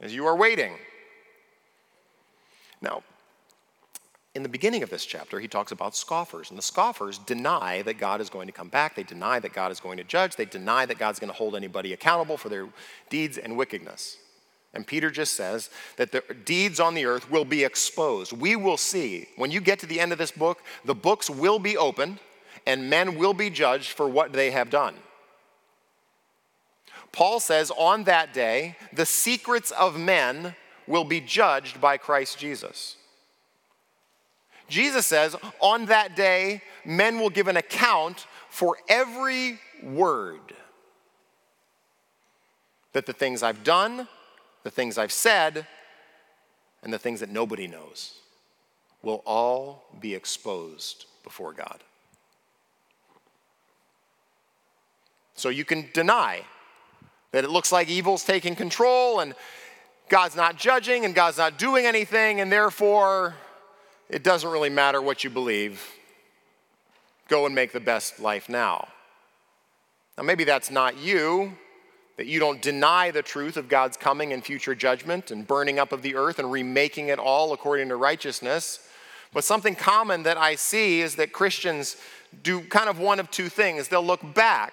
as 0.00 0.14
you 0.14 0.26
are 0.26 0.36
waiting? 0.36 0.74
Now, 2.80 3.02
in 4.34 4.42
the 4.42 4.48
beginning 4.48 4.82
of 4.82 4.90
this 4.90 5.04
chapter, 5.04 5.40
he 5.40 5.48
talks 5.48 5.72
about 5.72 5.96
scoffers. 5.96 6.50
And 6.50 6.58
the 6.58 6.62
scoffers 6.62 7.18
deny 7.18 7.82
that 7.82 7.98
God 7.98 8.20
is 8.20 8.30
going 8.30 8.46
to 8.46 8.52
come 8.52 8.68
back. 8.68 8.94
They 8.94 9.02
deny 9.02 9.40
that 9.40 9.52
God 9.52 9.72
is 9.72 9.80
going 9.80 9.98
to 9.98 10.04
judge. 10.04 10.36
They 10.36 10.44
deny 10.44 10.86
that 10.86 10.98
God's 10.98 11.18
going 11.18 11.30
to 11.30 11.36
hold 11.36 11.56
anybody 11.56 11.92
accountable 11.92 12.36
for 12.36 12.48
their 12.48 12.68
deeds 13.10 13.36
and 13.36 13.56
wickedness. 13.56 14.16
And 14.74 14.86
Peter 14.86 15.10
just 15.10 15.34
says 15.34 15.70
that 15.96 16.12
the 16.12 16.22
deeds 16.44 16.78
on 16.78 16.94
the 16.94 17.06
earth 17.06 17.30
will 17.30 17.44
be 17.44 17.64
exposed. 17.64 18.32
We 18.32 18.54
will 18.54 18.76
see. 18.76 19.26
When 19.36 19.50
you 19.50 19.60
get 19.60 19.78
to 19.80 19.86
the 19.86 19.98
end 19.98 20.12
of 20.12 20.18
this 20.18 20.30
book, 20.30 20.62
the 20.84 20.94
books 20.94 21.28
will 21.28 21.58
be 21.58 21.76
opened 21.76 22.18
and 22.66 22.88
men 22.88 23.18
will 23.18 23.34
be 23.34 23.50
judged 23.50 23.92
for 23.92 24.08
what 24.08 24.32
they 24.32 24.50
have 24.50 24.70
done. 24.70 24.94
Paul 27.12 27.40
says, 27.40 27.72
on 27.76 28.04
that 28.04 28.32
day, 28.32 28.76
the 28.92 29.06
secrets 29.06 29.70
of 29.70 29.98
men 29.98 30.54
will 30.86 31.04
be 31.04 31.20
judged 31.20 31.80
by 31.80 31.96
Christ 31.96 32.38
Jesus. 32.38 32.96
Jesus 34.68 35.06
says, 35.06 35.34
on 35.60 35.86
that 35.86 36.14
day, 36.14 36.62
men 36.84 37.18
will 37.18 37.30
give 37.30 37.48
an 37.48 37.56
account 37.56 38.26
for 38.50 38.76
every 38.88 39.58
word. 39.82 40.54
That 42.92 43.06
the 43.06 43.12
things 43.12 43.42
I've 43.42 43.64
done, 43.64 44.08
the 44.62 44.70
things 44.70 44.98
I've 44.98 45.12
said, 45.12 45.66
and 46.82 46.92
the 46.92 46.98
things 46.98 47.20
that 47.20 47.30
nobody 47.30 47.66
knows 47.66 48.14
will 49.02 49.22
all 49.26 49.84
be 50.00 50.14
exposed 50.14 51.06
before 51.24 51.52
God. 51.52 51.82
So 55.34 55.48
you 55.48 55.64
can 55.64 55.88
deny 55.92 56.42
that 57.32 57.44
it 57.44 57.50
looks 57.50 57.72
like 57.72 57.88
evil's 57.88 58.24
taking 58.24 58.56
control 58.56 59.20
and 59.20 59.34
God's 60.08 60.36
not 60.36 60.56
judging 60.56 61.04
and 61.04 61.14
God's 61.14 61.38
not 61.38 61.58
doing 61.58 61.84
anything, 61.84 62.40
and 62.40 62.50
therefore 62.50 63.34
it 64.08 64.22
doesn't 64.22 64.50
really 64.50 64.70
matter 64.70 65.02
what 65.02 65.22
you 65.22 65.30
believe. 65.30 65.86
Go 67.28 67.44
and 67.44 67.54
make 67.54 67.72
the 67.72 67.80
best 67.80 68.18
life 68.20 68.48
now. 68.48 68.88
Now, 70.16 70.24
maybe 70.24 70.44
that's 70.44 70.70
not 70.70 70.96
you, 70.96 71.52
that 72.16 72.26
you 72.26 72.40
don't 72.40 72.60
deny 72.60 73.10
the 73.10 73.22
truth 73.22 73.56
of 73.56 73.68
God's 73.68 73.96
coming 73.96 74.32
and 74.32 74.44
future 74.44 74.74
judgment 74.74 75.30
and 75.30 75.46
burning 75.46 75.78
up 75.78 75.92
of 75.92 76.02
the 76.02 76.16
earth 76.16 76.38
and 76.38 76.50
remaking 76.50 77.08
it 77.08 77.18
all 77.18 77.52
according 77.52 77.90
to 77.90 77.96
righteousness. 77.96 78.80
But 79.32 79.44
something 79.44 79.76
common 79.76 80.22
that 80.22 80.38
I 80.38 80.54
see 80.54 81.02
is 81.02 81.16
that 81.16 81.32
Christians 81.32 81.96
do 82.42 82.62
kind 82.62 82.88
of 82.88 82.98
one 82.98 83.20
of 83.20 83.30
two 83.30 83.48
things. 83.48 83.88
They'll 83.88 84.04
look 84.04 84.34
back 84.34 84.72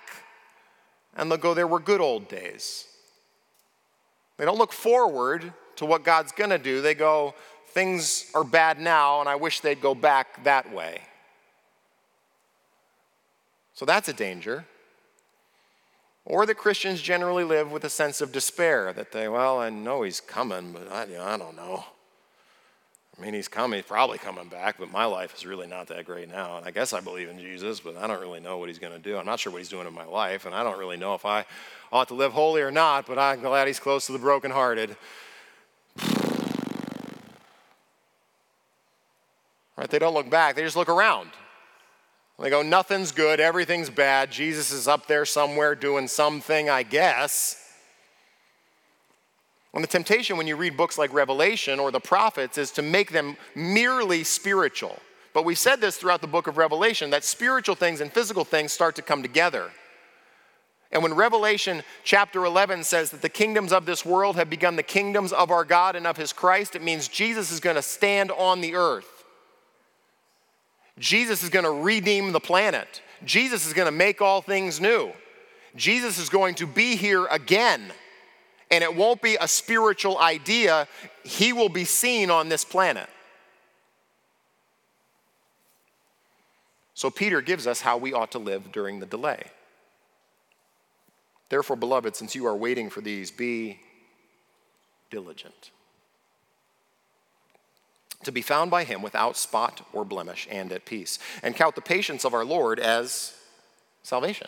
and 1.15 1.29
they'll 1.29 1.37
go, 1.37 1.53
There 1.53 1.67
were 1.67 1.79
good 1.79 2.01
old 2.01 2.27
days. 2.27 2.85
They 4.37 4.45
don't 4.45 4.57
look 4.57 4.73
forward 4.73 5.53
to 5.77 5.85
what 5.85 6.03
God's 6.03 6.31
going 6.31 6.49
to 6.49 6.57
do. 6.57 6.81
They 6.81 6.95
go, 6.95 7.33
Things 7.69 8.31
are 8.33 8.43
bad 8.43 8.79
now, 8.79 9.19
and 9.19 9.27
I 9.27 9.35
wish 9.35 9.59
they'd 9.59 9.81
go 9.81 9.93
back 9.93 10.43
that 10.43 10.73
way. 10.73 11.01
So 13.73 13.85
that's 13.85 14.07
a 14.07 14.13
danger. 14.13 14.65
Or 16.23 16.45
that 16.45 16.55
Christians 16.55 17.01
generally 17.01 17.43
live 17.43 17.71
with 17.71 17.83
a 17.83 17.89
sense 17.89 18.21
of 18.21 18.31
despair 18.31 18.91
that 18.93 19.11
they, 19.11 19.27
well, 19.27 19.59
I 19.59 19.69
know 19.69 20.01
he's 20.01 20.21
coming, 20.21 20.71
but 20.71 20.91
I, 20.91 21.03
I 21.33 21.37
don't 21.37 21.55
know. 21.55 21.83
I 23.17 23.21
mean, 23.21 23.33
he's 23.33 23.47
coming, 23.47 23.77
he's 23.77 23.85
probably 23.85 24.17
coming 24.17 24.49
back, 24.49 24.75
but 24.77 24.91
my 24.91 25.05
life 25.05 25.33
is 25.35 25.45
really 25.45 25.67
not 25.67 25.87
that 25.87 26.05
great 26.05 26.29
now. 26.29 26.57
And 26.57 26.65
I 26.65 26.71
guess 26.71 26.91
I 26.91 26.99
believe 26.99 27.29
in 27.29 27.39
Jesus, 27.39 27.79
but 27.79 27.95
I 27.95 28.07
don't 28.07 28.19
really 28.19 28.41
know 28.41 28.57
what 28.57 28.67
he's 28.67 28.79
going 28.79 28.91
to 28.91 28.99
do. 28.99 29.17
I'm 29.17 29.25
not 29.25 29.39
sure 29.39 29.53
what 29.53 29.59
he's 29.59 29.69
doing 29.69 29.87
in 29.87 29.93
my 29.93 30.03
life, 30.03 30.45
and 30.45 30.53
I 30.53 30.63
don't 30.63 30.77
really 30.77 30.97
know 30.97 31.15
if 31.15 31.25
I 31.25 31.45
ought 31.93 32.09
to 32.09 32.13
live 32.13 32.33
holy 32.33 32.61
or 32.61 32.71
not, 32.71 33.05
but 33.05 33.17
I'm 33.17 33.39
glad 33.39 33.67
he's 33.67 33.79
close 33.79 34.05
to 34.07 34.11
the 34.11 34.19
brokenhearted. 34.19 34.95
Right? 39.77 39.89
They 39.89 39.99
don't 39.99 40.13
look 40.13 40.29
back, 40.29 40.55
they 40.55 40.63
just 40.63 40.77
look 40.77 40.87
around. 40.87 41.31
They 42.39 42.49
go, 42.49 42.61
nothing's 42.61 43.11
good, 43.11 43.41
everything's 43.41 43.89
bad. 43.89 44.31
Jesus 44.31 44.71
is 44.71 44.87
up 44.87 45.05
there 45.07 45.25
somewhere 45.25 45.75
doing 45.75 46.07
something, 46.07 46.69
I 46.69 46.83
guess. 46.83 47.64
And 49.75 49.83
the 49.83 49.89
temptation 49.89 50.37
when 50.37 50.47
you 50.47 50.55
read 50.55 50.77
books 50.77 50.97
like 50.97 51.13
Revelation 51.13 51.81
or 51.81 51.91
the 51.91 51.99
prophets 51.99 52.57
is 52.57 52.71
to 52.71 52.81
make 52.81 53.11
them 53.11 53.35
merely 53.55 54.23
spiritual. 54.23 54.97
But 55.33 55.43
we 55.43 55.53
said 55.53 55.81
this 55.81 55.97
throughout 55.97 56.21
the 56.21 56.27
book 56.27 56.47
of 56.47 56.57
Revelation 56.57 57.09
that 57.09 57.25
spiritual 57.25 57.75
things 57.75 57.99
and 57.99 58.11
physical 58.11 58.45
things 58.45 58.71
start 58.71 58.95
to 58.95 59.01
come 59.01 59.21
together. 59.21 59.69
And 60.93 61.03
when 61.03 61.13
Revelation 61.13 61.83
chapter 62.05 62.45
11 62.45 62.85
says 62.85 63.09
that 63.09 63.21
the 63.21 63.27
kingdoms 63.27 63.73
of 63.73 63.85
this 63.85 64.05
world 64.05 64.37
have 64.37 64.49
become 64.49 64.77
the 64.77 64.83
kingdoms 64.83 65.33
of 65.33 65.51
our 65.51 65.65
God 65.65 65.97
and 65.97 66.07
of 66.07 66.15
his 66.15 66.31
Christ, 66.31 66.77
it 66.77 66.81
means 66.81 67.09
Jesus 67.09 67.51
is 67.51 67.59
going 67.59 67.75
to 67.75 67.81
stand 67.81 68.31
on 68.31 68.61
the 68.61 68.75
earth. 68.75 69.25
Jesus 70.99 71.43
is 71.43 71.49
going 71.49 71.65
to 71.65 71.83
redeem 71.83 72.31
the 72.31 72.39
planet. 72.39 73.01
Jesus 73.25 73.67
is 73.67 73.73
going 73.73 73.87
to 73.87 73.91
make 73.91 74.21
all 74.21 74.41
things 74.41 74.79
new. 74.79 75.11
Jesus 75.75 76.17
is 76.17 76.29
going 76.29 76.55
to 76.55 76.65
be 76.65 76.95
here 76.95 77.25
again 77.25 77.91
and 78.71 78.83
it 78.83 78.95
won't 78.95 79.21
be 79.21 79.37
a 79.39 79.47
spiritual 79.47 80.17
idea. 80.17 80.87
He 81.23 81.53
will 81.53 81.69
be 81.69 81.85
seen 81.85 82.29
on 82.29 82.49
this 82.49 82.65
planet. 82.65 83.09
So, 86.93 87.09
Peter 87.09 87.41
gives 87.41 87.67
us 87.67 87.81
how 87.81 87.97
we 87.97 88.13
ought 88.13 88.31
to 88.31 88.39
live 88.39 88.71
during 88.71 88.99
the 88.99 89.05
delay. 89.05 89.43
Therefore, 91.49 91.75
beloved, 91.75 92.15
since 92.15 92.35
you 92.35 92.47
are 92.47 92.55
waiting 92.55 92.89
for 92.89 93.01
these, 93.01 93.31
be 93.31 93.79
diligent 95.09 95.71
to 98.25 98.31
be 98.31 98.41
found 98.41 98.71
by 98.71 98.83
him 98.83 99.01
without 99.01 99.37
spot 99.37 99.81
or 99.93 100.03
blemish 100.03 100.47
and 100.51 100.71
at 100.73 100.85
peace, 100.85 101.19
and 101.41 101.55
count 101.55 101.75
the 101.75 101.81
patience 101.81 102.25
of 102.25 102.33
our 102.33 102.43
Lord 102.43 102.79
as 102.79 103.33
salvation. 104.03 104.47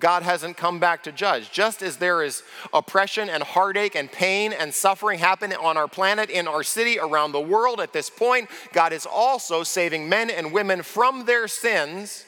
God 0.00 0.22
hasn't 0.22 0.56
come 0.56 0.80
back 0.80 1.02
to 1.02 1.12
judge. 1.12 1.52
Just 1.52 1.82
as 1.82 1.98
there 1.98 2.22
is 2.22 2.42
oppression 2.72 3.28
and 3.28 3.42
heartache 3.42 3.94
and 3.94 4.10
pain 4.10 4.52
and 4.52 4.72
suffering 4.74 5.18
happening 5.18 5.58
on 5.58 5.76
our 5.76 5.86
planet, 5.86 6.30
in 6.30 6.48
our 6.48 6.62
city, 6.62 6.98
around 6.98 7.32
the 7.32 7.40
world 7.40 7.80
at 7.80 7.92
this 7.92 8.08
point, 8.08 8.48
God 8.72 8.92
is 8.92 9.06
also 9.06 9.62
saving 9.62 10.08
men 10.08 10.30
and 10.30 10.52
women 10.52 10.82
from 10.82 11.26
their 11.26 11.46
sins, 11.46 12.24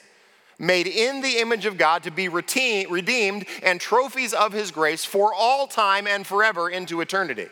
made 0.59 0.87
in 0.87 1.23
the 1.23 1.39
image 1.39 1.67
of 1.67 1.79
God 1.79 2.03
to 2.05 2.11
be 2.11 2.29
redeemed 2.29 3.47
and 3.63 3.81
trophies 3.81 4.35
of 4.35 4.53
His 4.53 4.71
grace 4.71 5.05
for 5.05 5.33
all 5.35 5.67
time 5.67 6.07
and 6.07 6.27
forever 6.27 6.69
into 6.69 7.01
eternity. 7.01 7.49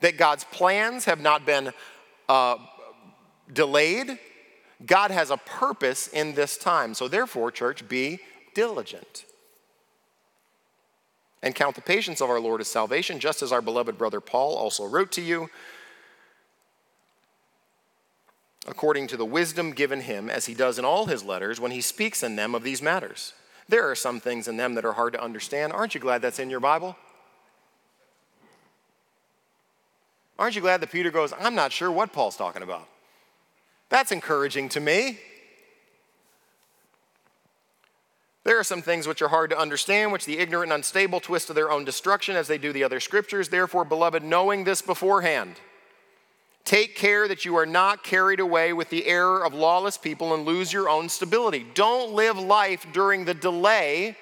That 0.00 0.18
God's 0.18 0.44
plans 0.44 1.06
have 1.06 1.20
not 1.20 1.46
been 1.46 1.72
uh, 2.28 2.56
delayed, 3.50 4.18
God 4.86 5.10
has 5.10 5.30
a 5.30 5.36
purpose 5.36 6.08
in 6.08 6.34
this 6.34 6.56
time. 6.56 6.94
So, 6.94 7.08
therefore, 7.08 7.50
church, 7.50 7.88
be 7.88 8.20
diligent. 8.54 9.24
And 11.42 11.54
count 11.54 11.74
the 11.74 11.82
patience 11.82 12.20
of 12.20 12.30
our 12.30 12.40
Lord 12.40 12.60
as 12.60 12.68
salvation, 12.68 13.20
just 13.20 13.42
as 13.42 13.52
our 13.52 13.60
beloved 13.60 13.98
brother 13.98 14.20
Paul 14.20 14.56
also 14.56 14.84
wrote 14.84 15.12
to 15.12 15.20
you, 15.20 15.50
according 18.66 19.06
to 19.08 19.16
the 19.16 19.26
wisdom 19.26 19.72
given 19.72 20.00
him, 20.00 20.30
as 20.30 20.46
he 20.46 20.54
does 20.54 20.78
in 20.78 20.84
all 20.84 21.06
his 21.06 21.22
letters 21.22 21.60
when 21.60 21.70
he 21.70 21.82
speaks 21.82 22.22
in 22.22 22.36
them 22.36 22.54
of 22.54 22.62
these 22.62 22.80
matters. 22.80 23.34
There 23.68 23.90
are 23.90 23.94
some 23.94 24.20
things 24.20 24.48
in 24.48 24.56
them 24.56 24.74
that 24.74 24.84
are 24.84 24.92
hard 24.92 25.12
to 25.12 25.22
understand. 25.22 25.72
Aren't 25.72 25.94
you 25.94 26.00
glad 26.00 26.22
that's 26.22 26.38
in 26.38 26.50
your 26.50 26.60
Bible? 26.60 26.96
Aren't 30.38 30.56
you 30.56 30.62
glad 30.62 30.80
that 30.80 30.90
Peter 30.90 31.10
goes, 31.10 31.32
I'm 31.38 31.54
not 31.54 31.72
sure 31.72 31.90
what 31.90 32.12
Paul's 32.12 32.36
talking 32.36 32.62
about? 32.62 32.88
That's 33.88 34.12
encouraging 34.12 34.68
to 34.70 34.80
me. 34.80 35.18
There 38.44 38.58
are 38.58 38.64
some 38.64 38.82
things 38.82 39.06
which 39.06 39.22
are 39.22 39.28
hard 39.28 39.50
to 39.50 39.58
understand, 39.58 40.12
which 40.12 40.26
the 40.26 40.38
ignorant 40.38 40.70
and 40.70 40.78
unstable 40.78 41.20
twist 41.20 41.46
to 41.46 41.54
their 41.54 41.70
own 41.70 41.84
destruction 41.84 42.36
as 42.36 42.46
they 42.46 42.58
do 42.58 42.72
the 42.72 42.84
other 42.84 43.00
scriptures. 43.00 43.48
Therefore, 43.48 43.86
beloved, 43.86 44.22
knowing 44.22 44.64
this 44.64 44.82
beforehand, 44.82 45.54
take 46.64 46.94
care 46.94 47.26
that 47.26 47.46
you 47.46 47.56
are 47.56 47.64
not 47.64 48.04
carried 48.04 48.40
away 48.40 48.74
with 48.74 48.90
the 48.90 49.06
error 49.06 49.44
of 49.44 49.54
lawless 49.54 49.96
people 49.96 50.34
and 50.34 50.44
lose 50.44 50.74
your 50.74 50.90
own 50.90 51.08
stability. 51.08 51.64
Don't 51.72 52.12
live 52.12 52.38
life 52.38 52.86
during 52.92 53.24
the 53.24 53.32
delay 53.32 54.14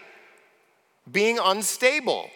being 1.10 1.40
unstable. 1.42 2.30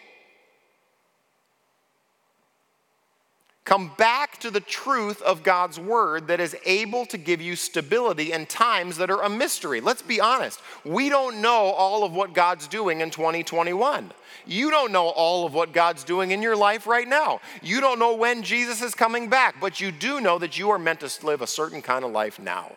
Come 3.66 3.90
back 3.98 4.38
to 4.38 4.50
the 4.52 4.60
truth 4.60 5.20
of 5.22 5.42
God's 5.42 5.80
word 5.80 6.28
that 6.28 6.38
is 6.38 6.56
able 6.64 7.04
to 7.06 7.18
give 7.18 7.42
you 7.42 7.56
stability 7.56 8.30
in 8.30 8.46
times 8.46 8.96
that 8.98 9.10
are 9.10 9.22
a 9.22 9.28
mystery. 9.28 9.80
Let's 9.80 10.02
be 10.02 10.20
honest. 10.20 10.60
We 10.84 11.08
don't 11.08 11.42
know 11.42 11.72
all 11.72 12.04
of 12.04 12.12
what 12.12 12.32
God's 12.32 12.68
doing 12.68 13.00
in 13.00 13.10
2021. 13.10 14.12
You 14.46 14.70
don't 14.70 14.92
know 14.92 15.08
all 15.08 15.44
of 15.44 15.52
what 15.52 15.72
God's 15.72 16.04
doing 16.04 16.30
in 16.30 16.42
your 16.42 16.54
life 16.54 16.86
right 16.86 17.08
now. 17.08 17.40
You 17.60 17.80
don't 17.80 17.98
know 17.98 18.14
when 18.14 18.44
Jesus 18.44 18.82
is 18.82 18.94
coming 18.94 19.28
back, 19.28 19.56
but 19.60 19.80
you 19.80 19.90
do 19.90 20.20
know 20.20 20.38
that 20.38 20.56
you 20.56 20.70
are 20.70 20.78
meant 20.78 21.00
to 21.00 21.26
live 21.26 21.42
a 21.42 21.46
certain 21.48 21.82
kind 21.82 22.04
of 22.04 22.12
life 22.12 22.38
now. 22.38 22.70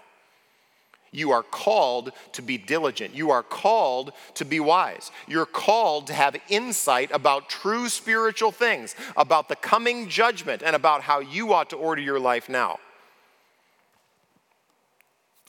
You 1.11 1.31
are 1.31 1.43
called 1.43 2.11
to 2.33 2.41
be 2.41 2.57
diligent. 2.57 3.15
You 3.15 3.31
are 3.31 3.43
called 3.43 4.11
to 4.35 4.45
be 4.45 4.59
wise. 4.59 5.11
You're 5.27 5.45
called 5.45 6.07
to 6.07 6.13
have 6.13 6.35
insight 6.49 7.09
about 7.11 7.49
true 7.49 7.89
spiritual 7.89 8.51
things, 8.51 8.95
about 9.17 9.49
the 9.49 9.55
coming 9.55 10.09
judgment, 10.09 10.61
and 10.63 10.75
about 10.75 11.01
how 11.01 11.19
you 11.19 11.53
ought 11.53 11.69
to 11.71 11.75
order 11.75 12.01
your 12.01 12.19
life 12.19 12.49
now. 12.49 12.79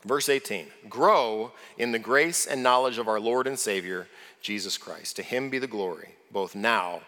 Verse 0.05 0.29
18 0.29 0.67
Grow 0.89 1.53
in 1.77 1.93
the 1.93 1.99
grace 1.99 2.47
and 2.47 2.63
knowledge 2.63 2.99
of 2.99 3.09
our 3.09 3.21
Lord 3.21 3.47
and 3.47 3.59
Savior, 3.59 4.09
Jesus 4.41 4.79
Christ. 4.79 5.17
To 5.17 5.23
him 5.23 5.51
be 5.51 5.59
the 5.59 5.67
glory, 5.67 6.15
both 6.31 6.55
now 6.55 7.03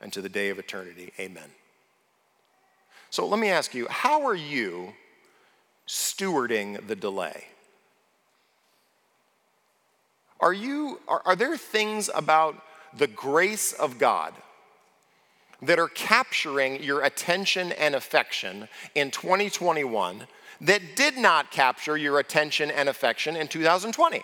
and 0.00 0.12
to 0.12 0.22
the 0.22 0.28
day 0.28 0.48
of 0.48 0.58
eternity. 0.58 1.12
Amen. 1.18 1.50
So 3.10 3.26
let 3.26 3.38
me 3.38 3.48
ask 3.48 3.74
you 3.74 3.86
how 3.88 4.26
are 4.26 4.34
you 4.34 4.94
stewarding 5.86 6.86
the 6.86 6.96
delay? 6.96 7.44
Are, 10.40 10.52
you, 10.52 11.00
are, 11.08 11.22
are 11.24 11.36
there 11.36 11.56
things 11.56 12.10
about 12.14 12.56
the 12.96 13.06
grace 13.06 13.72
of 13.72 13.98
God 13.98 14.34
that 15.62 15.78
are 15.78 15.88
capturing 15.88 16.82
your 16.82 17.02
attention 17.02 17.72
and 17.72 17.94
affection 17.94 18.68
in 18.94 19.10
2021 19.10 20.26
that 20.60 20.82
did 20.96 21.16
not 21.16 21.50
capture 21.50 21.96
your 21.96 22.18
attention 22.18 22.70
and 22.70 22.88
affection 22.88 23.36
in 23.36 23.48
2020? 23.48 24.22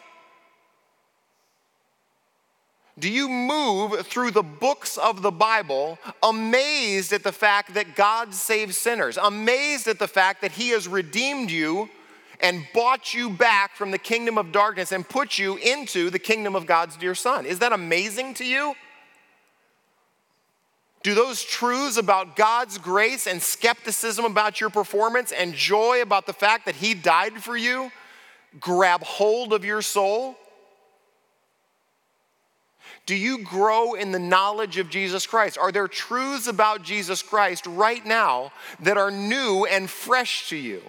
Do 2.96 3.10
you 3.10 3.28
move 3.28 4.06
through 4.06 4.30
the 4.30 4.44
books 4.44 4.96
of 4.96 5.20
the 5.20 5.32
Bible 5.32 5.98
amazed 6.22 7.12
at 7.12 7.24
the 7.24 7.32
fact 7.32 7.74
that 7.74 7.96
God 7.96 8.32
saves 8.32 8.76
sinners, 8.76 9.16
amazed 9.16 9.88
at 9.88 9.98
the 9.98 10.06
fact 10.06 10.42
that 10.42 10.52
He 10.52 10.68
has 10.68 10.86
redeemed 10.86 11.50
you 11.50 11.88
and 12.44 12.66
bought 12.74 13.14
you 13.14 13.30
back 13.30 13.74
from 13.74 13.90
the 13.90 13.96
kingdom 13.96 14.36
of 14.36 14.52
darkness 14.52 14.92
and 14.92 15.08
put 15.08 15.38
you 15.38 15.56
into 15.56 16.10
the 16.10 16.18
kingdom 16.18 16.54
of 16.54 16.66
God's 16.66 16.94
dear 16.94 17.14
Son. 17.14 17.46
Is 17.46 17.60
that 17.60 17.72
amazing 17.72 18.34
to 18.34 18.44
you? 18.44 18.74
Do 21.02 21.14
those 21.14 21.42
truths 21.42 21.96
about 21.96 22.36
God's 22.36 22.76
grace 22.76 23.26
and 23.26 23.42
skepticism 23.42 24.26
about 24.26 24.60
your 24.60 24.68
performance 24.68 25.32
and 25.32 25.54
joy 25.54 26.02
about 26.02 26.26
the 26.26 26.34
fact 26.34 26.66
that 26.66 26.74
He 26.74 26.92
died 26.92 27.42
for 27.42 27.56
you 27.56 27.90
grab 28.60 29.02
hold 29.02 29.54
of 29.54 29.64
your 29.64 29.80
soul? 29.80 30.36
Do 33.06 33.14
you 33.14 33.42
grow 33.42 33.94
in 33.94 34.12
the 34.12 34.18
knowledge 34.18 34.76
of 34.76 34.90
Jesus 34.90 35.26
Christ? 35.26 35.56
Are 35.56 35.72
there 35.72 35.88
truths 35.88 36.46
about 36.46 36.82
Jesus 36.82 37.22
Christ 37.22 37.66
right 37.66 38.04
now 38.04 38.52
that 38.80 38.98
are 38.98 39.10
new 39.10 39.64
and 39.64 39.88
fresh 39.88 40.50
to 40.50 40.56
you? 40.56 40.82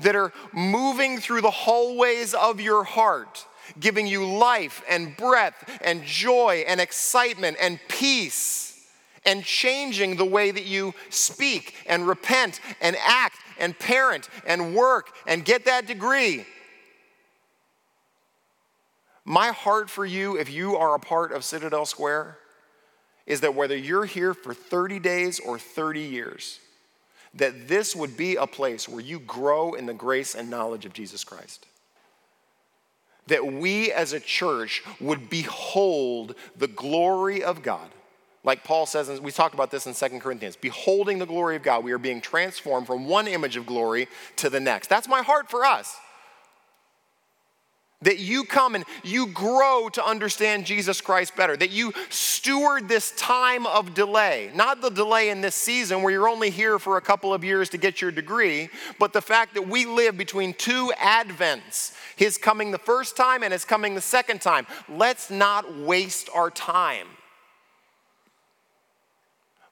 That 0.00 0.16
are 0.16 0.32
moving 0.52 1.18
through 1.18 1.40
the 1.40 1.50
hallways 1.50 2.34
of 2.34 2.60
your 2.60 2.84
heart, 2.84 3.46
giving 3.80 4.06
you 4.06 4.24
life 4.24 4.82
and 4.88 5.16
breath 5.16 5.80
and 5.82 6.04
joy 6.04 6.64
and 6.66 6.80
excitement 6.80 7.56
and 7.60 7.80
peace, 7.88 8.86
and 9.24 9.44
changing 9.44 10.16
the 10.16 10.24
way 10.24 10.50
that 10.50 10.64
you 10.64 10.94
speak 11.10 11.74
and 11.86 12.06
repent 12.06 12.60
and 12.80 12.96
act 13.04 13.36
and 13.58 13.78
parent 13.78 14.28
and 14.46 14.74
work 14.74 15.10
and 15.26 15.44
get 15.44 15.64
that 15.64 15.86
degree. 15.86 16.46
My 19.24 19.48
heart 19.48 19.90
for 19.90 20.06
you, 20.06 20.38
if 20.38 20.50
you 20.50 20.76
are 20.76 20.94
a 20.94 20.98
part 20.98 21.32
of 21.32 21.44
Citadel 21.44 21.84
Square, 21.84 22.38
is 23.26 23.42
that 23.42 23.54
whether 23.54 23.76
you're 23.76 24.06
here 24.06 24.32
for 24.32 24.54
30 24.54 24.98
days 25.00 25.38
or 25.38 25.58
30 25.58 26.00
years, 26.00 26.60
that 27.38 27.68
this 27.68 27.96
would 27.96 28.16
be 28.16 28.36
a 28.36 28.46
place 28.46 28.88
where 28.88 29.00
you 29.00 29.18
grow 29.18 29.74
in 29.74 29.86
the 29.86 29.94
grace 29.94 30.34
and 30.34 30.50
knowledge 30.50 30.84
of 30.84 30.92
Jesus 30.92 31.24
Christ. 31.24 31.66
That 33.28 33.46
we 33.46 33.92
as 33.92 34.12
a 34.12 34.20
church 34.20 34.82
would 35.00 35.28
behold 35.30 36.34
the 36.56 36.68
glory 36.68 37.42
of 37.42 37.62
God. 37.62 37.88
Like 38.44 38.64
Paul 38.64 38.86
says, 38.86 39.08
and 39.08 39.20
we 39.20 39.32
talked 39.32 39.54
about 39.54 39.70
this 39.70 39.86
in 39.86 39.94
Second 39.94 40.20
Corinthians, 40.20 40.56
beholding 40.56 41.18
the 41.18 41.26
glory 41.26 41.56
of 41.56 41.62
God, 41.62 41.84
we 41.84 41.92
are 41.92 41.98
being 41.98 42.20
transformed 42.20 42.86
from 42.86 43.06
one 43.06 43.26
image 43.26 43.56
of 43.56 43.66
glory 43.66 44.08
to 44.36 44.48
the 44.48 44.60
next. 44.60 44.88
That's 44.88 45.08
my 45.08 45.22
heart 45.22 45.50
for 45.50 45.64
us. 45.64 45.96
That 48.02 48.20
you 48.20 48.44
come 48.44 48.76
and 48.76 48.84
you 49.02 49.26
grow 49.26 49.88
to 49.92 50.04
understand 50.04 50.66
Jesus 50.66 51.00
Christ 51.00 51.34
better. 51.34 51.56
That 51.56 51.70
you 51.70 51.92
steward 52.10 52.88
this 52.88 53.10
time 53.16 53.66
of 53.66 53.92
delay. 53.92 54.52
Not 54.54 54.80
the 54.80 54.90
delay 54.90 55.30
in 55.30 55.40
this 55.40 55.56
season 55.56 56.02
where 56.02 56.12
you're 56.12 56.28
only 56.28 56.50
here 56.50 56.78
for 56.78 56.96
a 56.96 57.00
couple 57.00 57.34
of 57.34 57.42
years 57.42 57.68
to 57.70 57.78
get 57.78 58.00
your 58.00 58.12
degree, 58.12 58.68
but 59.00 59.12
the 59.12 59.20
fact 59.20 59.54
that 59.54 59.66
we 59.66 59.84
live 59.84 60.16
between 60.16 60.54
two 60.54 60.92
advents 60.96 61.92
His 62.14 62.38
coming 62.38 62.70
the 62.70 62.78
first 62.78 63.16
time 63.16 63.42
and 63.42 63.52
His 63.52 63.64
coming 63.64 63.96
the 63.96 64.00
second 64.00 64.40
time. 64.40 64.68
Let's 64.88 65.28
not 65.28 65.76
waste 65.78 66.30
our 66.32 66.50
time. 66.50 67.08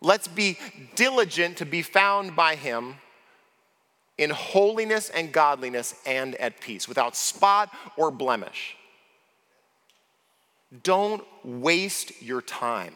Let's 0.00 0.26
be 0.26 0.58
diligent 0.96 1.58
to 1.58 1.64
be 1.64 1.82
found 1.82 2.34
by 2.34 2.56
Him 2.56 2.96
in 4.18 4.30
holiness 4.30 5.10
and 5.10 5.32
godliness 5.32 5.94
and 6.06 6.34
at 6.36 6.60
peace, 6.60 6.88
without 6.88 7.14
spot 7.14 7.70
or 7.96 8.10
blemish. 8.10 8.76
Don't 10.82 11.22
waste 11.44 12.22
your 12.22 12.42
time, 12.42 12.94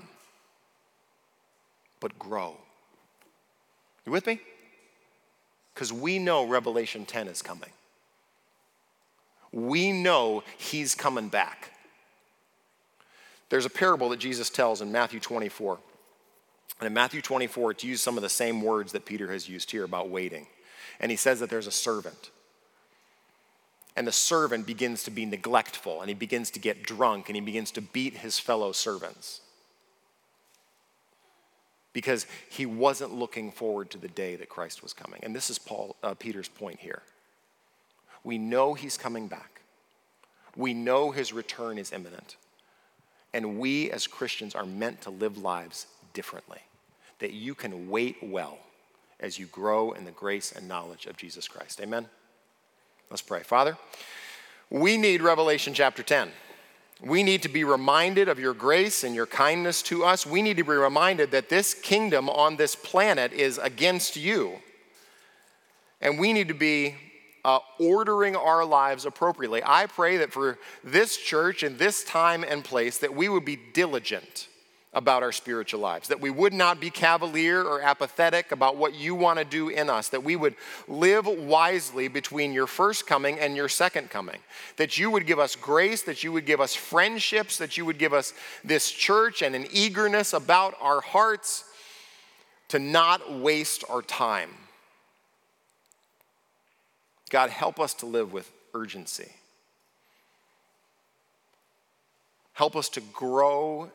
but 2.01 2.18
grow. 2.18 2.57
You 4.07 4.12
with 4.12 4.27
me? 4.27 4.41
Because 5.75 5.93
we 5.93 6.18
know 6.18 6.47
Revelation 6.47 7.05
10 7.05 7.29
is 7.29 7.43
coming. 7.43 7.71
We 9.53 9.93
know 9.93 10.43
he's 10.59 10.95
coming 10.95 11.29
back. 11.29 11.73
There's 13.51 13.66
a 13.66 13.71
parable 13.71 14.09
that 14.11 14.18
Jesus 14.18 14.49
tells 14.49 14.81
in 14.81 14.93
Matthew 14.93 15.21
24. 15.21 15.79
And 16.79 16.87
in 16.87 16.95
Matthew 16.95 17.21
24, 17.21 17.73
it's 17.73 17.85
used 17.85 18.03
some 18.03 18.16
of 18.16 18.23
the 18.23 18.29
same 18.29 18.62
words 18.62 18.93
that 18.93 19.05
Peter 19.05 19.31
has 19.31 19.49
used 19.49 19.71
here 19.71 19.85
about 19.85 20.09
waiting 20.09 20.47
and 21.01 21.11
he 21.11 21.16
says 21.16 21.40
that 21.40 21.51
there's 21.51 21.66
a 21.66 21.72
servant. 21.72 22.30
And 23.96 24.07
the 24.07 24.12
servant 24.12 24.66
begins 24.66 25.03
to 25.05 25.11
be 25.11 25.26
neglectful 25.26 26.01
and 26.01 26.09
he 26.09 26.14
begins 26.14 26.51
to 26.53 26.61
get 26.61 26.82
drunk 26.82 27.28
and 27.28 27.36
he 27.36 27.40
begins 27.40 27.70
to 27.72 27.80
beat 27.80 28.18
his 28.18 28.38
fellow 28.38 28.72
servants 28.72 29.40
because 31.92 32.26
he 32.48 32.66
wasn't 32.66 33.12
looking 33.12 33.51
forward 33.51 33.90
to 33.90 33.98
the 33.98 34.09
day 34.09 34.36
that 34.36 34.48
Christ 34.48 34.82
was 34.82 34.92
coming. 34.92 35.20
And 35.24 35.34
this 35.34 35.51
is 35.51 35.59
Paul, 35.59 35.96
uh, 36.03 36.14
Peter's 36.14 36.48
point 36.48 36.78
here. 36.78 37.03
We 38.22 38.38
know 38.38 38.74
he's 38.74 38.96
coming 38.96 39.26
back, 39.26 39.62
we 40.57 40.74
know 40.74 41.11
his 41.11 41.32
return 41.32 41.78
is 41.78 41.92
imminent. 41.92 42.36
And 43.32 43.61
we 43.61 43.92
as 43.92 44.09
Christians 44.09 44.57
are 44.57 44.66
meant 44.66 45.03
to 45.03 45.11
live 45.11 45.38
lives 45.38 45.86
differently, 46.14 46.59
that 47.20 47.32
you 47.32 47.55
can 47.55 47.88
wait 47.88 48.16
well 48.20 48.59
as 49.21 49.39
you 49.39 49.47
grow 49.47 49.93
in 49.93 50.05
the 50.05 50.11
grace 50.11 50.51
and 50.51 50.66
knowledge 50.66 51.07
of 51.07 51.16
Jesus 51.16 51.47
Christ. 51.47 51.81
Amen? 51.81 52.07
Let's 53.11 53.23
pray. 53.23 53.43
Father, 53.43 53.77
we 54.71 54.97
need 54.97 55.21
Revelation 55.23 55.75
chapter 55.75 56.03
10. 56.03 56.31
We 57.03 57.23
need 57.23 57.43
to 57.43 57.49
be 57.49 57.64
reminded 57.64 58.29
of 58.29 58.39
your 58.39 58.53
grace 58.53 59.05
and 59.05 59.14
your 59.14 59.27
kindness 59.27 59.83
to 59.83 60.05
us. 60.05 60.27
We 60.27 60.43
need 60.43 60.59
to 60.59 60.64
be 60.64 60.73
reminded 60.73 61.31
that 61.31 61.49
this 61.49 61.73
kingdom 61.73 62.29
on 62.29 62.57
this 62.57 62.75
planet 62.75 63.33
is 63.33 63.59
against 63.59 64.16
you. 64.16 64.57
And 66.01 66.18
we 66.18 66.33
need 66.33 66.49
to 66.49 66.55
be 66.55 66.95
uh, 67.45 67.61
ordering 67.79 68.37
our 68.37 68.64
lives 68.64 69.07
appropriately. 69.07 69.62
I 69.64 69.87
pray 69.87 70.18
that 70.18 70.33
for 70.33 70.59
this 70.85 71.16
church 71.16 71.62
in 71.62 71.79
this 71.79 72.05
time 72.05 72.45
and 72.45 72.62
place 72.62 72.99
that 72.99 73.14
we 73.14 73.29
would 73.29 73.47
be 73.47 73.59
diligent 73.73 74.49
about 74.93 75.22
our 75.22 75.30
spiritual 75.30 75.78
lives, 75.78 76.09
that 76.09 76.20
we 76.20 76.30
would 76.30 76.53
not 76.53 76.80
be 76.80 76.91
cavalier 76.91 77.62
or 77.62 77.80
apathetic 77.80 78.51
about 78.51 78.76
what 78.76 78.93
you 78.93 79.14
want 79.14 79.38
to 79.38 79.45
do 79.45 79.68
in 79.68 79.88
us, 79.88 80.09
that 80.09 80.24
we 80.24 80.34
would 80.34 80.57
live 80.88 81.26
wisely 81.26 82.09
between 82.09 82.53
your 82.53 82.66
first 82.66 83.07
coming 83.07 83.38
and 83.38 83.55
your 83.55 83.68
second 83.68 84.11
coming, 84.11 84.38
that 84.78 84.99
you 84.99 85.09
would 85.09 85.26
give 85.26 85.38
us 85.38 85.55
grace, 85.55 86.03
that 86.03 86.24
you 86.24 86.32
would 86.32 86.45
give 86.45 86.61
us 86.61 86.74
friendships, 86.74 87.57
that 87.59 87.76
you 87.76 87.84
would 87.84 87.99
give 87.99 88.12
us 88.12 88.34
this 88.64 88.91
church 88.91 89.43
and 89.43 89.55
an 89.55 89.66
eagerness 89.70 90.32
about 90.32 90.74
our 90.80 91.01
hearts 91.01 91.64
to 92.66 92.80
not 92.80 93.32
waste 93.32 93.84
our 93.88 94.03
time. 94.03 94.51
God, 97.30 97.51
help 97.51 97.78
us 97.78 97.95
to 97.95 98.07
live 98.07 98.32
with 98.32 98.51
urgency. 98.74 99.30
Help 102.55 102.74
us 102.74 102.88
to 102.91 103.01
grow 103.01 103.91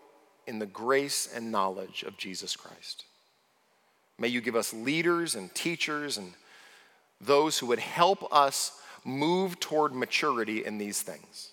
in 0.47 0.59
the 0.59 0.65
grace 0.65 1.29
and 1.33 1.51
knowledge 1.51 2.03
of 2.03 2.17
Jesus 2.17 2.55
Christ. 2.55 3.05
May 4.17 4.27
you 4.29 4.41
give 4.41 4.55
us 4.55 4.73
leaders 4.73 5.35
and 5.35 5.53
teachers 5.53 6.17
and 6.17 6.33
those 7.19 7.57
who 7.59 7.67
would 7.67 7.79
help 7.79 8.33
us 8.33 8.79
move 9.03 9.59
toward 9.59 9.93
maturity 9.93 10.65
in 10.65 10.77
these 10.77 11.01
things. 11.01 11.51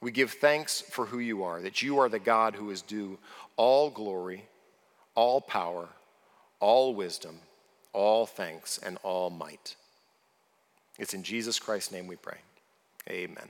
We 0.00 0.10
give 0.10 0.32
thanks 0.32 0.80
for 0.80 1.06
who 1.06 1.18
you 1.18 1.42
are, 1.44 1.60
that 1.62 1.82
you 1.82 1.98
are 1.98 2.08
the 2.08 2.18
God 2.18 2.54
who 2.54 2.70
is 2.70 2.82
due 2.82 3.18
all 3.56 3.90
glory, 3.90 4.44
all 5.14 5.40
power, 5.40 5.88
all 6.60 6.94
wisdom, 6.94 7.38
all 7.92 8.26
thanks, 8.26 8.78
and 8.78 8.98
all 9.02 9.30
might. 9.30 9.76
It's 10.98 11.14
in 11.14 11.22
Jesus 11.22 11.58
Christ's 11.58 11.92
name 11.92 12.06
we 12.06 12.16
pray. 12.16 12.38
Amen. 13.08 13.48